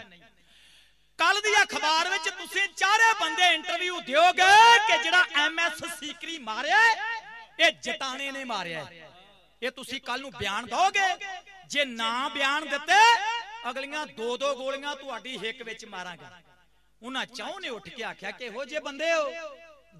[1.18, 4.46] ਕੱਲ ਦੀ ਅਖਬਾਰ ਵਿੱਚ ਤੁਸੀਂ ਚਾਰੇ ਬੰਦੇ ਇੰਟਰਵਿਊ ਦਿਓਗੇ
[4.88, 6.94] ਕਿ ਜਿਹੜਾ ਐਮਐਸ ਸੀਕਰੀ ਮਾਰਿਆ ਹੈ,
[7.60, 9.10] ਇਹ ਜਟਾਣੇ ਨੇ ਮਾਰਿਆ। ਹੈ।
[9.62, 11.08] ਇਹ ਤੁਸੀਂ ਕੱਲ ਨੂੰ ਬਿਆਨ ਦੋਗੇ
[11.66, 12.98] ਜੇ ਨਾ ਬਿਆਨ ਦਿੱਤੇ
[13.70, 16.24] ਅਗਲੀਆਂ ਦੋ ਦੋ ਗੋਲੀਆਂ ਤੁਹਾਡੀ ਹਿੱਕ ਵਿੱਚ ਮਾਰਾਂਗੇ।
[17.02, 19.32] ਉਹਨਾਂ ਚਾਹੋਂ ਨੇ ਉੱਠ ਕੇ ਆਖਿਆ ਕਿ ਇਹੋ ਜੇ ਬੰਦੇ ਹੋ,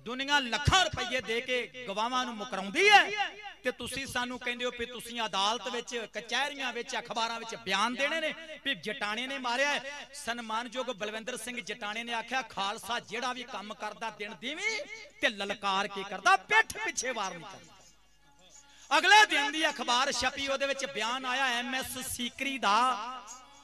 [0.04, 3.28] ਦੁਨੀਆ ਲੱਖਾਂ ਰੁਪਏ ਦੇ ਕੇ ਗਵਾਹਾਂ ਨੂੰ ਮੁਕਰਾਉਂਦੀ ਹੈ
[3.64, 8.20] ਤੇ ਤੁਸੀਂ ਸਾਨੂੰ ਕਹਿੰਦੇ ਹੋ ਵੀ ਤੁਸੀਂ ਅਦਾਲਤ ਵਿੱਚ, ਕਚਹਿਰੀਆਂ ਵਿੱਚ, ਅਖਬਾਰਾਂ ਵਿੱਚ ਬਿਆਨ ਦੇਣੇ
[8.20, 8.32] ਨੇ,
[8.64, 13.74] ਵੀ ਜਟਾਣੇ ਨੇ ਮਾਰਿਆ ਹੈ। ਸਨਮਾਨਯੋਗ ਬਲਵਿੰਦਰ ਸਿੰਘ ਜਟਾਣੇ ਨੇ ਆਖਿਆ, ਖਾਲਸਾ ਜਿਹੜਾ ਵੀ ਕੰਮ
[13.74, 14.78] ਕਰਦਾ ਦਿਨ ਦੀਵੀਂ
[15.20, 20.66] ਤੇ ਲਲਕਾਰ ਕੇ ਕਰਦਾ, ਪਿੱਠ ਪਿੱਛੇ ਵਾਰ ਨਹੀਂ ਕਰਦਾ। ਅਗਲੇ ਦਿਨ ਦੀ ਅਖਬਾਰ ਛਪੀ, ਉਹਦੇ
[20.66, 22.76] ਵਿੱਚ ਬਿਆਨ ਆਇਆ ਐਮਐਸ ਸੀਕਰੀ ਦਾ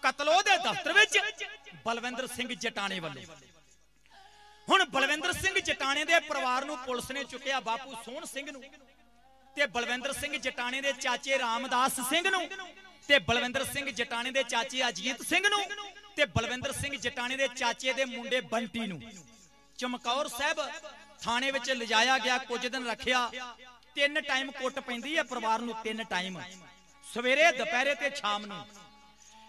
[0.02, 1.18] ਕਤਲ ਉਹਦੇ ਦਫ਼ਤਰ ਵਿੱਚ।
[1.86, 3.22] ਬਲਵਿੰਦਰ ਸਿੰਘ ਜਟਾਣੇ ਵੱਲੋਂ।
[4.68, 8.62] ਹੁਣ ਬਲਵਿੰਦਰ ਸਿੰਘ ਜਟਾਣੇ ਦੇ ਪਰਿਵਾਰ ਨੂੰ ਪੁਲਿਸ ਨੇ ਚੁੱਕਿਆ ਬਾਪੂ ਸੋਹਣ ਸਿੰਘ ਨੂੰ
[9.56, 12.48] ਤੇ ਬਲਵਿੰਦਰ ਸਿੰਘ ਜਟਾਣੇ ਦੇ ਚਾਚੇ ਰਾਮਦਾਸ ਸਿੰਘ ਨੂੰ
[13.08, 15.64] ਤੇ ਬਲਵਿੰਦਰ ਸਿੰਘ ਜਟਾਣੇ ਦੇ ਚਾਚੇ ਅਜੀਤ ਸਿੰਘ ਨੂੰ
[16.16, 19.00] ਤੇ ਬਲਵਿੰਦਰ ਸਿੰਘ ਜਟਾਣੇ ਦੇ ਚਾਚੇ ਦੇ ਮੁੰਡੇ ਬੰਟੀ ਨੂੰ।
[19.78, 20.60] ਚਮਕੌਰ ਸਾਹਿਬ
[21.22, 23.30] ਥਾਣੇ ਵਿੱਚ ਲਿਜਾਇਆ ਗਿਆ, ਕੁਝ ਦਿਨ ਰੱਖਿਆ।
[23.94, 26.40] ਤਿੰਨ ਟਾਈਮ ਕੁੱਟ ਪੈਂਦੀ ਹੈ ਪਰਿਵਾਰ ਨੂੰ, ਤਿੰਨ ਟਾਈਮ
[27.06, 28.64] ਸਵੇਰੇ, ਦੁਪਹਿਰੇ ਤੇ ਸ਼ਾਮ ਨੂੰ।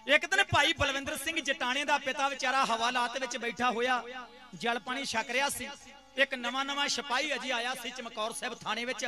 [0.07, 4.03] ਇੱਕ ਦਿਨ ਭਾਈ ਬਲਵਿੰਦਰ ਸਿੰਘ ਜਟਾਣੇ ਦਾ ਪਿਤਾ ਵਿਚਾਰਾ ਹਵਾਲਾਤ ਵਿੱਚ ਬੈਠਾ ਹੋਇਆ,
[4.55, 5.69] ਜਲ ਪਾਣੀ ਛਕ ਰਿਹਾ ਸੀ।
[6.17, 9.05] ਇੱਕ ਨਵਾਂ ਨਵਾਂ ਸਿਪਾਹੀ ਅਜੀ ਆਇਆ ਸੀ ਚਮਕੌਰ ਸਾਹਿਬ ਥਾਣੇ ਵਿੱਚ।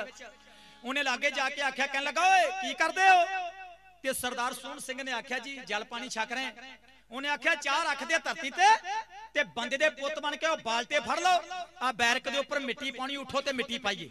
[0.83, 3.49] ਉਹਨੇ ਲਾਗੇ ਜਾ ਕੇ ਆਖਿਆ, ਕਹਿਣ ਲੱਗਾ, ਓਏ, ਕੀ ਕਰਦੇ ਹੋ?
[4.03, 6.51] ਤੇ ਸਰਦਾਰ ਸੋਹਣ ਸਿੰਘ ਨੇ ਆਖਿਆ, ਜੀ, ਜਲ ਪਾਣੀ ਛਕ ਰਹੇ ਹਾਂ।
[7.11, 8.67] ਉਹਨੇ ਆਖਿਆ, ਚਾਹ ਰੱਖ ਦੇ ਧਰਤੀ ਤੇ
[9.33, 12.91] ਤੇ ਬੰਦੇ ਦੇ ਪੁੱਤ ਬਣ ਕੇ ਉਹ ਬਾਲਟੇ ਫੜ ਲਓ। ਆ ਬੈਰਕ ਦੇ ਉੱਪਰ ਮਿੱਟੀ
[12.91, 14.09] ਪਾਣੀ ਉਠੋ ਤੇ ਮਿੱਟੀ ਪਾਈਏ।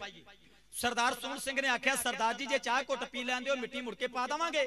[0.73, 3.95] ਸਰਦਾਰ ਸੋਹਣ ਸਿੰਘ ਨੇ ਆਖਿਆ, ਸਰਦਾਰ ਜੀ, ਜੇ ਚਾਹ ਘੁੱਟ ਪੀ ਲੈਂਦੇ ਹੋ, ਮਿੱਟੀ ਮੁੜ
[3.95, 4.65] ਕੇ ਪਾ ਦਵਾਂਗੇ।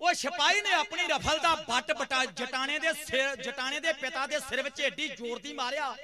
[0.00, 4.38] ਉਹ ਸਿਪਾਹੀ ਨੇ ਆਪਣੀ ਰਫਲ ਦਾ ਬੱਟ ਬਟਾ ਜਟਾਣੇ ਦੇ ਸਿਰ, ਜਟਾਣੇ ਦੇ ਪਿਤਾ ਦੇ
[4.40, 5.94] ਸਿਰ ਵਿੱਚ ਏਡੀ ਜ਼ੋਰ ਦੀ ਮਾਰਿਆ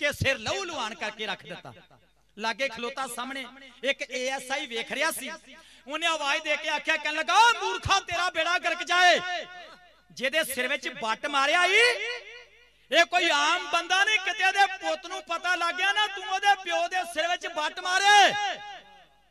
[0.00, 1.72] ਕਿ ਸਿਰ ਲਹੂ ਲੁਹਾਨ ਕਰਕੇ ਰੱਖ ਦਿੱਤਾ।
[2.36, 3.44] ਲਾਗੇ ਖਲੋਤਾ ਸਾਹਮਣੇ
[3.84, 5.30] ਇੱਕ ਏਐਸਆਈ ਵੇਖ ਰਿਹਾ ਸੀ।
[5.86, 9.20] ਉਹਨੇ ਆਵਾਜ਼ ਦੇ ਕੇ ਆਖਿਆ, ਕਹਿਣ ਲੱਗਾ "ਓ ਮੂਰਖਾ, ਤੇਰਾ ਬੇੜਾ ਗਰਕ ਜਾਏ।
[10.10, 11.80] ਜਿਹਦੇ ਸਿਰ ਵਿੱਚ ਬੱਟ ਮਾਰਿਆ ਈ,
[12.90, 16.54] ਇਹ ਕੋਈ ਆਮ ਬੰਦਾ ਨਹੀਂ, ਕਿਤੇ ਦੇ ਪੁੱਤ ਨੂੰ ਪਤਾ ਲੱਗ ਗਿਆ ਨਾ, ਤੂੰ ਉਹਦੇ
[16.64, 18.32] ਪਿਓ ਦੇ ਸਿਰ ਵਿੱਚ ਬੱਟ ਮਾਰੇ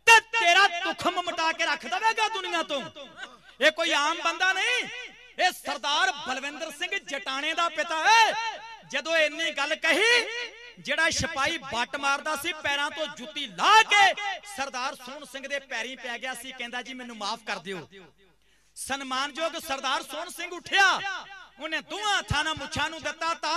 [0.07, 2.81] ਤੇ ਤੇਰਾ ਤੁਖਮ ਮਟਾ ਕੇ ਰੱਖ ਦਵੇਗਾ ਦੁਨੀਆ ਤੋਂ।
[3.59, 4.87] ਇਹ ਕੋਈ ਆਮ ਬੰਦਾ ਨਹੀਂ।
[5.39, 8.33] ਇਹ ਸਰਦਾਰ ਬਲਵਿੰਦਰ ਸਿੰਘ ਜਟਾਣੇ ਦਾ ਪਿਤਾ ਹੈ।
[8.91, 10.25] ਜਦੋਂ ਇੰਨੀ ਗੱਲ ਕਹੀ,
[10.79, 14.13] ਜਿਹੜਾ ਸਿਪਾਹੀ ਬੱਟ ਮਾਰਦਾ ਸੀ, ਪੈਰਾਂ ਤੋਂ ਜੁੱਤੀ ਲਾ ਕੇ
[14.55, 17.87] ਸਰਦਾਰ ਸੋਹਣ ਸਿੰਘ ਦੇ ਪੈਰੀਂ ਪੈ ਗਿਆ ਸੀ, ਕਹਿੰਦਾ ਜੀ ਮੈਨੂੰ ਮਾਫ ਕਰ ਦਿਓ।
[18.75, 20.89] ਸਨਮਾਨਯੋਗ ਸਰਦਾਰ ਸੋਹਣ ਸਿੰਘ ਉੱਠਿਆ।
[21.59, 23.53] ਉਹਨੇ ਦੋਹਾਂ ਹੱਥਾਂ ਨਾਲ ਮੁੱਛਾਂ ਨੂੰ ਦਿੱਤਾ ਤਾ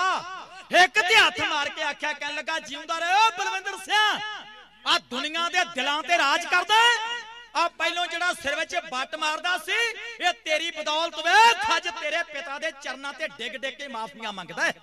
[0.82, 4.20] ਇੱਕ ਤੇ ਹੱਥ ਮਾਰ ਕੇ ਆਖਿਆ, ਕਹਿਣ ਲੱਗਾ, ਜਿਉਂਦਾ ਰਹਿ ਓ ਬਲਵਿੰਦਰ ਸਿੰਘ।
[4.86, 6.74] ਆ ਦੁਨੀਆ ਦੇ ਦਿਲਾਂ ਤੇ ਰਾਜ ਕਰਦਾ
[7.54, 9.78] ਆ ਪਹਿਲੋਂ ਜਿਹੜਾ ਸਿਰ ਵਿੱਚ ਬੱਟ ਮਾਰਦਾ ਸੀ,
[10.20, 14.64] ਇਹ ਤੇਰੀ ਬਦੌਲਤ ਵੇਖ ਅੱਜ ਤੇਰੇ ਪਿਤਾ ਦੇ ਚਰਨਾਂ ਤੇ ਡਿੱਗ ਡਿੱਗ ਕੇ ਮਾਫੀਆਂ ਮੰਗਦਾ
[14.64, 14.74] ਹੈ।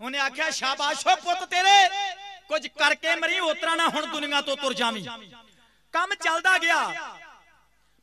[0.00, 1.88] ਉਹਨੇ ਆਖਿਆ, ਸ਼ਾਬਾਸ਼ ਓ ਪੁੱਤ ਤੇਰੇ,
[2.48, 5.04] ਕੁਝ ਕਰਕੇ ਮਰੀ ਉਤਰਾ ਨਾ ਹੁਣ ਦੁਨੀਆ ਤੋਂ ਤੁਰ ਜਾਵੀਂ।
[5.94, 6.80] ਕੰਮ ਚੱਲਦਾ ਗਿਆ।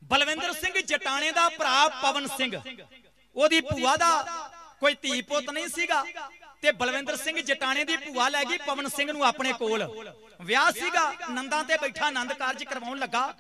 [0.01, 2.61] ਬਲਵਿੰਦਰ ਸਿੰਘ ਜਟਾਣੇ ਦਾ ਭਰਾ ਪਵਨ ਸਿੰਘ,
[3.35, 4.11] ਉਹਦੀ ਭੂਆ ਦਾ
[4.81, 6.03] ਕੋਈ ਧੀ ਪੁੱਤ ਨਹੀਂ ਸੀਗਾ
[6.61, 9.83] ਤੇ ਬਲਵਿੰਦਰ ਸਿੰਘ ਜਟਾਣੇ ਦੀ ਭੂਆ ਲੈ ਗਈ ਪਵਨ ਸਿੰਘ ਨੂੰ ਆਪਣੇ ਕੋਲ।
[10.41, 13.33] ਵਿਆਹ ਸੀਗਾ, ਨੰਦਾਂ ਤੇ ਬੈਠਾ ਆਨੰਦ ਕਾਰਜ ਕਰਵਾਉਣ ਲੱਗਾ।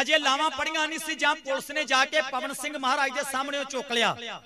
[0.00, 3.58] ਅਜੇ ਲਾਵਾਂ ਪੜੀਆਂ ਨਹੀਂ ਸੀ ਜਾਂ ਪੁਲਿਸ ਨੇ ਜਾ ਕੇ ਪਵਨ ਸਿੰਘ ਮਹਾਰਾਜ ਦੇ ਸਾਹਮਣੇ
[3.58, 4.40] ਉਹ ਚੁੱਕ ਲਿਆ।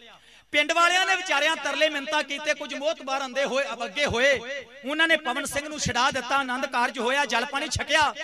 [0.52, 4.38] ਪਿੰਡ ਵਾਲਿਆਂ ਨੇ ਵਿਚਾਰਿਆਂ ਤਰਲੇ ਮਿੰਤਾ ਕੀਤੇ, ਕੁਝ ਮੋਤਬਾਰ ਅੰਦੇ ਹੋਏ, ਅੱਗੇ ਹੋਏ।
[4.84, 8.14] ਉਹਨਾਂ ਨੇ ਪਵਨ ਸਿੰਘ ਨੂੰ ਛਡਾ ਦਿੱਤਾ, ਆਨੰਦ ਕਾਰਜ ਹੋਇਆ, ਜਲ ਪਾਣੀ ਛਕਿਆ।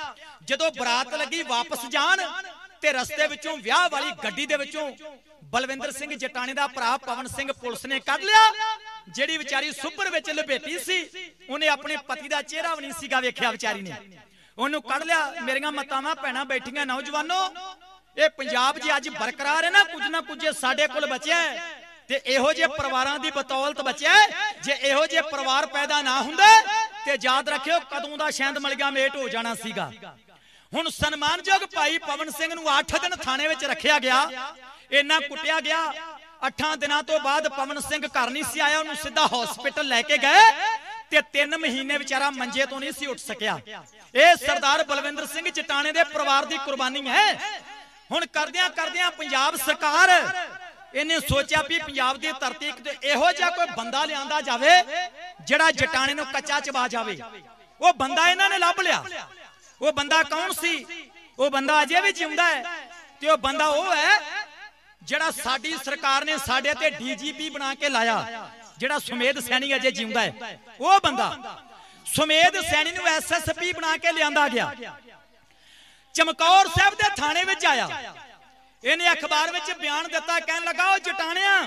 [0.44, 2.22] ਜਦੋਂ ਬਰਾਤ ਲੱਗੀ ਵਾਪਸ ਜਾਣ
[2.82, 4.90] ਤੇ ਰਸਤੇ ਵਿੱਚੋਂ ਵਿਆਹ ਵਾਲੀ ਗੱਡੀ ਦੇ ਵਿੱਚੋਂ
[5.52, 8.52] ਬਲਵਿੰਦਰ ਸਿੰਘ ਜਟਾਣੇ ਦਾ ਭਰਾ ਪਵਨ ਸਿੰਘ ਪੁਲਿਸ ਨੇ ਕੱਢ ਲਿਆ,
[9.08, 11.04] ਜਿਹੜੀ ਵਿਚਾਰੀ ਸੁਪਰ ਵਿੱਚ ਲਪੇਟੀ ਸੀ,
[11.48, 13.94] ਉਹਨੇ ਆਪਣੇ ਪਤੀ ਦਾ ਚਿਹਰਾ ਵੀ ਨਹੀਂ ਸੀਗਾ ਵੇਖਿਆ ਵਿਚਾਰੀ ਨੇ।
[14.58, 17.40] ਉਹਨੂੰ ਕੱਢ ਲਿਆ। ਮੇਰੀਆਂ ਮਤਾਵਾਂ ਭੈਣਾਂ ਬੈਠੀਆਂ ਨੌਜਵਾਨੋ,
[18.16, 21.84] ਇਹ ਪੰਜਾਬ ਜੀ ਅੱਜ ਬਰਕਰਾਰ ਹੈ ਨਾ, ਕੁਝ ਨਾ ਕੁਝ ਇਹ ਸਾਡੇ ਕੋਲ ਬਚਿਆ ਹੈ।
[22.08, 26.50] ਤੇ ਇਹੋ ਜਿਹੇ ਪਰਿਵਾਰਾਂ ਦੀ ਬਤੌਲਤ ਬਚਿਆ ਹੈ। ਜੇ ਇਹੋ ਜਿਹੇ ਪਰਿਵਾਰ ਪੈਦਾ ਨਾ ਹੁੰਦੇ,
[27.06, 29.90] ਤੇ ਯਾਦ ਰੱਖਿਓ ਕਦੋਂ ਦਾ ਸ਼ੈਂਦ ਮਲਗਾ ਮੇਟ ਹੋ ਜਾਣਾ ਸੀਗਾ।
[30.72, 34.28] ਹੁਣ ਸਨਮਾਨਯੋਗ ਭਾਈ ਪਵਨ ਸਿੰਘ ਨੂੰ 8 ਦਿਨ ਥਾਣੇ ਵਿੱਚ ਰੱਖਿਆ ਗਿਆ।
[34.92, 35.80] ਇੰਨਾ ਕੁੱਟਿਆ ਗਿਆ।
[36.46, 40.18] 8 ਦਿਨਾਂ ਤੋਂ ਬਾਅਦ ਪਵਨ ਸਿੰਘ ਘਰ ਨਹੀਂ ਸੀ ਆਇਆ, ਉਹਨੂੰ ਸਿੱਧਾ ਹਸਪੀਟਲ ਲੈ ਕੇ
[40.18, 40.42] ਗਏ।
[41.12, 43.58] ਤੇ 3 ਮਹੀਨੇ ਵਿਚਾਰਾ ਮੰਜੇ ਤੋਂ ਨਹੀਂ ਸੀ ਉੱਠ ਸਕਿਆ।
[44.14, 47.32] ਇਹ ਸਰਦਾਰ ਬਲਵਿੰਦਰ ਸਿੰਘ ਚਟਾਣੇ ਦੇ ਪਰਿਵਾਰ ਦੀ ਕੁਰਬਾਨੀ ਹੈ।
[48.10, 50.10] ਹੁਣ ਕਰਦਿਆਂ ਕਰਦਿਆਂ ਪੰਜਾਬ ਸਰਕਾਰ
[50.94, 54.70] ਇਹਨੇ ਸੋਚਿਆ ਵੀ ਪੰਜਾਬ ਦੀ ਧਰਤੀ ਇੱਕ ਤੇ ਇਹੋ ਜਿਹਾ ਕੋਈ ਬੰਦਾ ਲਿਆਂਦਾ ਜਾਵੇ
[55.42, 57.18] ਜਿਹੜਾ ਜਟਾਣੇ ਨੂੰ ਕੱਚਾ ਚਬਾ ਜਾਵੇ।
[57.80, 59.26] ਉਹ ਬੰਦਾ ਇਹਨਾਂ ਨੇ ਲੱਭ ਲਿਆ।
[59.80, 60.84] ਉਹ ਬੰਦਾ ਕੌਣ ਸੀ?
[61.38, 62.62] ਉਹ ਬੰਦਾ ਅਜੇ ਵੀ ਜਿਉਂਦਾ ਹੈ
[63.20, 64.18] ਤੇ ਉਹ ਬੰਦਾ ਉਹ ਹੈ
[65.02, 68.48] ਜਿਹੜਾ ਸਾਡੀ ਸਰਕਾਰ ਨੇ ਸਾਡੇ ਤੇ ਡੀਜੀਪੀ ਬਣਾ ਕੇ ਲਾਇਆ।
[68.78, 71.28] ਜਿਹੜਾ ਸੁਮੇਧ ਸੈਣੀ ਅਜੇ ਜਿਉਂਦਾ ਹੈ ਉਹ ਬੰਦਾ
[72.06, 74.96] ਸੁਮੇਧ ਸੈਣੀ ਨੂੰ ਐਸਐਸਪੀ ਬਣਾ ਕੇ ਲਿਆਂਦਾ ਗਿਆ।
[76.14, 77.88] ਚਮਕੌਰ ਸਾਹਿਬ ਦੇ ਥਾਣੇ ਵਿੱਚ ਆਇਆ।
[78.84, 81.66] ਇਹਨੇ ਅਖਬਾਰ ਵਿੱਚ ਬਿਆਨ ਦਿੱਤਾ ਕਹਿਣ ਲੱਗਾ ਉਹ ਜਟਾਣਿਆ।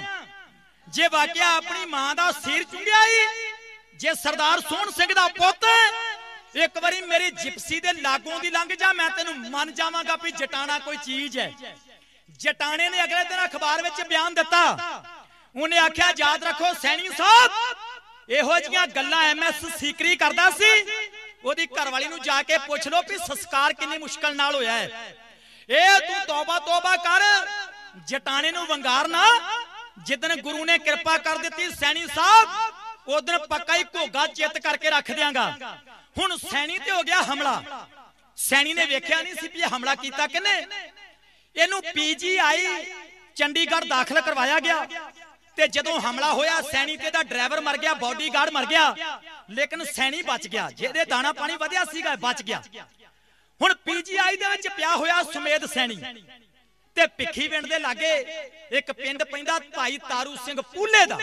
[0.87, 3.25] ਜੇ ਵਾਕਿਆ ਆਪਣੀ ਮਾਂ ਦਾ ਸਿਰ ਚੁੰਗਿਆ ਈ
[3.97, 5.65] ਜੇ ਸਰਦਾਰ ਸੋਹਣ ਸਿੰਘ ਦਾ ਪੁੱਤ
[6.57, 10.77] ਇੱਕ ਵਾਰੀ ਮੇਰੀ ਜਿਪਸੀ ਦੇ ਲਾਗੋਂ ਦੀ ਲੰਘ ਜਾ ਮੈਂ ਤੈਨੂੰ ਮੰਨ ਜਾਵਾਂਗਾ ਵੀ ਜਟਾਣਾ
[10.79, 11.51] ਕੋਈ ਚੀਜ਼ ਹੈ।
[12.39, 14.63] ਜਟਾਣੇ ਨੇ ਅਗਲੇ ਦਿਨ ਅਖਬਾਰ ਵਿੱਚ ਬਿਆਨ ਦਿੱਤਾ।
[15.55, 17.51] ਉਹਨੇ ਆਖਿਆ, ਯਾਦ ਰੱਖੋ ਸੈਣੀ ਸਾਹਿਬ।
[18.29, 20.71] ਇਹੋ ਜੀਆਂ ਗੱਲਾਂ ਐਮਐਸ ਸੀਕਰੀ ਕਰਦਾ ਸੀ।
[21.45, 25.15] ਉਹਦੀ ਘਰਵਾਲੀ ਨੂੰ ਜਾ ਕੇ ਪੁੱਛ ਲਓ ਵੀ ਸੰਸਕਾਰ ਕਿੰਨੀ ਮੁਸ਼ਕਲ ਨਾਲ ਹੋਇਆ ਹੈ।
[25.69, 27.23] ਇਹ ਤੂੰ ਤੌਬਾ ਤੌਬਾ ਕਰ,
[28.07, 29.25] ਜਟਾਣੇ ਨੂੰ ਵੰਗਾਰ ਨਾ।
[30.05, 32.49] ਜਿੱਦਨ ਗੁਰੂ ਨੇ ਕਿਰਪਾ ਕਰ ਦਿੱਤੀ ਸੈਣੀ ਸਾਹਿਬ,
[33.07, 35.49] ਉਦੋਂ ਪੱਕਾ ਹੀ ਘੋਗਾ ਚਿੱਤ ਕਰਕੇ ਰੱਖ ਦਿਆਂਗਾ।
[36.17, 37.87] ਹੁਣ ਸੈਣੀ ਤੇ ਹੋ ਗਿਆ ਹਮਲਾ।
[38.37, 40.53] ਸੈਣੀ ਨੇ ਵੇਖਿਆ ਨਹੀਂ ਸੀ ਵੀ ਇਹ ਹਮਲਾ ਕੀਤਾ ਕਿਨੇ
[41.55, 42.65] ਇਹਨੂੰ ਪੀਜੀਆਈ
[43.35, 44.85] ਚੰਡੀਗੜ੍ਹ ਦਾਖਲ ਕਰਵਾਇਆ ਗਿਆ।
[45.59, 48.83] ਤੇ ਜਦੋਂ ਹਮਲਾ ਹੋਇਆ, ਸੈਣੀ ਤੇ ਦਾ ਡਰਾਈਵਰ ਮਰ ਗਿਆ ਬਾਡੀਗਾਰਡ ਮਰ ਗਿਆ।
[49.49, 52.61] ਲੇਕਿਨ ਸੈਣੀ ਬਚ ਗਿਆ, ਜਿਹਦੇ ਦਾਣਾ ਪਾਣੀ ਵਧਿਆ ਸੀਗਾ ਬਚ ਗਿਆ।
[53.61, 55.95] ਹੁਣ ਪੀਜੀਆਈ ਦੇ ਵਿੱਚ ਪਿਆ ਹੋਇਆ ਸੁਮੇਧ ਸੈਣੀ।
[56.97, 58.13] ਤੇ ਭਿੱਖੀ ਪਿੰਡ ਦੇ ਲਾਗੇ
[58.77, 61.17] ਇੱਕ ਪਿੰਡ ਪੈਂਦਾ ਭਾਈ ਤਾਰੂ ਸਿੰਘ ਪੂਲੇ ਦਾ।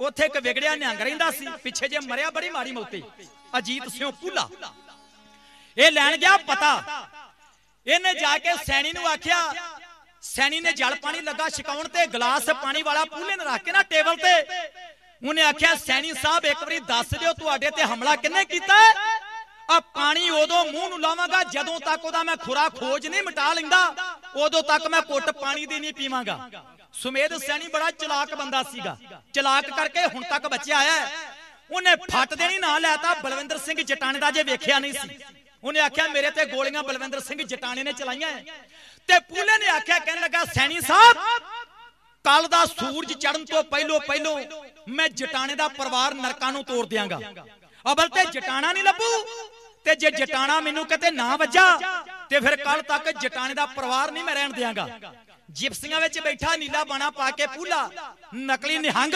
[0.00, 3.02] ਉੱਥੇ ਇੱਕ ਵਿਗੜਿਆ ਨਿਹੰਗ ਰਹਿੰਦਾ ਸੀ, ਪਿੱਛੇ ਜੇ ਮਰਿਆ ਬੜੀ ਮਾੜੀ ਮੌਤੀ,
[3.58, 4.48] ਅਜੀਤ ਸਿੰਘ ਪੂਲਾ।
[5.76, 6.72] ਇਹ ਲੈਣ ਗਿਆ ਪਤਾ।
[7.86, 9.42] ਇਹਨੇ ਜਾ ਕੇ ਸੈਣੀ ਨੂੰ ਆਖਿਆ
[10.26, 13.82] ਸੈਣੀ ਨੇ ਜਲ ਪਾਣੀ ਲੱਗਾ ਛਕਾਉਣ ਤੇ ਗਲਾਸ ਪਾਣੀ ਵਾਲਾ ਪੂਲੇ ਨੇ ਰੱਖ ਕੇ ਨਾ
[13.82, 14.32] ਟੇਬਲ ਤੇ।
[15.22, 18.74] ਉਹਨੇ ਆਖਿਆ, ਸੈਣੀ ਸਾਹਿਬ, ਇੱਕ ਵਾਰੀ ਦੱਸ ਦਿਓ ਤੁਹਾਡੇ ਤੇ ਹਮਲਾ ਕਿੰਨੇ ਕੀਤਾ?
[19.70, 23.80] ਆ ਪਾਣੀ ਉਦੋਂ ਮੂੰਹ ਨੂੰ ਲਾਵਾਂਗਾ, ਜਦੋਂ ਤੱਕ ਉਹਦਾ ਮੈਂ ਖੁਰਾ ਖੋਜ ਨਹੀਂ ਮਿਟਾ ਲੈਂਦਾ,
[24.36, 26.50] ਉਦੋਂ ਤੱਕ ਮੈਂ ਘੁੱਟ ਪਾਣੀ ਦੀ ਨਹੀਂ ਪੀਵਾਂਗਾ।
[26.92, 28.96] ਸੁਮੇਧ ਸੈਣੀ ਬੜਾ ਚਲਾਕ ਬੰਦਾ ਸੀਗਾ।
[29.34, 31.10] ਚਲਾਕ ਕਰਕੇ ਹੁਣ ਤੱਕ ਬਚਿਆ ਹੈ।
[31.70, 35.18] ਉਹਨੇ ਫੱਟ ਦੇਣੀ ਨਾ ਲੈਤਾ, ਬਲਵਿੰਦਰ ਸਿੰਘ ਜਟਾਣੇ ਦਾ ਜੇ ਵੇਖਿਆ ਨਹੀਂ ਸੀ।
[35.64, 38.44] ਉਹਨੇ ਆਖਿਆ, ਮੇਰੇ ਤੇ ਗੋਲੀਆਂ ਬਲਵਿੰਦਰ ਸਿੰਘ ਜਟਾਣੇ ਨੇ ਚਲਾਈਆਂ ਹੈ।
[39.08, 41.18] ਤੇ ਪੂਲੇ ਨੇ ਆਖਿਆ, ਕਹਿਣ ਲੱਗਾ, ਸੈਣੀ ਸਾਹਿਬ,
[42.24, 44.40] ਕੱਲ ਦਾ ਸੂਰਜ ਚੜਨ ਤੋਂ ਪਹਿਲੋਂ ਪਹਿਲੋਂ
[44.88, 47.20] ਮੈਂ ਜਟਾਣੇ ਦਾ ਪਰਿਵਾਰ ਨਰਕਾਂ ਨੂੰ ਤੋੜ ਦਿਆਂਗਾ।
[47.84, 49.10] ਅਬਲ ਤੇ ਜਟਾਣਾ ਨਹੀਂ ਲੱਭੂ?
[49.86, 51.64] ਤੇ ਜੇ ਜਟਾਣਾ ਮੈਨੂੰ ਕਿਤੇ ਨਾ ਵੱਜਾ,
[52.30, 54.88] ਤੇ ਫਿਰ ਕੱਲ ਤੱਕ ਜਟਾਣੇ ਦਾ ਪਰਿਵਾਰ ਨਹੀਂ ਮੈਂ ਰਹਿਣ ਦਿਆਂਗਾ।
[55.50, 57.88] ਜਿਪਸੀਆਂ ਵਿੱਚ ਬੈਠਾ ਨੀਲਾ ਬਾਣਾ ਪਾ ਕੇ ਪੂਲਾ,
[58.34, 59.14] ਨਕਲੀ ਨਿਹੰਗ,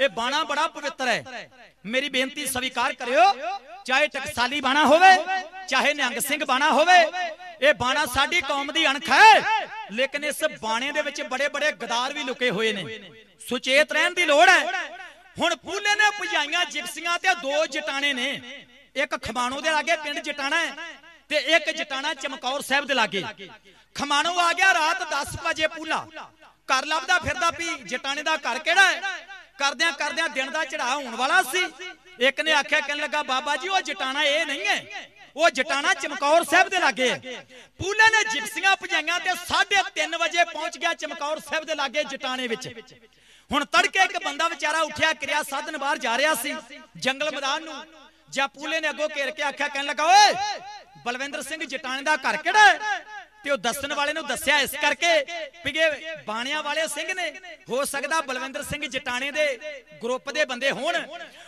[0.00, 1.50] ਇਹ ਬਾਣਾ ਬੜਾ ਪਵਿੱਤਰ ਹੈ।
[1.84, 3.22] ਮੇਰੀ ਬੇਨਤੀ ਸਵੀਕਾਰ ਕਰਿਓ,
[3.86, 5.14] ਚਾਹੇ ਟਕਸਾਲੀ ਬਾਣਾ ਹੋਵੇ,
[5.68, 6.98] ਚਾਹੇ ਨਿਹੰਗ ਸਿੰਘ ਬਾਣਾ ਹੋਵੇ,
[7.60, 12.12] ਇਹ ਬਾਣਾ ਸਾਡੀ ਕੌਮ ਦੀ ਅਣਖ ਹੈ। ਲੇਕਿਨ ਇਸ ਬਾਣੇ ਦੇ ਵਿੱਚ ਬੜੇ ਬੜੇ ਗਦਾਰ
[12.12, 12.84] ਵੀ ਲੁਕੇ ਹੋਏ ਨੇ।
[13.48, 14.60] ਸੁਚੇਤ ਰਹਿਣ ਦੀ ਲੋੜ ਹੈ।
[15.38, 18.30] ਹੁਣ ਪੂਲੇ ਨੇ ਭਜਾਈਆਂ ਜਿਪਸੀਆਂ ਤੇ ਦੋ ਜਟਾਣੇ ਨੇ।
[18.96, 20.72] ਇੱਕ ਖਮਾਣੋ ਦੇ ਲਾਗੇ ਪਿੰਡ ਜਟਾਣਾ ਹੈ
[21.28, 23.22] ਤੇ ਇੱਕ ਜਟਾਣਾ ਚਮਕੌਰ ਸਾਹਿਬ ਦੇ ਲਾਗੇ।
[23.96, 26.06] ਖਮਾਣੋ ਆ ਗਿਆ ਰਾਤ 10 ਵਜੇ ਪੂਲਾ।
[26.68, 29.00] ਘਰ ਲੱਭਦਾ ਫਿਰਦਾ ਵੀ ਜਟਾਣੇ ਦਾ ਘਰ ਕਿਹੜਾ ਹੈ?
[29.62, 31.66] ਕਰਦਿਆਂ ਕਰਦਿਆਂ ਦਿਨ ਦਾ ਚੜਾ ਹੋਣ ਵਾਲਾ ਸੀ।
[32.20, 36.44] ਇੱਕ ਨੇ ਆਖਿਆ, ਕਹਿਣ ਲੱਗਾ, ਬਾਬਾ ਜੀ, ਉਹ ਜਟਾਣਾ ਇਹ ਨਹੀਂ ਹੈ। ਉਹ ਜਟਾਣਾ ਚਮਕੌਰ
[36.44, 37.44] ਸਾਹਿਬ ਦੇ ਲਾਗੇ ਹੈ।
[37.78, 42.68] ਪੂਲੇ ਨੇ ਜਿਪਸੀਆਂ ਭਜਾਈਆਂ ਤੇ 3:30 ਵਜੇ ਪਹੁੰਚ ਗਿਆ ਚਮਕੌਰ ਸਾਹਿਬ ਦੇ ਲਾਗੇ ਜਟਾਣੇ ਵਿੱਚ।
[43.50, 46.54] ਹੁਣ ਤੜਕੇ ਇੱਕ ਬੰਦਾ ਵਿਚਾਰਾ ਉੱਠਿਆ, ਕਿਰਿਆ ਸਾਧਨ ਬਾਹਰ ਜਾ ਰਿਹਾ ਸੀ,
[46.98, 47.84] ਜੰਗਲ ਮੈਦਾਨ ਨੂੰ।
[48.30, 50.60] ਜਾਂ ਪੂਲੇ ਨੇ ਅੱਗੋਂ ਘੇਰ ਕੇ ਆਖਿਆ, ਕਹਿਣ ਲੱਗਾ, ਓਏ,
[51.04, 53.04] ਬਲਵਿੰਦਰ ਸਿੰਘ ਜਟਾਣੇ ਦਾ ਘਰ ਕਿਹੜਾ ਹੈ?
[53.44, 55.08] ਤੇ ਉਹ ਦੱਸਣ ਵਾਲੇ ਨੂੰ ਦੱਸਿਆ ਇਸ ਕਰਕੇ
[55.64, 57.30] ਵੀ ਇਹ ਬਾਣਿਆਂ ਵਾਲੇ ਸਿੰਘ ਨੇ,
[57.70, 59.46] ਹੋ ਸਕਦਾ ਬਲਵਿੰਦਰ ਸਿੰਘ ਜਟਾਣੇ ਦੇ
[60.02, 60.96] ਗਰੁੱਪ ਦੇ ਬੰਦੇ ਹੋਣ।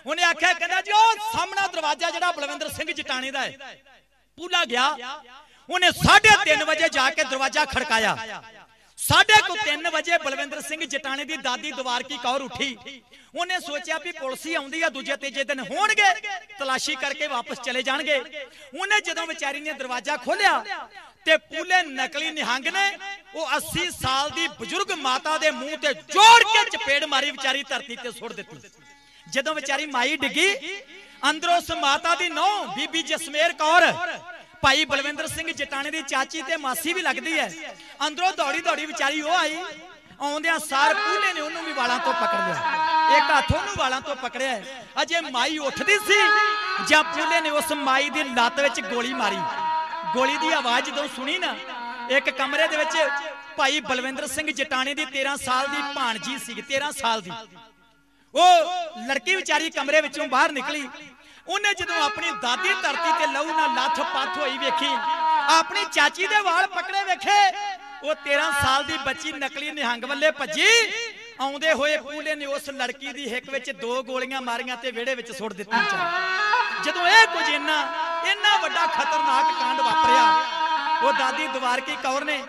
[0.06, 3.76] ਉਹਨੇ ਆਖਿਆ, ਕਹਿੰਦਾ ਜੀ, ਉਹ ਸਾਹਮਣਾ ਦਰਵਾਜ਼ਾ ਜਿਹੜਾ ਬਲਵਿੰਦਰ ਸਿੰਘ ਜਟਾਣੇ ਦਾ ਹੈ,
[4.38, 4.88] ਪੂਲਾ ਗਿਆ।
[5.68, 8.42] ਉਹਨੇ 3:30 ਵਜੇ ਜਾ ਕੇ ਦਰਵਾਜ਼ਾ ਖੜਕਾਇਆ।
[9.04, 12.76] ਸਾਢੇ ਕੁ 3 ਵਜੇ ਬਲਵਿੰਦਰ ਸਿੰਘ ਜਟਾਣੇ ਦੀ ਦਾਦੀ ਦਵਾਰ ਕੀ ਕੌਰ ਉੱਠੀ।
[13.34, 16.08] ਉਹਨੇ ਸੋਚਿਆ ਵੀ ਪੁਲਿਸ ਹੀ ਆਉਂਦੀ ਆ, ਦੂਜੇ ਤੀਜੇ ਦਿਨ ਹੋਣਗੇ,
[16.58, 18.18] ਤਲਾਸ਼ੀ ਕਰਕੇ ਵਾਪਸ ਚਲੇ ਜਾਣਗੇ।
[18.74, 20.86] ਉਹਨੇ ਜਦੋਂ ਵਿਚਾਰੀ ਨੇ ਦਰਵਾਜ਼ਾ ਖੋਲ੍ਹਿਆ
[21.26, 22.86] ਤੇ ਪੂਲੇ ਨਕਲੀ ਨਿਹੰਗ ਨੇ
[23.34, 27.96] ਉਹ 80 ਸਾਲ ਦੀ ਬਜ਼ੁਰਗ ਮਾਤਾ ਦੇ ਮੂੰਹ ਤੇ ਜੋੜ ਕੇ ਚਪੇੜ ਮਾਰੀ ਵਿਚਾਰੀ ਧਰਤੀ
[27.96, 28.60] ਤੇ ਸੁੱਟ ਦਿੱਤੀ।
[29.26, 30.48] ਜਦੋਂ ਵਿਚਾਰੀ ਮਾਈ ਡਿੱਗੀ,
[31.30, 33.92] ਅੰਦਰੋਂ ਉਸ ਮਾਤਾ ਦੀ ਨੌ ਬੀਬੀ ਜਸਮੇਰ ਕੌਰ
[34.64, 37.74] ਭਾਈ ਬਲਵਿੰਦਰ ਸਿੰਘ ਜਟਾਣੇ ਦੀ ਚਾਚੀ ਤੇ ਮਾਸੀ ਵੀ ਲੱਗਦੀ ਹੈ
[38.06, 39.56] ਅੰਦਰੋਂ ਦੌੜੀ ਦੌੜੀ ਵਿਚਾਰੀ ਉਹ ਆਈ,
[40.20, 44.16] ਆਉਂਦਿਆਂ ਸਾਰ ਪੂਲੇ ਨੇ ਉਹਨੂੰ ਵੀ ਵਾਲਾਂ ਤੋਂ ਪਕੜ ਲਿਆ। ਇੱਕ ਹੱਥ ਉਹਨੂੰ ਵਾਲਾਂ ਤੋਂ
[44.16, 44.60] ਪਕੜਿਆ।
[45.02, 46.18] ਅਜੇ ਮਾਈ ਉੱਠਦੀ ਸੀ,
[46.88, 49.36] ਜਾਂ ਪੂਲੇ ਨੇ ਉਸ ਮਾਈ ਦੀ ਲੱਤ ਵਿੱਚ ਗੋਲੀ ਮਾਰੀ।
[50.14, 51.54] ਗੋਲੀ ਦੀ ਆਵਾਜ਼ ਜਦੋਂ ਸੁਣੀ ਨਾ,
[52.10, 52.96] ਇੱਕ ਕਮਰੇ ਦੇ ਵਿੱਚ
[53.56, 57.32] ਭਾਈ ਬਲਵਿੰਦਰ ਸਿੰਘ ਜਟਾਣੇ ਦੀ 13 ਸਾਲ ਦੀ ਭਾਣਜੀ ਸੀ 13 ਸਾਲ ਦੀ।
[58.34, 60.88] ਉਹ ਲੜਕੀ ਵਿਚਾਰੀ ਕਮਰੇ ਵਿੱਚੋਂ ਬਾਹਰ ਨਿਕਲੀ।
[61.46, 64.88] ਉਹਨੇ ਜਦੋਂ ਆਪਣੀ ਦਾਦੀ ਧਰਤੀ ਤੇ ਲਹੂ ਨਾਲ ਲੱਥ ਪੱਥ ਹੋਈ ਵੇਖੀ,
[65.50, 67.40] ਆਪਣੀ ਚਾਚੀ ਦੇ ਵਾਲ ਪਕੜੇ ਵੇਖੇ,
[68.02, 70.66] ਉਹ 13 ਸਾਲ ਦੀ ਬੱਚੀ ਨਕਲੀ ਨਿਹੰਗ ਵੱਲੇ ਭੱਜੀ,
[71.40, 75.32] ਆਉਂਦੇ ਹੋਏ ਪੂਲੇ ਨੇ ਉਸ ਲੜਕੀ ਦੀ ਹਿੱਕ ਵਿੱਚ ਦੋ ਗੋਲੀਆਂ ਮਾਰੀਆਂ ਤੇ ਵਿਹੜੇ ਵਿੱਚ
[75.32, 77.78] ਸੁੱਟ ਦਿੱਤੀ ਚਾਹ ਜਦੋਂ ਇਹ ਕੁਝ ਇੰਨਾ
[78.30, 80.24] ਇੰਨਾ ਵੱਡਾ ਖਤਰਨਾਕ ਕਾਂਡ ਵਾਪਰਿਆ,
[81.02, 82.42] ਉਹ ਦਾਦੀ ਦਵਾਰਕੀ ਕੌਰ ਨੇ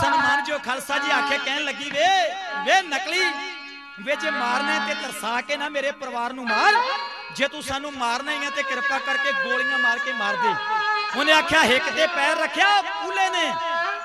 [0.00, 2.06] ਸਨਮਾਨ ਜੋ ਖਾਲਸਾ ਜੀ ਆਖੇ ਕਹਿਣ ਲੱਗੀ, ਵੇ
[2.66, 3.24] ਵੇ ਨਕਲੀ
[4.00, 6.76] ਵੇ ਜੇ ਮਾਰਨਾ ਤੇ ਤਰਸਾ ਕੇ ਨਾ ਮੇਰੇ ਪਰਿਵਾਰ ਨੂੰ ਮਾਰ।
[7.36, 10.54] ਜੇ ਤੂੰ ਸਾਨੂੰ ਮਾਰਨਾ ਹੀ ਹੈ ਤੇ ਕਿਰਪਾ ਕਰਕੇ ਗੋਲੀਆਂ ਮਾਰ ਕੇ ਮਾਰ ਦੇ।
[11.18, 13.52] ਉਹਨੇ ਆਖਿਆ, ਹਿੱਕ ਤੇ ਪੈਰ ਰੱਖਿਆ, ਪੂਲੇ ਨੇ।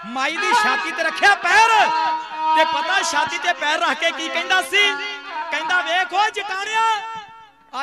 [0.06, 1.70] ਮਾਈ ਦੀ ਛਾਤੀ ਤੇ ਰੱਖਿਆ ਪੈਰ।
[2.58, 4.84] ਤੇ ਪਤਾ ਛਾਤੀ ਤੇ ਪੈਰ ਰੱਖ ਕੇ ਕੀ ਕਹਿੰਦਾ ਸੀ?
[5.52, 6.82] ਕਹਿੰਦਾ, ਵੇਖੋ ਜਟਾਣਿਆ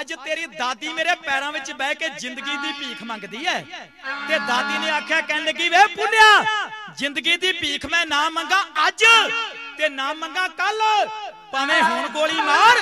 [0.00, 3.60] ਅੱਜ ਤੇਰੀ ਦਾਦੀ ਮੇਰੇ ਪੈਰਾਂ ਵਿੱਚ ਬਹਿ ਕੇ ਜ਼ਿੰਦਗੀ ਦੀ ਭੀਖ ਮੰਗਦੀ ਐ
[4.28, 9.04] ਤੇ ਦਾਦੀ ਨੇ ਆਖਿਆ, ਕਹਿਣ ਲੱਗੀ, ਵੇ ਪੁੰਨਿਆ ਜ਼ਿੰਦਗੀ ਦੀ ਭੀਖ ਮੈਂ ਨਾ ਮੰਗਾ ਅੱਜ
[9.78, 10.80] ਤੇ ਨਾ ਮੰਗਾ ਕੱਲ
[11.54, 12.78] ਭਾਵੇਂ ਹੁਣ ਗੋਲੀ ਮਾਰ,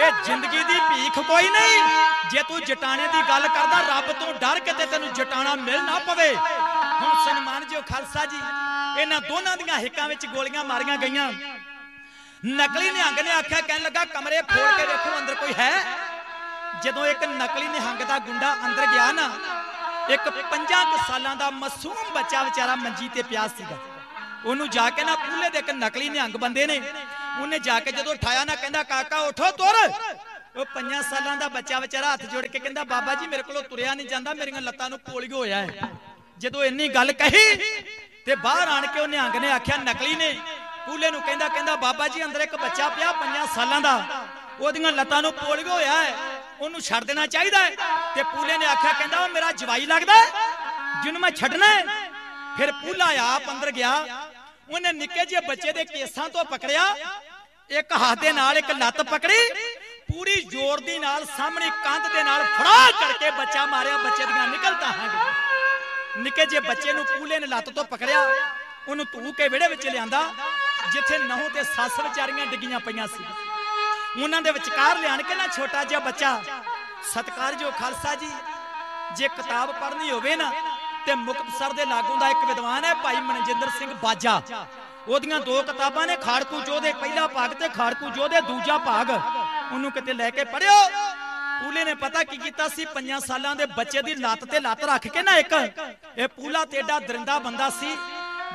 [0.00, 1.78] ਇਹ ਜ਼ਿੰਦਗੀ ਦੀ ਭੀਖ ਕੋਈ ਨਹੀਂ।
[2.30, 5.98] ਜੇ ਤੂੰ ਜਟਾਣੇ ਦੀ ਗੱਲ ਕਰਦਾ, ਰੱਬ ਤੋਂ ਡਰ ਕੇ ਤੇ ਤੈਨੂੰ ਜਟਾਣਾ ਮਿਲ ਨਾ
[6.06, 8.38] ਪਵੇ। ਹੁਣ ਸਨਮਾਨ ਜਿਓ ਖਾਲਸਾ ਜੀ,
[9.00, 11.30] ਇਹਨਾਂ ਦੋਨਾਂ ਦੀਆਂ ਹਿੱਕਾਂ ਵਿੱਚ ਗੋਲੀਆਂ ਮਾਰੀਆਂ ਗਈਆਂ।
[12.42, 15.72] ਨਕਲੀ ਨਿਹੰਗ ਨੇ ਆਖਿਆ, ਕਹਿਣ ਲੱਗਾ, ਕਮਰੇ ਫੋੜ ਕੇ ਵੇਖੋ, ਅੰਦਰ ਕੋਈ ਹੈ?
[16.82, 19.30] ਜਦੋਂ ਇੱਕ ਨਕਲੀ ਨਿਹੰਗ ਦਾ ਗੁੰਡਾ ਅੰਦਰ ਗਿਆ ਨਾ,
[20.10, 23.76] ਇੱਕ 5 ਕੁ ਸਾਲਾਂ ਦਾ ਮਾਸੂਮ ਬੱਚਾ ਵਿਚਾਰਾ ਮੰਜੀ ਤੇ ਪਿਆ ਸੀਗਾ।
[24.44, 26.80] ਉਹਨੂੰ ਜਾ ਕੇ ਨਾ ਪੂਲੇ ਦੇ ਇੱਕ ਨਕਲੀ ਨਿਹੰਗ ਬੰਦੇ ਨੇ
[27.40, 29.76] ਉਹਨੇ ਜਾ ਕੇ ਜਦੋਂ ਉਠਾਇਆ ਨਾ ਕਹਿੰਦਾ ਕਾਕਾ ਉਠੋ ਤੁਰ।
[30.56, 33.94] ਉਹ 5 ਸਾਲਾਂ ਦਾ ਬੱਚਾ ਵਿਚਾਰਾ ਹੱਥ ਜੋੜ ਕੇ ਕਹਿੰਦਾ ਬਾਬਾ ਜੀ ਮੇਰੇ ਕੋਲੋਂ ਤੁਰਿਆ
[33.94, 35.88] ਨਹੀਂ ਜਾਂਦਾ ਮੇਰੀਆਂ ਲੱਤਾਂ ਨੂੰ ਪੋਲੀਓ ਹੋਇਆ ਹੈ।
[36.38, 37.44] ਜਦੋਂ ਇੰਨੀ ਗੱਲ ਕਹੀ
[38.26, 40.32] ਤੇ ਬਾਹਰ ਆਣ ਕੇ ਉਹ ਨਿਹੰਗ ਨੇ ਆਖਿਆ ਨਕਲੀ ਨੇ।
[40.86, 43.94] ਪੂਲੇ ਨੂੰ ਕਹਿੰਦਾ ਕਹਿੰਦਾ ਬਾਬਾ ਜੀ ਅੰਦਰ ਇੱਕ ਬੱਚਾ ਪਿਆ 5 ਸਾਲਾਂ ਦਾ
[44.60, 46.14] ਉਹਦੀਆਂ ਲੱਤਾਂ ਨੂੰ ਪੋਲੀਓ ਹੋਇਆ ਹੈ
[46.60, 47.70] ਉਹਨੂੰ ਛੱਡ ਦੇਣਾ ਚਾਹੀਦਾ ਹੈ।
[48.14, 50.26] ਤੇ ਪੂਲੇ ਨੇ ਆਖਿਆ ਕਹਿੰਦਾ ਉਹ ਮੇਰਾ ਜਵਾਈ ਲੱਗਦਾ ਹੈ,
[51.02, 51.84] ਜਿਹਨੂੰ ਮੈਂ ਛੱਡਣਾ ਹੈ।
[52.56, 53.92] ਫਿਰ ਪੂਲਾ ਆਪ ਅੰਦਰ ਗਿਆ
[54.68, 56.84] ਉਹਨੇ ਨਿੱਕੇ ਜਿਹੇ ਬੱਚੇ ਦੇ ਕੇਸਾਂ ਤੋਂ ਪਕੜਿਆ,
[57.70, 59.38] ਇੱਕ ਹੱਥ ਦੇ ਨਾਲ ਇੱਕ ਲੱਤ ਪਕੜੀ,
[60.08, 64.86] ਪੂਰੀ ਜ਼ੋਰ ਦੀ ਨਾਲ ਸਾਹਮਣੇ ਕੰਧ ਦੇ ਨਾਲ ਫੜਾ ਕਰਕੇ ਬੱਚਾ ਮਾਰਿਆ, ਬੱਚੇ ਦੀਆਂ ਨਿਕਲਤਾ
[64.88, 65.08] ਹਾਂ
[66.18, 68.20] ਨਿੱਕੇ ਜਿਹੇ ਬੱਚੇ ਨੂੰ ਪੂਲੇ ਨੇ ਲੱਤ ਤੋਂ ਪਕੜਿਆ,
[68.88, 70.22] ਉਹਨੂੰ ਧੂ ਕੇ ਵਿਹੜੇ ਵਿੱਚ ਲਿਆਂਦਾ,
[70.92, 73.24] ਜਿੱਥੇ ਨਹੁੰ ਤੇ ਸੱਸ ਵਿਚਾਰੀਆਂ ਡਿੱਗੀਆਂ ਪਈਆਂ ਸੀ।
[74.22, 76.40] ਉਹਨਾਂ ਦੇ ਵਿਚਕਾਰ ਲਿਆਣ ਕੇ ਨਾ ਛੋਟਾ ਜਿਹਾ ਬੱਚਾ।
[77.12, 78.30] ਸਤਕਾਰਯੋਗ ਖਾਲਸਾ ਜੀ,
[79.16, 80.52] ਜੇ ਕਿਤਾਬ ਪੜ੍ਹਨੀ ਹੋਵੇ ਨਾ
[81.06, 84.40] ਤੇ ਮੁਕਤਸਰ ਦੇ ਲਾਗੋਂ ਦਾ ਇੱਕ ਵਿਦਵਾਨ ਹੈ ਭਾਈ ਮਨਜਿੰਦਰ ਸਿੰਘ ਬਾਜਾ।
[85.08, 90.12] ਉਹਦੀਆਂ ਦੋ ਕਿਤਾਬਾਂ ਨੇ, ਖਾੜਕੂ ਜੋਧੇ, ਪਹਿਲਾ ਭਾਗ ਤੇ ਖਾੜਕੂ ਜੋਧੇ, ਦੂਜਾ ਭਾਗ। ਉਹਨੂੰ ਕਿਤੇ
[90.12, 90.74] ਲੈ ਕੇ ਪੜਿਓ
[91.62, 92.84] ਪੂਲੇ ਨੇ ਪਤਾ ਕੀ ਕੀਤਾ ਸੀ?
[92.84, 95.52] ਪੰਜਾਂ ਸਾਲਾਂ ਦੇ ਬੱਚੇ ਦੀ ਲੱਤ ਤੇ ਲੱਤ ਰੱਖ ਕੇ ਨਾ ਇੱਕ।
[96.16, 97.96] ਇਹ ਪੂਲਾ ਤੇਡਾ ਦਰਿੰਦਾ ਬੰਦਾ ਸੀ।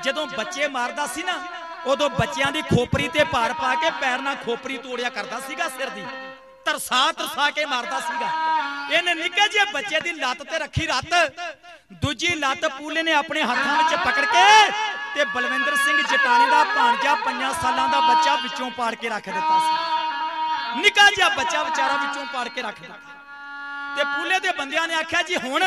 [0.04, 1.40] ਜਦੋਂ ਬੱਚੇ ਮਾਰਦਾ ਸੀ ਨਾ,
[1.86, 5.90] ਉਦੋਂ ਬੱਚਿਆਂ ਦੀ ਖੋਪਰੀ ਤੇ ਭਾਰ ਪਾ ਕੇ ਪੈਰ ਨਾਲ ਖੋਪਰੀ ਤੋੜਿਆ ਕਰਦਾ ਸੀਗਾ ਸਿਰ
[5.90, 6.06] ਦੀ।
[6.68, 8.30] ਤਰਸਾ ਤਰਸਾ ਕੇ ਮਾਰਦਾ ਸੀਗਾ।
[8.92, 11.14] ਇਹਨੇ ਨਿੱਕੇ ਜਿਹੇ ਬੱਚੇ ਦੀ ਲੱਤ ਤੇ ਰੱਖੀ ਰੱਤ।
[12.02, 14.72] ਦੂਜੀ ਲੱਤ ਪੂਲੇ ਨੇ ਆਪਣੇ ਹੱਥਾਂ ਵਿੱਚ ਪਕੜ ਕੇ
[15.14, 19.60] ਤੇ ਬਲਵਿੰਦਰ ਸਿੰਘ ਜਟਾਣੀ ਦਾ ਭਾਣਜਾ ਪੰਜਾਂ ਸਾਲਾਂ ਦਾ ਬੱਚਾ ਵਿੱਚੋਂ ਪਾੜ ਕੇ ਰੱਖ ਦਿੱਤਾ
[19.60, 22.96] ਸੀ। ਨਿੱਕਾ ਜਿਹਾ ਬੱਚਾ ਵਿਚਾਰਾ ਵਿੱਚੋਂ ਪਾੜ ਕੇ ਰੱਖ ਦਿੱਤਾ।
[23.98, 25.64] ਤੇ ਪੂਲੇ ਦੇ ਬੰਦਿਆਂ ਨੇ ਆਖਿਆ, ਜੀ ਹੁਣ?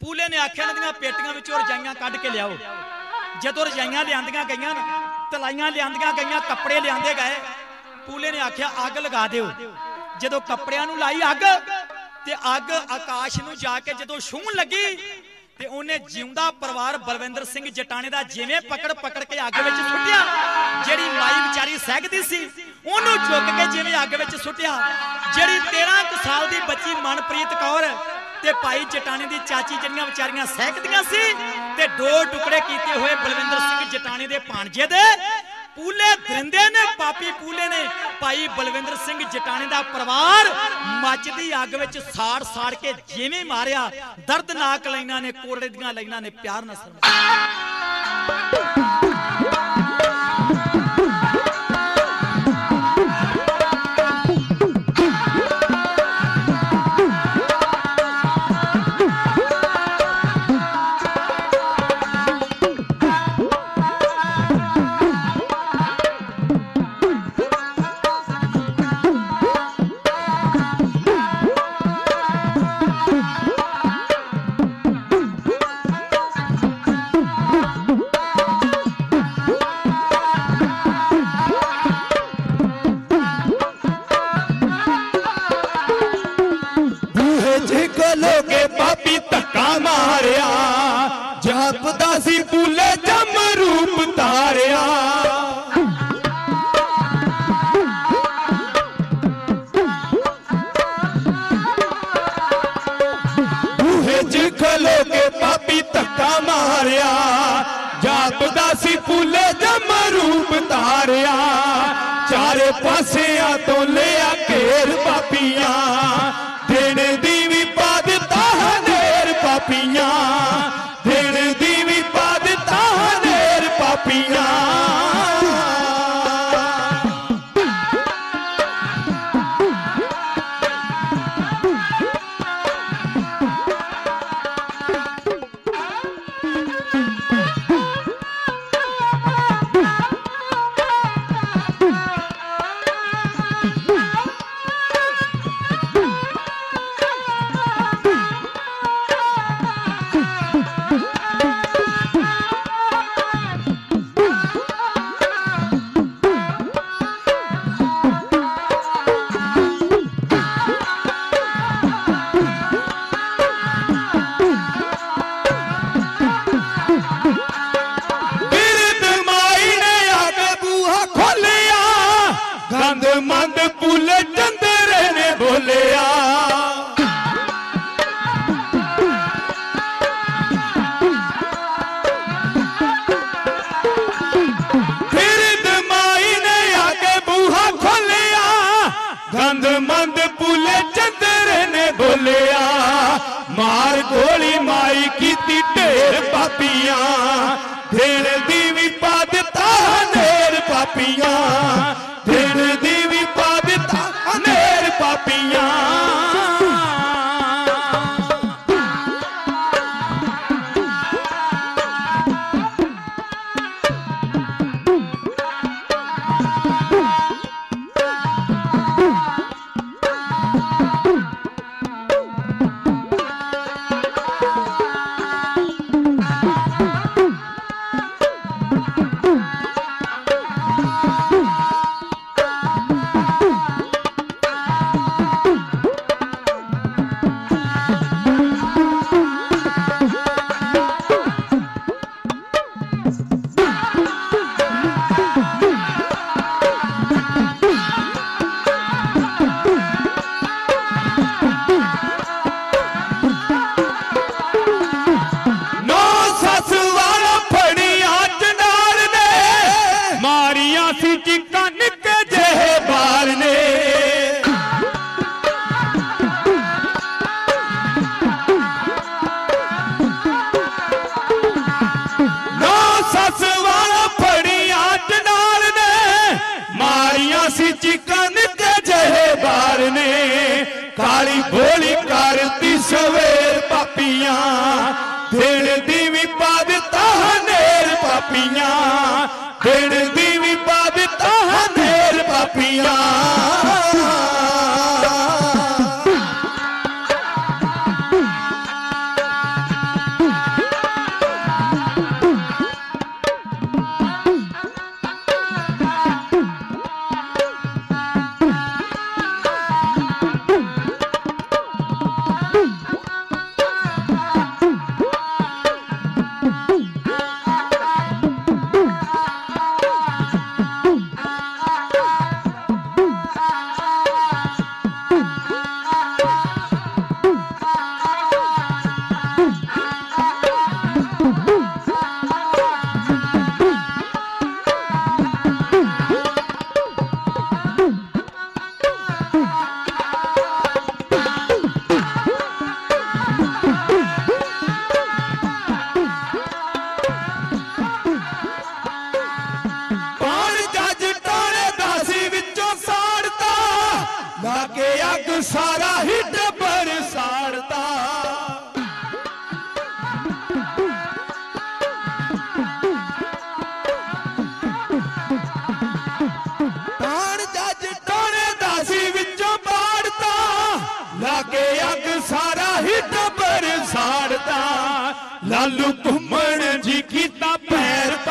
[0.00, 2.58] ਪੂਲੇ ਨੇ ਆਖਿਆ, ਇਹਨਾਂ ਦੀਆਂ ਪੇਟੀਆਂ ਵਿੱਚੋਂ ਰਜਾਈਆਂ ਕੱਢ ਕੇ ਲਿਆਓ।
[3.42, 4.84] ਜਦੋਂ ਰਜਾਈਆਂ ਲਿਆਂਦੀਆਂ ਗਈਆਂ ਨਾ
[5.32, 7.36] ਤਲਾਈਆਂ ਲਿਆਂਦੀਆਂ ਗਈਆਂ, ਕੱਪੜੇ ਲਿਆਂਦੇ ਗਏ
[8.10, 9.50] ਪੂਲੇ ਨੇ ਆਖਿਆ, ਅੱਗ ਲਗਾ ਦਿਓ।
[10.20, 11.44] ਜਦੋਂ ਕੱਪੜਿਆਂ ਨੂੰ ਲਾਈ ਅੱਗ,
[12.26, 14.96] ਤੇ ਅੱਗ ਆਕਾਸ਼ ਨੂੰ ਜਾ ਕੇ ਜਦੋਂ ਛੂਹਣ ਲੱਗੀ,
[15.58, 20.20] ਤੇ ਉਹਨੇ ਜਿਉਂਦਾ ਪਰਿਵਾਰ ਬਲਵਿੰਦਰ ਸਿੰਘ ਜਟਾਣੇ ਦਾ ਜਿਵੇਂ ਪਕੜ ਪਕੜ ਕੇ ਅੱਗ ਵਿੱਚ ਸੁੱਟਿਆ,
[20.86, 22.38] ਜਿਹੜੀ ਮਾਈ ਵਿਚਾਰੀ ਸਹਿਗਦੀ ਸੀ,
[22.86, 24.72] ਉਹਨੂੰ ਚੁੱਕ ਕੇ ਜਿਵੇਂ ਅੱਗ ਵਿੱਚ ਸੁੱਟਿਆ।
[25.34, 27.88] ਜਿਹੜੀ 13 ਕੁ ਸਾਲ ਦੀ ਬੱਚੀ ਮਨਪ੍ਰੀਤ ਕੌਰ
[28.42, 31.32] ਤੇ ਭਾਈ ਜਟਾਣੇ ਦੀ ਚਾਚੀ ਜਿਹੜੀਆਂ ਵਿਚਾਰੀਆਂ ਸਹਿਕਦੀਆਂ ਸੀ,
[31.76, 35.02] ਤੇ ਦੋ ਟੁਕੜੇ ਕੀਤੇ ਹੋਏ ਬਲਵਿੰਦਰ ਸਿੰਘ ਜਟਾਣੇ ਦੇ ਭਾਣਜੇ ਦੇ
[35.76, 37.88] ਪੂਲੇ ਦਰਿੰਦੇ ਨੇ, ਪਾਪੀ ਪੂਲੇ ਨੇ।
[38.20, 40.48] ਭਾਈ ਬਲਵਿੰਦਰ ਸਿੰਘ ਜਟਾਣੇ ਦਾ ਪਰਿਵਾਰ
[41.02, 43.90] ਮੱਚਦੀ ਅੱਗ ਵਿੱਚ ਸਾੜ ਸਾੜ ਕੇ ਜਿਵੇਂ ਮਾਰਿਆ।
[44.28, 47.28] ਦਰਦਨਾਕ ਲਾਈਨਾਂ ਨੇ ਕੋੜੇ ਦੀਆਂ ਲਾਈਨਾਂ ਨੇ, ਪਿਆਰ ਨਾਲ ਸਰਮਾਇਆ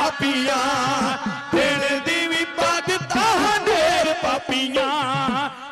[0.10, 1.18] ਪਾਪੀਆਂ,
[1.52, 4.88] ਦਿਨ ਦੀ ਵੀ ਪਾ ਦਿੱਤਾ ਹਨੇਰ ਪਾਪੀਆਂ,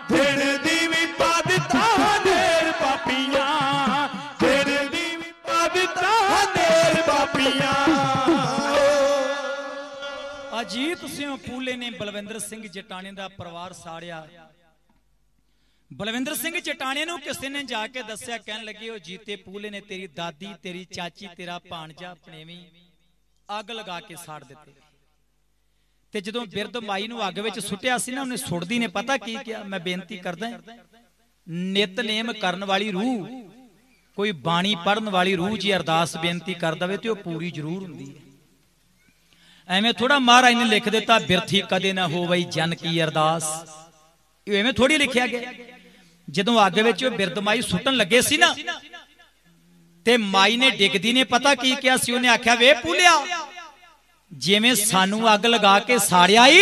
[0.09, 3.47] ਦਿਨ ਦੀ ਵੀ ਪਾ ਦਿੱਤਾ ਹਨੇਰ ਪਾਪੀਆਂ,
[4.41, 7.73] ਦਿਨ ਦੀ ਵੀ ਪਾ ਦਿੱਤਾ ਹਨੇਰ ਪਾਪੀਆਂ।
[10.61, 14.27] ਅਜੀਤ ਸਿੰਘ ਪੂਲੇ ਨੇ ਬਲਵਿੰਦਰ ਸਿੰਘ ਜਟਾਣੇ ਦਾ ਪਰਿਵਾਰ ਸਾੜਿਆ।
[15.91, 19.81] ਬਲਵਿੰਦਰ ਸਿੰਘ ਜਟਾਣੇ ਨੂੰ ਕਿਸੇ ਨੇ ਜਾ ਕੇ ਦੱਸਿਆ, ਕਹਿਣ ਲੱਗੇ, ਉਹ ਜੀਤੇ ਪੂਲੇ ਨੇ
[19.81, 22.65] ਤੇਰੀ ਦਾਦੀ, ਤੇਰੀ ਚਾਚੀ, ਤੇਰਾ ਭਾਣਜਾ ਭਣੇਵੀਂ
[23.49, 24.73] ਅੱਗ ਲਗਾ ਕੇ ਸਾੜ ਦਿੱਤੇ।
[26.13, 29.35] ਤੇ ਜਦੋਂ ਬਿਰਧ ਮਾਈ ਨੂੰ ਅੱਗ ਵਿੱਚ ਸੁੱਟਿਆ ਸੀ ਨਾ ਉਹਨੇ ਸੁੱਟਦੀ ਨੇ ਪਤਾ ਕੀ
[29.45, 29.63] ਕਿਹਾ?
[29.63, 30.49] ਮੈਂ ਬੇਨਤੀ ਕਰਦਾ
[31.47, 33.27] ਨਿਤਨੇਮ ਕਰਨ ਵਾਲੀ ਰੂਹ।
[34.17, 38.09] ਕੋਈ ਬਾਣੀ ਪੜਨ ਵਾਲੀ ਰੂਹ ਜੀ ਅਰਦਾਸ ਬੇਨਤੀ ਕਰ ਦਵੇ ਤੇ ਉਹ ਪੂਰੀ ਜ਼ਰੂਰ ਹੁੰਦੀ
[38.09, 38.21] ਹੈ।
[39.67, 43.43] ਐਵੇਂ ਥੋੜਾ ਮਹਾਰਾਜ ਨੇ ਲਿਖ ਦਿੱਤਾ ਬਿਰਥੀ ਕਦੇ ਨਾ ਹੋਵਈ ਜਨ ਕੀ ਅਰਦਾਸ।
[44.47, 45.53] ਇਹ ਐਵੇਂ ਥੋੜੀ ਲਿਖਿਆ ਗਿਆ।
[46.27, 48.53] ਜਦੋਂ ਅੱਗ ਵਿੱਚ ਉਹ ਬਿਰਧ ਮਾਈ ਸੁੱਟਣ ਲੱਗੇ ਸੀ ਨਾ
[50.07, 52.11] ਤੇ ਮਾਈ ਨੇ ਡਿੱਗਦੀ ਨੇ, ਪਤਾ ਕੀ ਕਿਹਾ ਸੀ?
[52.11, 53.11] ਉਹਨੇ ਆਖਿਆ, ਵੇ ਪੂਲਿਆ,
[54.31, 56.61] ਜਿਵੇਂ ਸਾਨੂੰ ਅੱਗ ਲਗਾ ਕੇ ਸਾੜਿਆ ਈ,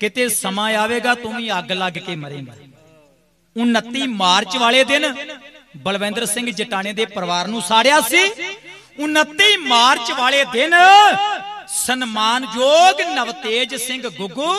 [0.00, 2.54] ਕਿਤੇ ਸਮਾਂ ਆਵੇਗਾ ਤੂੰ ਵੀ ਅੱਗ ਲੱਗ ਕੇ ਮਰੇਂਗਾ।
[3.56, 5.14] 29 ਮਾਰਚ ਵਾਲੇ ਦਿਨ
[5.76, 8.22] ਬਲਵਿੰਦਰ ਸਿੰਘ ਜਟਾਣੇ ਦੇ ਪਰਿਵਾਰ ਨੂੰ ਸਾੜਿਆ ਸੀ।
[8.98, 10.74] 29 ਮਾਰਚ ਵਾਲੇ ਦਿਨ
[11.76, 14.52] ਸਨਮਾਨਯੋਗ ਨਵਤੇਜ ਸਿੰਘ ਗੁੱਗੂ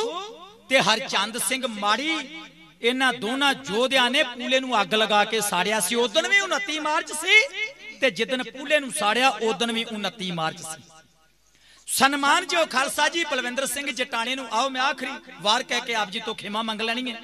[0.70, 2.18] ਤੇ ਹਰਚੰਦ ਸਿੰਘ ਮਾੜੀ,
[2.82, 7.12] ਇਹਨਾਂ ਦੋਨਾਂ ਯੋਧਿਆਂ ਨੇ ਪੂਲੇ ਨੂੰ ਅੱਗ ਲਗਾ ਕੇ ਸਾੜਿਆ ਸੀ। ਉਦੋਂ ਵੀ 29 ਮਾਰਚ
[7.14, 7.38] ਸੀ।
[8.06, 10.84] ਤੇ ਜਿੱਦਨ ਪੂਲੇ ਨੂੰ ਸਾੜਿਆ ਉਦੋਂ ਵੀ 29 ਮਾਰਚ ਸੀ।
[11.88, 15.11] ਸਨਮਾਨਯੋਗ ਖਾਲਸਾ ਜੀ, ਬਲਵਿੰਦਰ ਸਿੰਘ ਜਟਾਣੇ ਨੂੰ, ਆਓ ਮੈਂ ਆਖਰੀ
[15.41, 17.22] ਵਾਰ ਕਹਿ ਕੇ ਆਪ ਜੀ ਤੋਂ ਖਿਮਾ ਮੰਗ ਲੈਣੀ ਹੈ।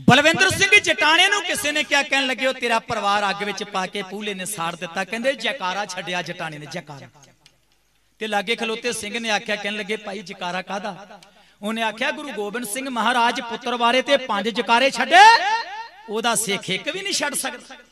[0.00, 4.02] ਬਲਵਿੰਦਰ ਸਿੰਘ ਜਟਾਣੇ ਨੂੰ ਕਿਸੇ ਨੇ ਕਿਹਾ, ਕਹਿਣ ਲੱਗਿਓ ਤੇਰਾ ਪਰਿਵਾਰ ਅੱਗ ਵਿੱਚ ਪਾ ਕੇ
[4.02, 7.08] ਪੂਲੇ ਨੇ ਸਾੜ ਦਿੱਤਾ। ਕਹਿੰਦੇ, ਜੈਕਾਰਾ ਛੱਡਿਆ ਜਟਾਣੇ ਨੇ, ਜੈਕਾਰਾ।
[8.18, 11.20] ਤੇ ਲਾਗੇ ਖਲੋਤੇ ਸਿੰਘ ਨੇ ਆਖਿਆ, ਕਹਿਣ ਲੱਗੇ, ਭਾਈ ਜਕਾਰਾ ਕਾਦਾ
[11.62, 15.24] ਉਹਨੇ ਆਖਿਆ, ਗੁਰੂ ਗੋਬਿੰਦ ਸਿੰਘ ਮਹਾਰਾਜ ਪੁੱਤਰ ਬਾਰੇ ਤੇ ਪੰਜ ਜਕਾਰੇ ਛੱਡੇ,
[16.08, 17.89] ਉਹਦਾ ਸਿੱਖ ਇੱਕ ਵੀ ਨਹੀਂ ਛੱਡ ਸਕਦਾ।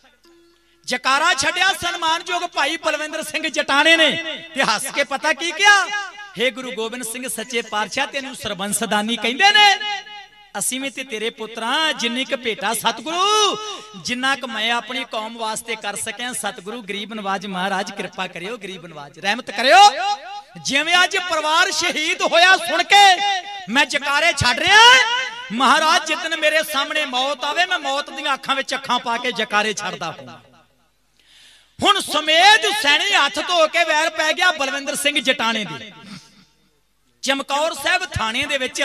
[0.88, 4.10] ਜਕਾਰਾ ਛੱਡਿਆ ਸਨਮਾਨਯੋਗ ਭਾਈ ਬਲਵਿੰਦਰ ਸਿੰਘ ਜਟਾਣੇ ਨੇ
[4.54, 5.86] ਤੇ ਹੱਸ ਕੇ ਪਤਾ ਕੀ ਕਿਹਾ?
[6.38, 9.66] ਹੇ ਗੁਰੂ ਗੋਬਿੰਦ ਸਿੰਘ, ਸੱਚੇ ਪਾਤਸ਼ਾਹ ਤੈਨੂੰ ਸਰਬੰਸਦਾਨੀ ਕਹਿੰਦੇ ਨੇ।
[10.58, 13.56] ਅਸੀਂ ਵੀ ਤੇ ਤੇਰੇ ਪੁੱਤਰਾਂ ਜਿੰਨੀ ਕ ਭੇਟਾ ਸਤਿਗੁਰੂ,
[14.04, 18.86] ਜਿੰਨਾ ਕ ਮੈਂ ਆਪਣੀ ਕੌਮ ਵਾਸਤੇ ਕਰ ਸਕਿਆ, ਸਤਿਗੁਰੂ ਗਰੀਬ ਨਵਾਜ ਮਹਾਰਾਜ, ਕਿਰਪਾ ਕਰਿਓ ਗਰੀਬ
[18.86, 19.82] ਨਵਾਜ, ਰਹਿਮਤ ਕਰਿਓ।
[20.58, 23.04] ਜਿਵੇਂ ਅੱਜ ਪਰਿਵਾਰ ਸ਼ਹੀਦ ਹੋਇਆ ਸੁਣ ਕੇ,
[23.70, 24.82] ਮੈਂ ਜਕਾਰੇ ਛੱਡ ਰਿਹਾ
[25.52, 29.72] ਮਹਾਰਾਜ ਜਿੱਦਨ ਮੇਰੇ ਸਾਹਮਣੇ ਮੌਤ ਆਵੇ, ਮੈਂ ਮੌਤ ਦੀਆਂ ਅੱਖਾਂ ਵਿੱਚ ਅੱਖਾਂ ਪਾ ਕੇ ਜਕਾਰੇ
[29.74, 30.40] ਛੱਡਦਾ ਹਾਂ
[31.78, 35.92] ਹੁਣ ਸਮੇਤ ਹੁਸੈਣੀ ਹੱਥ ਧੋ ਕੇ ਵੈਰ ਪੈ ਗਿਆ ਬਲਵਿੰਦਰ ਸਿੰਘ ਜਟਾਣੇ ਦੀ।
[37.22, 38.80] ਚਮਕੌਰ ਸਾਹਿਬ ਥਾਣੇ ਦੇ ਵਿੱਚ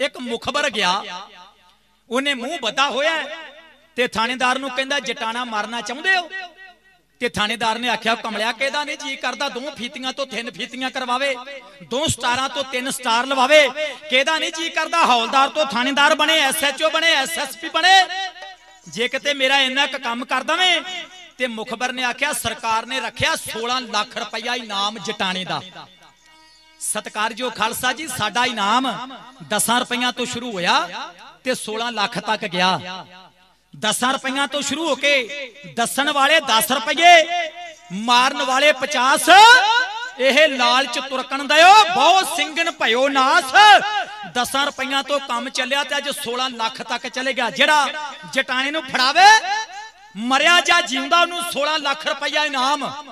[0.00, 0.92] ਇੱਕ ਮੁਖਬਰ ਗਿਆ।
[2.10, 3.36] ਉਹਨੇ ਮੂੰਹ ਬੱਧਾ ਹੋਇਆ ਹੈ
[3.96, 6.28] ਤੇ ਥਾਣੇਦਾਰ ਨੂੰ ਕਹਿੰਦਾ, ਜਟਾਣਾ ਮਾਰਨਾ ਚਾਹੁੰਦੇ ਹੋ?
[7.20, 8.96] ਤੇ ਥਾਣੇਦਾਰ ਨੇ ਆਖਿਆ, ਕਮਲਿਆ ਕਿਹਦਾ ਨਹੀਂ?
[8.98, 11.34] ਜੀ ਕਰਦਾ ਦੋ ਫੀਤੀਆਂ ਤੋਂ ਤਿੰਨ ਫੀਤੀਆਂ ਕਰਵਾਵੇ,
[11.90, 13.68] ਦੋ ਸਟਾਰਾਂ ਤੋਂ ਤਿੰਨ ਸਟਾਰ ਲਵਾਵੇ।
[14.10, 15.04] ਕਿਹਦਾ ਨਹੀਂ ਜੀ ਕਰਦਾ?
[15.06, 17.94] ਹੌਲਦਾਰ ਤੋਂ ਥਾਣੇਦਾਰ ਬਣੇ ਐਸਐਚਓ ਬਣੇ ਐਸਐਸਪੀ ਬਣੇ।
[18.88, 20.80] ਜੇ ਕਿਤੇ ਮੇਰਾ ਇੰਨਾ ਕੁ ਕੰਮ ਕਰ ਦਵੇਂ
[21.38, 25.60] ਤੇ ਮੁਖਬਰ ਨੇ ਆਖਿਆ, ਸਰਕਾਰ ਨੇ ਰੱਖਿਆ 16 ਲੱਖ ਰੁਪਇਆ ਇਨਾਮ ਜਟਾਣੇ ਦਾ।
[26.80, 28.86] ਸਤਕਾਰਯੋਗ ਖਾਲਸਾ ਜੀ, ਸਾਡਾ ਇਨਾਮ
[29.48, 30.74] 10 ਰੁਪਈਆਂ ਤੋਂ ਸ਼ੁਰੂ ਹੋਇਆ
[31.44, 32.70] ਤੇ 16 ਲੱਖ ਤੱਕ ਗਿਆ।
[33.74, 35.14] 10 ਰੁਪਈਆਂ ਤੋਂ ਸ਼ੁਰੂ ਹੋ ਕੇ
[35.76, 37.14] ਦੱਸਣ ਵਾਲੇ 10 ਰੁਪਏ
[38.02, 39.30] ਮਾਰਨ ਵਾਲੇ 50
[40.26, 43.52] ਇਹ ਲਾਲਚ ਤੁਰਕਣ ਦਿਓ ਬਹੁਤ ਸਿੰਘਨ ਭਇਓ ਨਾਸ।
[44.34, 47.80] 10 ਰੁਪਈਆਂ ਤੋਂ ਕੰਮ ਚੱਲਿਆ ਤੇ ਅੱਜ 16 ਲੱਖ ਤੱਕ ਚਲੇ ਗਿਆ। ਜਿਹੜਾ
[48.32, 49.28] ਜਟਾਣੇ ਨੂੰ ਫੜਾਵੇ
[50.18, 53.04] ਮਰਿਆ ਜਾਂ ਜਿਉਂਦਾ ਉਹਨੂੰ 16 ਲੱਖ ਰੁਪਈਆ ਇਨਾਮ।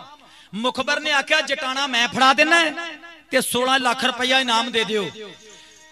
[0.55, 2.65] ਮੁਖਬਰ ਨੇ ਆਖਿਆ, ਜਟਾਣਾ, ਮੈਂ ਫੜਾ ਦੇਣਾ
[3.31, 5.11] ਤੇ 16 ਲੱਖ ਰੁਪਈਆ ਇਨਾਮ ਦੇ ਦਿਓ।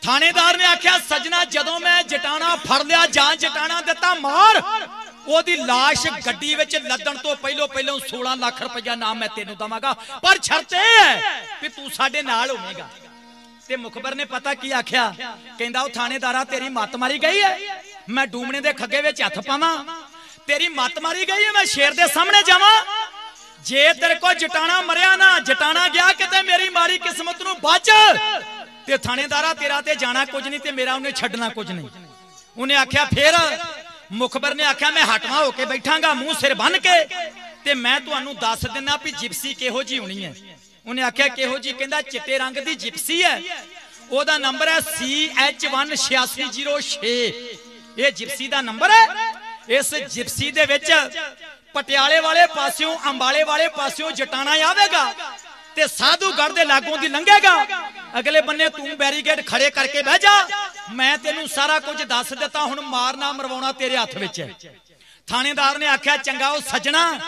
[0.03, 4.63] ਥਾਣੇਦਾਰ ਨੇ ਆਖਿਆ, ਸਜਣਾ, ਜਦੋਂ ਮੈਂ ਜਟਾਣਾ ਫੜ ਲਿਆ ਜਾਂ ਜਟਾਣਾ ਦਿੱਤਾ, ਮਾਰ।
[5.27, 9.93] ਉਹਦੀ লাশ ਗੱਡੀ ਵਿੱਚ ਲੱਦਣ ਤੋਂ ਪਹਿਲਾਂ ਪਹਿਲਾਂ 16 ਲੱਖ ਰੁਪਈਆ ਨਾਮ ਮੈਂ ਤੈਨੂੰ ਦਵਾਂਗਾ।
[9.93, 12.89] ਪਰ ਸ਼ਰਤ ਇਹ ਹੈ ਕਿ ਤੂੰ ਸਾਡੇ ਨਾਲ ਹੋਵੇਂਗਾ।
[13.69, 15.15] ਤੇ ਮੁਖਬਰ ਨੇ ਪਤਾ ਕੀ ਆਖਿਆ?
[15.59, 17.59] ਕਹਿੰਦਾ, ਉਹ ਥਾਣੇਦਾਰਾ, ਤੇਰੀ ਮੱਤ ਮਾਰੀ ਗਈ ਹੈ।
[18.09, 19.85] ਮੈਂ ਡੂਮਣੇ ਦੇ ਖੱਗੇ ਵਿੱਚ ਹੱਥ ਪਾਵਾਂ।
[20.47, 22.85] ਤੇਰੀ ਮੱਤ ਮਾਰੀ ਗਈ ਹੈ, ਮੈਂ ਸ਼ੇਰ ਦੇ ਸਾਹਮਣੇ ਜਾਵਾਂ।
[23.63, 27.91] ਜੇ ਤੇਰੇ ਕੋ ਜਟਾਣਾ ਮਰਿਆ ਨਾ, ਜਟਾਣਾ ਗਿਆ ਕਿਤੇ, ਮੇਰੀ ਮਾਰੀ ਕਿਸਮਤ ਨੂੰ ਬਚ।
[28.87, 31.89] ਤੇ ਥਾਣੇਦਾਰਾ ਤੇਰਾ ਤੇ ਜਾਣਾ ਕੁਝ ਨਹੀਂ ਤੇ ਮੇਰਾ ਉਹਨੇ ਛੱਡਣਾ ਕੁਝ ਨਹੀਂ।
[32.57, 33.35] ਉਹਨੇ ਆਖਿਆ, ਫੇਰ?
[34.13, 37.09] ਮੁਖਬਰ ਨੇ ਆਖਿਆ, ਮੈਂ ਹਟਵਾ ਹੋ ਕੇ ਬੈਠਾਂਗਾ, ਮੂੰਹ ਸਿਰ ਬੰਨ ਕੇ।
[37.65, 40.35] ਤੇ ਮੈਂ ਤੁਹਾਨੂੰ ਦੱਸ ਦਿੰਨਾ ਵੀ ਜਿਪਸੀ ਕਿਹੋ ਜੀ ਹੋਣੀ ਹੈ।
[40.87, 43.43] ਉਹਨੇ ਆਖਿਆ, ਕਿਹੋ ਜੀ ਕਹਿੰਦਾ, ਚਿੱਟੇ ਰੰਗ ਦੀ ਜਿਪਸੀ ਹੈ।
[44.11, 47.35] ਉਹਦਾ ਨੰਬਰ ਹੈ CH18606
[47.99, 49.35] ਇਹ ਜਿਪਸੀ ਦਾ ਨੰਬਰ ਹੈ।
[49.69, 50.93] ਇਸ ਜਿਪਸੀ ਦੇ ਵਿੱਚ
[51.75, 55.13] ਪਟਿਆਲੇ ਵਾਲੇ ਪਾਸਿਓਂ, ਅੰਬਾਲੇ ਵਾਲੇ ਪਾਸਿਓਂ ਜਟਾਣਾ ਆਵੇਗਾ
[55.77, 57.55] ਤੇ ਸਾਧੂਗੜ ਦੇ ਲਾਗੋਂ ਦੀ ਲੰਘੇਗਾ
[58.19, 60.33] ਅਗਲੇ ਬੰਨੇ ਤੂੰ ਬੈਰੀਕੇਡ ਖੜੇ ਕਰਕੇ ਬਹਿ ਜਾ
[60.93, 64.51] ਮੈਂ ਤੈਨੂੰ ਸਾਰਾ ਕੁਝ ਦੱਸ ਦਿੱਤਾ, ਹੁਣ ਮਾਰਨਾ ਮਰਵਾਉਣਾ ਤੇਰੇ ਹੱਥ ਵਿੱਚ ਹੈ
[65.29, 67.19] ਥਾਣੇਦਾਰ ਨੇ ਆਖਿਆ, ਚੰਗਾ ਉਹ ਸੱਜਣਾ,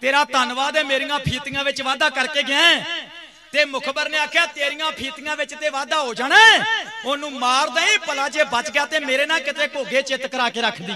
[0.00, 3.06] ਤੇਰਾ ਧੰਨਵਾਦ ਹੈ, ਮੇਰੀਆਂ ਫੀਤੀਆਂ ਵਿੱਚ ਵਾਧਾ ਕਰਕੇ ਗਿਆ ਹੈ।
[3.52, 7.96] ਤੇ ਮੁਖਬਰ ਨੇ ਆਖਿਆ, ਤੇਰੀਆਂ ਫੀਤੀਆਂ ਵਿੱਚ ਤੇ ਵਾਧਾ ਹੋ ਜਾਣਾ ਹੈ। ਉਹਨੂੰ ਮਾਰ ਦੇਈ,
[7.98, 10.92] ਭਲਾ ਜੇ ਬਚ ਗਿਆ ਤੇ ਮੇਰੇ ਨਾਲ ਕਿਤੇ ਘੋਗੇ ਚਿੱਤ ਕਰਾ ਕੇ ਰੱਖਦੀ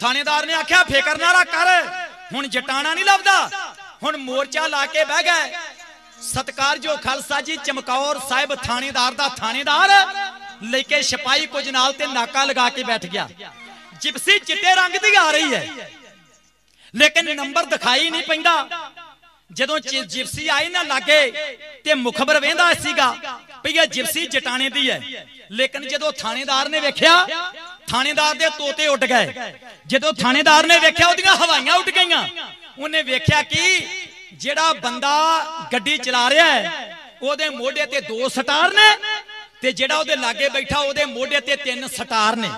[0.00, 1.86] ਥਾਣੇਦਾਰ ਨੇ ਆਖਿਆ, ਫਿਕਰ ਨਾ ਕਰ।
[2.34, 3.50] ਹੁਣ ਜਟਾਣਾ ਨਹੀਂ ਲੱਭਦਾ।
[4.02, 5.56] ਹੁਣ ਮੋਰਚਾ ਲਾ ਕੇ ਬਹਿ ਗਏ
[6.22, 9.88] ਸਤਕਾਰਯੋਗ ਖਾਲਸਾ ਜੀ, ਚਮਕੌਰ ਸਾਹਿਬ ਥਾਣੇਦਾਰ ਦਾ ਥਾਣੇਦਾਰ
[10.62, 13.28] ਲੈ ਕੇ ਸਿਪਾਹੀ ਕੁਝ ਨਾਲ ਤੇ ਨਾਕਾ ਲਗਾ ਕੇ ਬੈਠ ਗਿਆ।
[14.00, 15.90] ਜਿਪਸੀ ਚਿੱਟੇ ਰੰਗ ਦੀ ਆ ਰਹੀ ਹੈ।
[16.94, 18.68] ਲੇਕਿਨ ਨੰਬਰ ਦਿਖਾਈ ਨਹੀਂ ਪੈਂਦਾ।
[19.52, 21.30] ਜਦੋਂ ਜਿ- ਜਿਪਸੀ ਆਈ ਨਾ ਲਾਗੇ
[21.84, 23.16] ਤੇ ਮੁਖਬਰ ਵੇਂਦਾ ਸੀਗਾ
[23.64, 27.26] ਵੀ ਇਹ ਜਿਪਸੀ ਜਟਾਣੇ ਦੀ ਹੈ। ਲੇਕਿਨ ਜਦੋਂ ਥਾਣੇਦਾਰ ਨੇ ਵੇਖਿਆ
[27.88, 29.52] ਥਾਣੇਦਾਰ ਦੇ ਤੋਤੇ ਉੱਡ ਗਏ।
[29.86, 32.26] ਜਦੋਂ ਥਾਣੇਦਾਰ ਨੇ ਵੇਖਿਆ, ਉਹਦੀਆਂ ਹਵਾਈਆਂ ਉੱਡ ਗਈਆਂ।
[32.78, 33.86] ਉਹਨੇ ਵੇਖਿਆ ਕਿ
[34.34, 35.14] ਜਿਹੜਾ ਬੰਦਾ
[35.72, 38.88] ਗੱਡੀ ਚਲਾ ਰਿਹਾ ਹੈ, ਉਹਦੇ ਮੋਢੇ ਤੇ ਦੋ ਸਟਾਰ ਨੇ
[39.62, 42.50] ਤੇ ਜਿਹੜਾ ਉਹਦੇ ਲਾਗੇ ਬੈਠਾ, ਉਹਦੇ ਮੋਢੇ ਤੇ ਤਿੰਨ ਸਟਾਰ ਨੇ।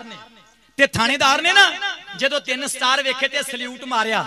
[0.78, 1.70] ਤੇ ਥਾਣੇਦਾਰ ਨੇ ਨਾ
[2.16, 4.26] ਜਦੋਂ ਤਿੰਨ ਸਟਾਰ ਵੇਖੇ ਤੇ ਸਲੂਟ ਮਾਰਿਆ।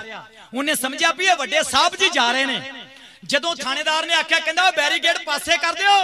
[0.53, 2.61] ਉਹਨੇ ਸਮਝਿਆ ਵੀ ਇਹ ਵੱਡੇ ਸਾਹਿਬ ਜੀ ਜਾ ਰਹੇ ਨੇ।
[3.25, 5.97] ਜਦੋਂ ਥਾਣੇਦਾਰ ਨੇ ਆਖਿਆ, ਕਹਿੰਦਾ ਉਹ ਬੈਰੀਕੇਡ ਪਾਸੇ ਕਰ ਦਿਓ।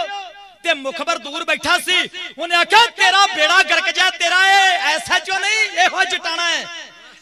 [0.64, 2.08] ਤੇ ਮੁਖਬਰ ਦੂਰ ਬੈਠਾ ਸੀ।
[2.38, 5.58] ਉਹਨੇ ਆਖਿਆ, ਤੇਰਾ ਬੇੜਾ ਗਰਕ ਜਾ ਤੇਰਾ ਇਹ ਐਸਐਚਓ ਨਹੀਂ?
[5.84, 6.64] ਇਹੋ ਜਟਾਣਾ ਹੈ।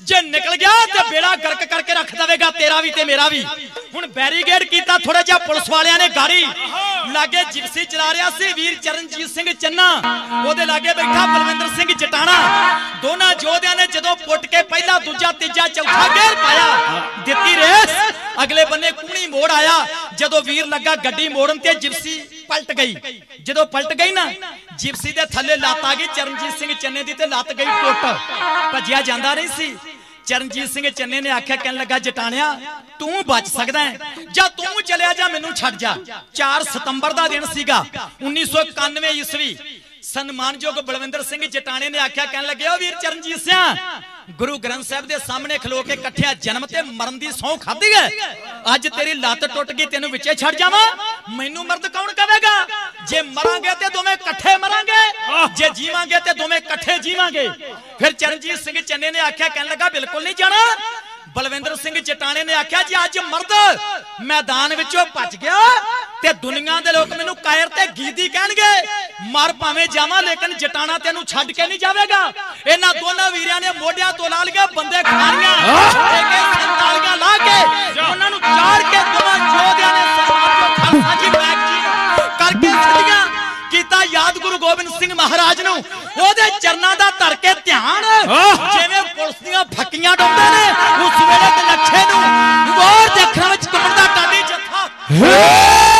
[0.00, 3.44] ਜੇ ਨਿਕਲ ਗਿਆ ਤੇ ਬੇੜਾ ਗਰਕ ਕਰਕੇ ਰੱਖ ਦਵੇਗਾ, ਤੇਰਾ ਵੀ ਤੇ ਮੇਰਾ ਵੀ।
[3.94, 6.46] ਹੁਣ ਬੈਰੀਕੇਡ ਕੀਤਾ ਥੋੜਾ ਜਿਹਾ ਪੁਲਿਸ ਵਾਲਿਆਂ ਨੇ ਗਾੜੀ
[7.12, 9.88] ਲਾਗੇ ਜਿਪਸੀ ਚਲਾ ਰਿਹਾ ਸੀ, ਵੀਰ ਚਰਨਜੀਤ ਸਿੰਘ ਚੰਨਾ।
[10.46, 12.36] ਉਹਦੇ ਲਾਗੇ ਬੈਠਾ ਬਲਵਿੰਦਰ ਸਿੰਘ ਜਟਾਣਾ।
[13.02, 17.96] ਦੋਨਾਂ ਯੋਧਿਆਂ ਨੇ ਜਦੋਂ ਪੁੱਟ ਕੇ ਪਹਿਲਾ, ਦੂਜਾ, ਤੀਜਾ, ਚੌਥਾ ਗੇਰ ਪਾਇਆ, ਦਿੱਤੀ ਰੇਸ।
[18.42, 23.64] ਅਗਲੇ ਬੰਨੇ ਕੂਣੀ ਮੋੜ ਆਇਆ। ਜਦੋਂ ਵੀਰ ਲੱਗਾ ਗੱਡੀ ਮੋੜਨ ਤੇ ਜਿਪਸੀ ਪਲਟ ਗਈ। ਜਦੋਂ
[23.66, 24.24] ਪਲਟ ਗਈ ਨਾ,
[24.78, 28.04] ਜਿਪਸੀ ਦੇ ਥੱਲੇ ਲੱਤ ਆ ਗਈ, ਚਰਨਜੀਤ ਸਿੰਘ ਚੰਨੇ ਦੀ ਤੇ ਲੱਤ ਗਈ ਟੁੱਟ
[28.72, 29.76] ਭੱਜਿਆ ਜਾਂਦਾ ਨਹੀਂ ਸੀ।
[30.26, 32.54] ਚਰਨਜੀਤ ਸਿੰਘ ਚੰਨੇ ਨੇ ਆਖਿਆ, ਕਹਿਣ ਲੱਗਾ, ਜਟਾਣਿਆ,
[32.98, 35.94] ਤੂੰ ਬਚ ਸਕਦਾ ਹੈ। ਜਾਂ ਤੂੰ ਚਲਿਆ ਜਾ, ਮੈਨੂੰ ਛੱਡ ਜਾ।
[36.34, 37.84] 4 ਸਤੰਬਰ ਦਾ ਦਿਨ ਸੀਗਾ
[38.22, 39.56] 1991 ਈਸਵੀ।
[40.08, 45.06] ਸਨਮਾਨਯੋਗ ਬਲਵਿੰਦਰ ਸਿੰਘ ਜਟਾਣੇ ਨੇ ਆਖਿਆ, ਕਹਿਣ ਲੱਗੇ ਉਹ ਵੀਰ ਚਰਨਜੀਤ ਸਿੰਘ ਗੁਰੂ ਗ੍ਰੰਥ ਸਾਹਿਬ
[45.06, 48.08] ਦੇ ਸਾਹਮਣੇ ਖਲੋ ਕੇ ਇਕੱਠਿਆਂ ਜਨਮ ਤੇ ਮਰਨ ਦੀ ਸੌਂ ਖਾਧੀ ਹੈ
[48.74, 50.86] ਅੱਜ ਤੇਰੀ ਲੱਤ ਟੁੱਟ ਗਈ, ਤੈਨੂੰ ਵਿੱਚੇ ਛੱਡ ਜਾਵਾਂ।
[51.36, 52.54] ਮੈਨੂੰ ਮਰਦ ਕੌਣ ਕਵੇਗਾ?
[53.08, 55.02] ਜੇ ਮਰਾਂਗੇ ਤੇ ਦੋਵੇਂ ਇਕੱਠੇ ਮਰਾਂਗੇ,
[55.56, 57.48] ਜੇ ਜੀਵਾਂਗੇ ਤੇ ਦੋਵੇਂ ਇਕੱਠੇ ਜੀਵਾਂਗੇ।
[57.98, 60.56] ਫਿਰ ਚਰਨਜੀਤ ਸਿੰਘ ਚੰਨੇ ਨੇ ਆਖਿਆ, ਕਹਿਣ ਲੱਗਾ, ਬਿਲਕੁਲ ਨਹੀਂ ਜਾਣਾ।
[61.38, 63.52] ਬਲਵਿੰਦਰ ਸਿੰਘ ਚਟਾਣੇ ਨੇ ਆਖਿਆ ਜੀ, ਅੱਜ ਮਰਦ
[64.28, 65.58] ਮੈਦਾਨ ਵਿੱਚੋਂ ਭੱਜ ਗਿਆ
[66.22, 68.70] ਤੇ ਦੁਨੀਆ ਦੇ ਲੋਕ ਮੈਨੂੰ ਕਾਇਰ ਤੇ ਗੀਦੀ ਕਹਿਣਗੇ,
[69.32, 72.20] ਮਰ ਭਾਵੇਂ ਜਾਵਾਂ, ਲੇਕਿਨ ਜਟਾਣਾ ਤੈਨੂੰ ਛੱਡ ਕੇ ਨਹੀਂ ਜਾਵੇਗਾ।
[72.66, 75.52] ਇਹਨਾਂ ਦੋਨਾਂ ਵੀਰਿਆਂ ਨੇ ਮੋਢਿਆਂ ਤੋਂ ਲਾ ਲਿਆ ਬੰਦੇ ਖਾਣੀਆਂ
[76.18, 81.30] ਇੱਕ ਸੰਤਾਲੀਆਂ ਲਾ ਕੇ ਉਹਨਾਂ ਨੂੰ ਚਾੜ ਕੇ ਦੋਵਾਂ ਯੋਧਿਆਂ ਨੇ ਸਨਮਾਨ ਜੋ ਖਾਲਸਾ ਜੀ
[81.30, 81.80] ਬੈਗ ਜੀ
[82.38, 83.26] ਕਰਕੇ ਛੱਡੀਆਂ
[83.70, 88.02] ਕੀਤਾ ਯਾਦ ਗੁਰੂ ਗੋਬਿੰਦ ਸਿੰਘ ਮਹਾਰਾਜ ਨੂੰ। ਉਹਦੇ ਚਰਨਾਂ ਦਾ ਧਰ ਕੇ ਧਿਆਨ
[88.72, 90.64] ਜਿਵੇਂ ਪੁਲਿਸ ਦੀਆਂ ਫੱਕੀਆਂ ਡੋਂਦੇ ਨੇ
[91.04, 92.22] ਉਸ ਵੇਲੇ ਤੇ ਲੱਖੇ ਨੂੰ।
[92.78, 95.97] ਗੌਰ ਦੇ ਅੱਖਰਾਂ ਵਿੱਚ ਕਮਣ ਦਾ ਟਾਡੀ ਜੱਥਾ।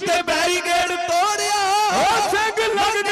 [0.00, 1.60] ਤੇ ਬੈਰੀਗੇਡ ਤੋੜਿਆ।
[1.92, 3.04] ਹੋ ਸਿੰਘ ਲੱਗ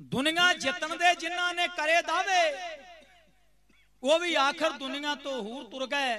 [0.00, 2.42] ਦੁਨੀਆ ਜਿੱਤਣ ਦੇ ਜਿਨ੍ਹਾਂ ਨੇ ਕਰੇ ਦਾਵੇ
[4.02, 6.16] ਉਹ ਵੀ ਆਖਰ ਦੁਨੀਆ ਤੋਂ ਹੂਰ ਤੁਰ ਗਏ।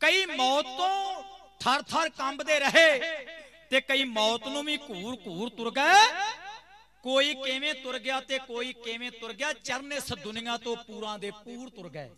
[0.00, 1.22] ਕਈ ਮੌਤ ਤੋਂ
[1.60, 2.98] ਥਰ ਥਰ ਕੰਬਦੇ ਰਹੇ
[3.70, 6.08] ਤੇ ਕਈ ਮੌਤ ਨੂੰ ਵੀ ਘੂਰ ਘੂਰ ਤੁਰ ਗਏ।
[7.04, 11.30] ਕੋਈ ਕਿਵੇਂ ਤੁਰ ਗਿਆ ਤੇ ਕੋਈ ਕਿਵੇਂ ਤੁਰ ਗਿਆ, ਚਰਨ ਇਸ ਦੁਨੀਆ ਤੋਂ ਪੂਰਾਂ ਦੇ
[11.44, 12.10] ਪੂਰ ਤੁਰ ਗਏ।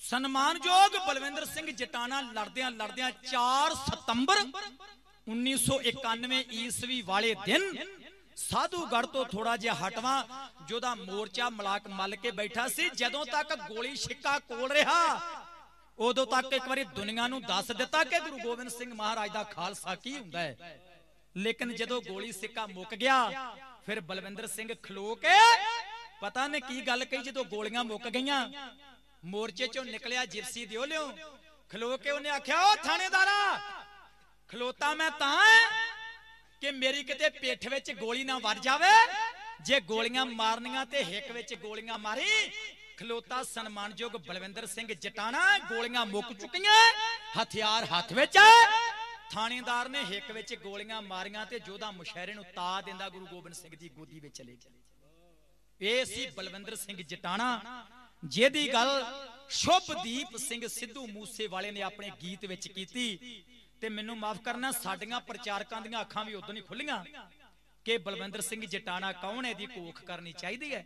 [0.00, 4.44] ਸਨਮਾਨਯੋਗ ਬਲਵਿੰਦਰ ਸਿੰਘ ਜਟਾਣਾ ਲੜਦਿਆਂ ਲੜਦਿਆਂ 4 ਸਤੰਬਰ
[5.26, 7.62] 1991 ਈਸਵੀ ਵਾਲੇ ਦਿਨ
[8.36, 10.26] ਸਾਧੂਗੜ ਤੋਂ ਥੋੜਾ ਜਿਹਾ ਹਟਵਾ
[10.68, 15.20] ਜਿਹਦਾ ਮੋਰਚਾ ਮਲਾਕ ਮੱਲ ਕੇ ਬੈਠਾ ਸੀ, ਜਦੋਂ ਤੱਕ ਗੋਲੀ ਛਿੱਕਾ ਕੋਲ ਰਿਹਾ,
[15.98, 19.94] ਉਦੋਂ ਤੱਕ ਇੱਕ ਵਾਰੀ ਦੁਨੀਆ ਨੂੰ ਦੱਸ ਦਿੱਤਾ ਕਿ ਗੁਰੂ ਗੋਬਿੰਦ ਸਿੰਘ ਮਹਾਰਾਜ ਦਾ ਖਾਲਸਾ
[19.94, 20.80] ਕੀ ਹੁੰਦਾ ਹੈ।
[21.34, 23.54] ਲੇਕਿਨ ਜਦੋਂ ਗੋਲੀ ਸਿੱਕਾ ਮੁੱਕ ਗਿਆ,
[23.86, 25.38] ਫਿਰ ਬਲਵਿੰਦਰ ਸਿੰਘ ਖਲੋ ਕੇ,
[26.20, 28.48] ਪਤਾ ਨੇ ਕੀ ਗੱਲ ਕਹੀ ਜਦੋਂ ਗੋਲੀਆਂ ਮੁੱਕ ਗਈਆਂ,
[29.24, 31.10] ਮੋਰਚੇ ਚੋਂ ਨਿਕਲਿਆ ਜਿਪਸੀ ਦਿਓ ਲਿਓ
[31.70, 33.60] ਖਲੋ ਕੇ ਉਹਨੇ ਆਖਿਆ, ਓ ਥਾਣੇਦਾਰਾ,
[34.50, 35.36] ਖਲੋਤਾ ਮੈਂ ਤਾਂ
[36.60, 38.92] ਕਿ ਮੇਰੀ ਕਿਤੇ ਪਿੱਠ ਵਿੱਚ ਗੋਲੀ ਨਾ ਵੱਜ ਜਾਵੇ?
[39.62, 42.50] ਜੇ ਗੋਲੀਆਂ ਮਾਰਨੀਆਂ ਤੇ ਹਿੱਕ ਵਿੱਚ ਗੋਲੀਆਂ ਮਾਰੀ,
[42.96, 46.74] ਖਲੋਤਾ ਸਨਮਾਨਯੋਗ ਬਲਵਿੰਦਰ ਸਿੰਘ ਜਟਾਣਾ ਗੋਲੀਆਂ ਮੁੱਕ ਚੁੱਕੀਆਂ,
[47.42, 48.38] ਹਥਿਆਰ ਹੱਥ ਵਿੱਚ।
[49.30, 53.76] ਥਾਣੇਦਾਰ ਨੇ ਹਿੱਕ ਵਿੱਚ ਗੋਲੀਆਂ ਮਾਰੀਆਂ ਤੇ ਜੋਧਾ ਮੁਸ਼ਹਿਰੇ ਨੂੰ ਤਾ ਦਿੰਦਾ ਗੁਰੂ ਗੋਬਿੰਦ ਸਿੰਘ
[53.76, 54.72] ਦੀ ਗੋਦੀ ਵਿੱਚ ਚਲੇ ਗਿਆ।
[55.80, 57.60] ਇਹ ਸੀ ਬਲਵਿੰਦਰ ਸਿੰਘ ਜਟਾਣਾ,
[58.24, 59.04] ਜਿਹਦੀ ਗੱਲ
[59.50, 63.18] ਸ਼ੁਭਦੀਪ ਸਿੰਘ ਸਿੱਧੂ ਮੂਸੇ ਵਾਲੇ ਨੇ ਆਪਣੇ ਗੀਤ ਵਿੱਚ ਕੀਤੀ।
[63.82, 67.04] ਤੇ ਮੈਨੂੰ ਮਾਫ ਕਰਨਾ, ਸਾਡੀਆਂ ਪ੍ਰਚਾਰਕਾਂ ਦੀਆਂ ਅੱਖਾਂ ਵੀ ਉਦੋਂ ਹੀ ਖੁੱਲੀਆਂ
[67.86, 70.84] ਕਿ ਬਲਵਿੰਦਰ ਸਿੰਘ ਜਟਾਣਾ ਕੌਣ ਹੈ ਦੀ ਕੋਖ ਕਰਨੀ ਚਾਹੀਦੀ ਹੈ?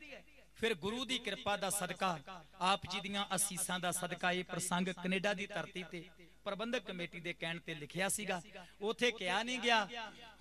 [0.56, 2.19] ਫਿਰ ਗੁਰੂ ਦੀ ਕਿਰਪਾ ਦਾ ਸਦਕਾ,
[2.60, 6.05] ਆਪ ਜੀ ਦੀਆਂ ਅਸੀਸਾਂ ਦਾ ਸਦਕਾ ਇਹ ਪ੍ਰਸੰਗ ਕੈਨੇਡਾ ਦੀ ਧਰਤੀ ਤੇ
[6.44, 8.40] ਪ੍ਰਬੰਧਕ ਕਮੇਟੀ ਦੇ ਕਹਿਣ ਤੇ ਲਿਖਿਆ ਸੀਗਾ।
[8.81, 9.86] ਉਥੇ ਕਿਹਾ ਨਹੀਂ ਗਿਆ,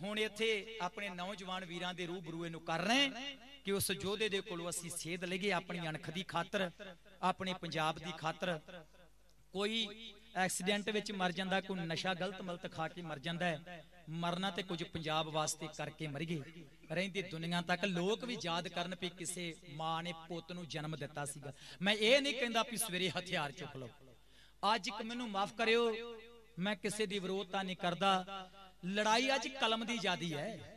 [0.02, 4.69] ਹੁਣ ਇੱਥੇ ਆਪਣੇ ਨੌਜਵਾਨ ਵੀਰਾਂ ਦੇ ਰੂਬਰੂ ਇਹਨੂੰ ਕਰ ਰਹੇ ਕਿ ਉਸ ਯੋਧੇ ਦੇ ਕੋਲੋਂ
[4.69, 6.69] ਅਸੀਂ ਸੇਧ ਲਈਏ ਆਪਣੀ ਅਣਖ ਦੀ ਖਾਤਰ,
[7.22, 8.60] ਆਪਣੇ ਪੰਜਾਬ ਦੀ ਖਾਤਰ।
[9.53, 9.88] ਕੋਈ
[10.38, 14.64] ਐਕਸੀਡੈਂਟ ਵਿੱਚ ਮਰ ਜਾਂਦਾ, ਕੋਈ ਨਸ਼ਾ ਗਲਤ ਮਲਤ ਖਾ ਕੇ ਮਰ ਜਾਂਦਾ ਹੈ, ਮਰਨਾ ਤੇ
[14.64, 16.41] ਕੁਝ ਪੰਜਾਬ ਵਾਸਤੇ ਕਰਕੇ ਮਰੀਏ
[16.91, 21.26] ਰਹਿੰਦੀ ਦੁਨੀਆ ਤੱਕ ਲੋਕ ਵੀ ਯਾਦ ਕਰਨ ਵੀ ਕਿਸੇ ਮਾਂ ਨੇ ਪੁੱਤ ਨੂੰ ਜਨਮ ਦਿੱਤਾ
[21.26, 23.89] ਸੀਗਾ। ਮੈਂ ਇਹ ਨਹੀਂ ਕਹਿੰਦਾ ਵੀ ਸਵੇਰੇ ਹਥਿਆਰ ਚੁੱਕ ਲਓ।
[24.76, 25.91] ਅੱਜ ਇੱਕ ਮੈਨੂੰ ਮਾਫ ਕਰਿਓ,
[26.59, 28.49] ਮੈਂ ਕਿਸੇ ਦੀ ਵਿਰੋਧਤਾ ਨਹੀਂ ਕਰਦਾ।
[28.85, 30.77] ਲੜਾਈ ਅੱਜ ਕਲਮ ਦੀ ਜਿਆਦੀ ਹੈ।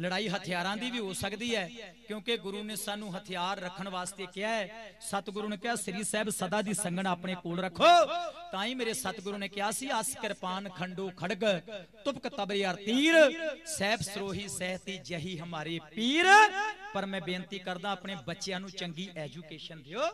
[0.00, 4.50] ਲੜਾਈ ਹਥਿਆਰਾਂ ਦੀ ਵੀ ਹੋ ਸਕਦੀ ਹੈ ਕਿਉਂਕਿ ਗੁਰੂ ਨੇ ਸਾਨੂੰ ਹਥਿਆਰ ਰੱਖਣ ਵਾਸਤੇ ਕਿਹਾ
[4.50, 7.84] ਹੈ। ਸਤਿਗੁਰੂ ਨੇ ਕਿਹਾ ਸ੍ਰੀ ਸਾਹਿਬ ਸਦਾ ਦੀ ਸੰਗਣ ਆਪਣੇ ਕੋਲ ਰੱਖੋ।
[8.52, 11.44] ਤਾਂ ਹੀ ਮੇਰੇ ਸਤਿਗੁਰੂ ਨੇ ਕਿਹਾ ਸੀ ਅਸ ਕਿਰਪਾਨ ਖੰਡੋ ਖੜਗ
[12.04, 13.14] ਤੁਪਕ ਤਬਰਿਆਰ ਤੀਰ
[13.66, 16.26] ਸਹਿਬ ਸਰੋਹੀ ਸਹਿਤੀ ਜਹੀ ਹਮਾਰੇ ਪੀਰ।
[16.94, 20.08] ਪਰ। ਮੈਂ ਬੇਨਤੀ ਕਰਦਾ ਆਪਣੇ ਬੱਚਿਆਂ ਨੂੰ ਚੰਗੀ ਐਜੂਕੇਸ਼ਨ ਦਿਓ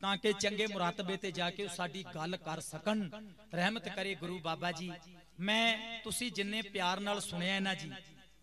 [0.00, 3.08] ਤਾਂ ਕਿ ਚੰਗੇ ਮੁਰਾਤਬੇ ਤੇ ਜਾ ਕੇ ਸਾਡੀ ਗੱਲ ਕਰ ਸਕਣ।
[3.54, 4.90] ਰਹਿਮਤ ਕਰੇ ਗੁਰੂ ਬਾਬਾ ਜੀ।
[5.40, 7.92] ਮੈਂ ਤੁਸੀਂ ਜਿੰਨੇ ਪਿਆਰ ਨਾਲ ਸੁਣਿਆ ਨਾ ਜੀ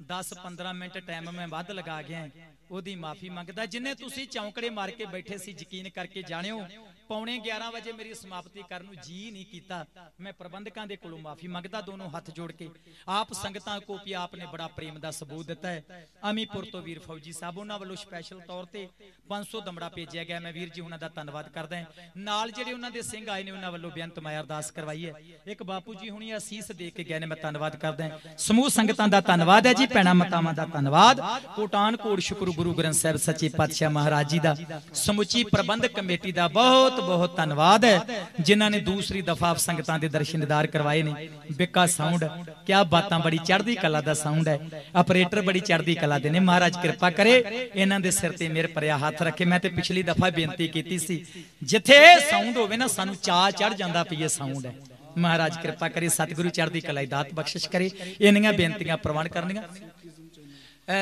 [0.10, 2.28] 10-15 ਮਿੰਟ ਟਾਈਮ ਮੈਂ ਵੱਧ ਲਗਾ ਗਿਆ।
[2.72, 6.66] ਉਹਦੀ ਮਾਫੀ ਮੰਗਦਾ, ਜਿੰਨੇ ਤੁਸੀਂ ਚੌਂਕੜੇ ਮਾਰ ਕੇ ਬੈਠੇ ਸੀ, ਯਕੀਨ ਕਰਕੇ ਜਾਣਿਓ
[7.12, 9.86] ਪੌਣੇ 11 ਵਜੇ ਮੇਰੀ ਸਮਾਪਤੀ ਕਰਨ ਨੂੰ ਜੀ ਨਹੀਂ ਕੀਤਾ।
[10.20, 12.70] ਮੈਂ ਪ੍ਰਬੰਧਕਾਂ ਦੇ ਕੋਲੋਂ ਮਾਫੀ ਮੰਗਦਾ ਦੋਨੋਂ ਹੱਥ ਜੋੜ ਕੇ।
[13.08, 17.00] ਆਪ ਸੰਗਤਾਂ ਕੋ ਵੀ ਆਪ ਨੇ ਬੜਾ ਪ੍ਰੇਮ ਦਾ ਸਬੂਤ ਦਿੱਤਾ ਹੈ। ਅਮੀਪੁਰ ਤੋਂ ਵੀਰ
[17.00, 18.88] ਫੌਜੀ ਸਾਹਿਬ ਉਹਨਾਂ ਵੱਲੋਂ ਸਪੈਸ਼ਲ ਤੌਰ ਤੇ
[19.30, 22.92] 500 ਦਮੜਾ ਭੇਜਿਆ ਗਿਆ। ਮੈਂ ਵੀਰ ਜੀ ਉਹਨਾਂ ਦਾ ਧੰਨਵਾਦ ਕਰਦਾ ਹਾਂ। ਨਾਲ ਜਿਹੜੇ ਉਹਨਾਂ
[22.92, 25.14] ਦੇ ਸਿੰਘ ਆਏ ਨੇ ਉਹਨਾਂ ਵੱਲੋਂ ਬੇਅੰਤ ਮਾਇਆ ਅਰਦਾਸ ਕਰਵਾਈ ਹੈ।
[25.48, 29.08] ਇੱਕ ਬਾਪੂ ਜੀ ਹੁਣੀ ਅਸੀਸ ਦੇ ਕੇ ਗਏ ਨੇ, ਮੈਂ ਧੰਨਵਾਦ ਕਰਦਾ ਹਾਂ। ਸਮੂਹ ਸੰਗਤਾਂ
[29.08, 31.22] ਦਾ ਧੰਨਵਾਦ ਹੈ ਜੀ, ਭੈਣਾਂ ਮਤਾਵਾਂ ਦਾ ਧੰਨਵਾਦ।
[31.56, 34.56] ਕੋਟਾਨ ਕੋਟ ਸ਼ੁਕਰ ਗੁਰੂ ਗ੍ਰੰਥ ਸਾਹਿਬ ਸੱਚੇ ਪਾਤਸ਼ਾਹ ਮਹਾਰਾਜ ਜੀ ਦਾ।
[35.04, 38.00] ਸਮੁੱਚੀ ਪ੍ਰਬੰਧਕ ਕਮੇਟੀ ਦਾ ਬਹੁਤ ਬਹੁਤ ਧੰਨਵਾਦ ਹੈ,
[38.40, 42.26] ਜਿਨ੍ਹਾਂ ਨੇ ਦੂਸਰੀ ਦਫਾ ਸੰਗਤਾਂ ਦੇ ਦਰਸ਼ਨ ਦਿਦਾਰ ਕਰਵਾਏ ਨੇ। ਬਿੱਕਾ ਸਾਊਂਡ
[42.66, 44.60] ਕਿਆ ਬਾਤਾਂ ਬੜੀ ਚੜ੍ਹਦੀ ਕਲਾ ਦਾ ਸਾਊਂਡ ਹੈ।
[44.96, 48.98] ਆਪਰੇਟਰ ਬੜੀ ਚੜ੍ਹਦੀ ਕਲਾ ਦੇ ਨੇ। ਮਹਾਰਾਜ ਕਿਰਪਾ ਕਰੇ, ਇਹਨਾਂ ਦੇ ਸਿਰ ਤੇ ਮੇਰੇ ਪਰਿਆ
[48.98, 51.26] ਹੱਥ ਰੱਖੇ। ਮੈਂ ਤੇ ਪਿਛਲੀ ਦਫਾ ਬੇਨਤੀ ਕੀਤੀ ਸੀ,
[51.64, 54.76] ਜਿੱਥੇ ਸਾਊਂਡ ਹੋਵੇ ਨਾ, ਸਾਨੂੰ ਚਾਹ ਚੜ ਜਾਂਦਾ ਪਈ ਇਹ ਸਾਊਂਡ ਹੈ।
[55.18, 57.90] ਮਹਾਰਾਜ ਕਿਰਪਾ ਕਰੇ, ਸਤਿਗੁਰੂ ਚੜ੍ਹਦੀ ਕਲਾ ਦੀ ਦਾਤ ਬਖਸ਼ਿਸ਼ ਕਰੇ।
[58.22, 60.01] ਇੰਨੀਆਂ ਬੇਨਤੀਆਂ ਪ੍ਰਵਾਨ ਕਰਨੀਆਂ। ਅਹ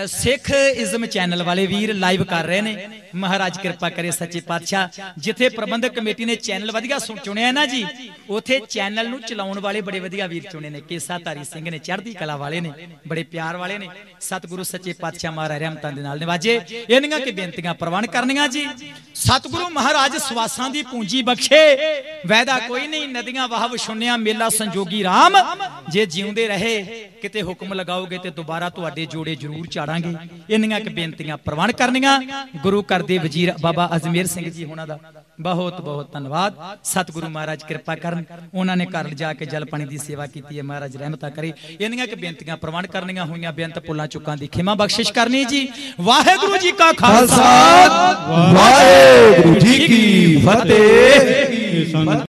[0.08, 4.88] ਸਿੱਖ ਇਜ਼ਮ ਚੈਨਲ ਵਾਲੇ ਵੀਰ ਲਾਈਵ ਕਰ ਰਹੇ ਨੇ। ਮਹਾਰਾਜ ਕਿਰਪਾ ਕਰੇ ਸੱਚੇ ਪਾਤਸ਼ਾਹ।
[5.18, 7.86] ਜਿੱਥੇ ਪ੍ਰਬੰਧਕ ਕਮੇਟੀ ਨੇ ਚੈਨਲ ਵਧੀਆ ਸੁਣ- ਚੁਣਿਆ ਨਾ ਜੀ,
[8.30, 12.14] ਉਥੇ ਚੈਨਲ ਨੂੰ ਚਲਾਉਣ ਵਾਲੇ ਬੜੇ ਵਧੀਆ ਵੀਰ ਚੁਣੇ ਨੇ। ਕੇਸਾ ਧਾਰੀ ਸਿੰਘ ਨੇ, ਚੜ੍ਹਦੀ
[12.14, 12.72] ਕਲਾ ਵਾਲੇ ਨੇ,
[13.08, 13.88] ਬੜੇ ਪਿਆਰ ਵਾਲੇ ਨੇ।
[14.22, 18.68] ਸਤਿਗੁਰੂ ਸੱਚੇ ਪਾਤਸ਼ਾਹ ਮਹਾਰਾਜ ਰਹਿਮਤਾਂ ਦੇ ਨਾਲ ਨਿਵਾਜੇ। ਇਹਨਾਂ ਕਿ ਬੇਨਤੀਆਂ ਪ੍ਰਵਾਨ ਕਰਨੀਆਂ ਜੀ।
[19.16, 21.78] ਸਤਿਗੁਰੂ ਮਹਾਰਾਜ ਸਵਾਸਾਂ ਦੀ ਪੂੰਜੀ ਬਖਸ਼ੇ।
[22.28, 28.18] ਵੈਦਾ ਕੋਈ ਨਹੀਂ, ਨਦੀਆਂ ਵਾਹ ਸੁਣਿਆ ਮੇਲਾ ਸੰਜੋਗੀ RAM ਜੇ ਜਿਉਂਦੇ ਰਹੇ, ਕਿਤੇ ਹੁਕਮ ਲਗਾਓਗੇ
[28.18, 30.16] ਤੇ ਦੁਬਾਰਾ ਤੁਹਾਡੇ ਜੋੜੇ ਜ਼ਰੂਰ ਚਾੜਾਂਗੇ
[30.50, 32.14] ਇੰਨੀਆਂ ਕਿ ਬੇਨਤੀਆਂ ਪ੍ਰਵਾਨ ਕਰਨੀਆਂ।
[32.64, 34.98] ਗੁਰੂ ਘਰ ਦੇ ਵਜ਼ੀਰ ਬਾਬਾ ਅਜਮੇਰ ਸਿੰਘ ਜੀ ਉਹਨਾਂ ਦਾ
[35.42, 36.54] ਬਹੁਤ ਬਹੁਤ ਧੰਨਵਾਦ।
[36.84, 38.24] ਸਤਿਗੁਰੂ ਮਹਾਰਾਜ ਕਿਰਪਾ ਕਰਨ।
[38.54, 42.08] ਉਹਨਾਂ ਨੇ ਘਰ ਜਾ ਕੇ ਜਲ ਪਾਣੀ ਦੀ ਸੇਵਾ ਕੀਤੀ ਹੈ। ਮਹਾਰਾਜ ਰਹਿਮਤਾਂ ਕਰੇ। ਇੰਨੀਆਂ
[42.08, 45.68] ਕਿ ਬੇਨਤੀਆਂ ਪ੍ਰਵਾਨ ਕਰਨੀਆਂ ਹੋਈਆਂ। ਬੇਅੰਤ ਪੁੱਲਾਂ ਚੁੱਕਾਂ ਦੀ ਖਿਮਾ ਬਖਸ਼ਿਸ਼ ਕਰਨੀ ਜੀ।
[46.02, 50.02] ਵਾਹਿਗੁਰੂ ਜੀ ਕਾ ਖਾਲਸਾ। ਖਾਲਸਾ। ਵਾਹਿਗੁਰੂ ਜੀ ਕੀ
[50.46, 52.29] ਫਤਿਹ।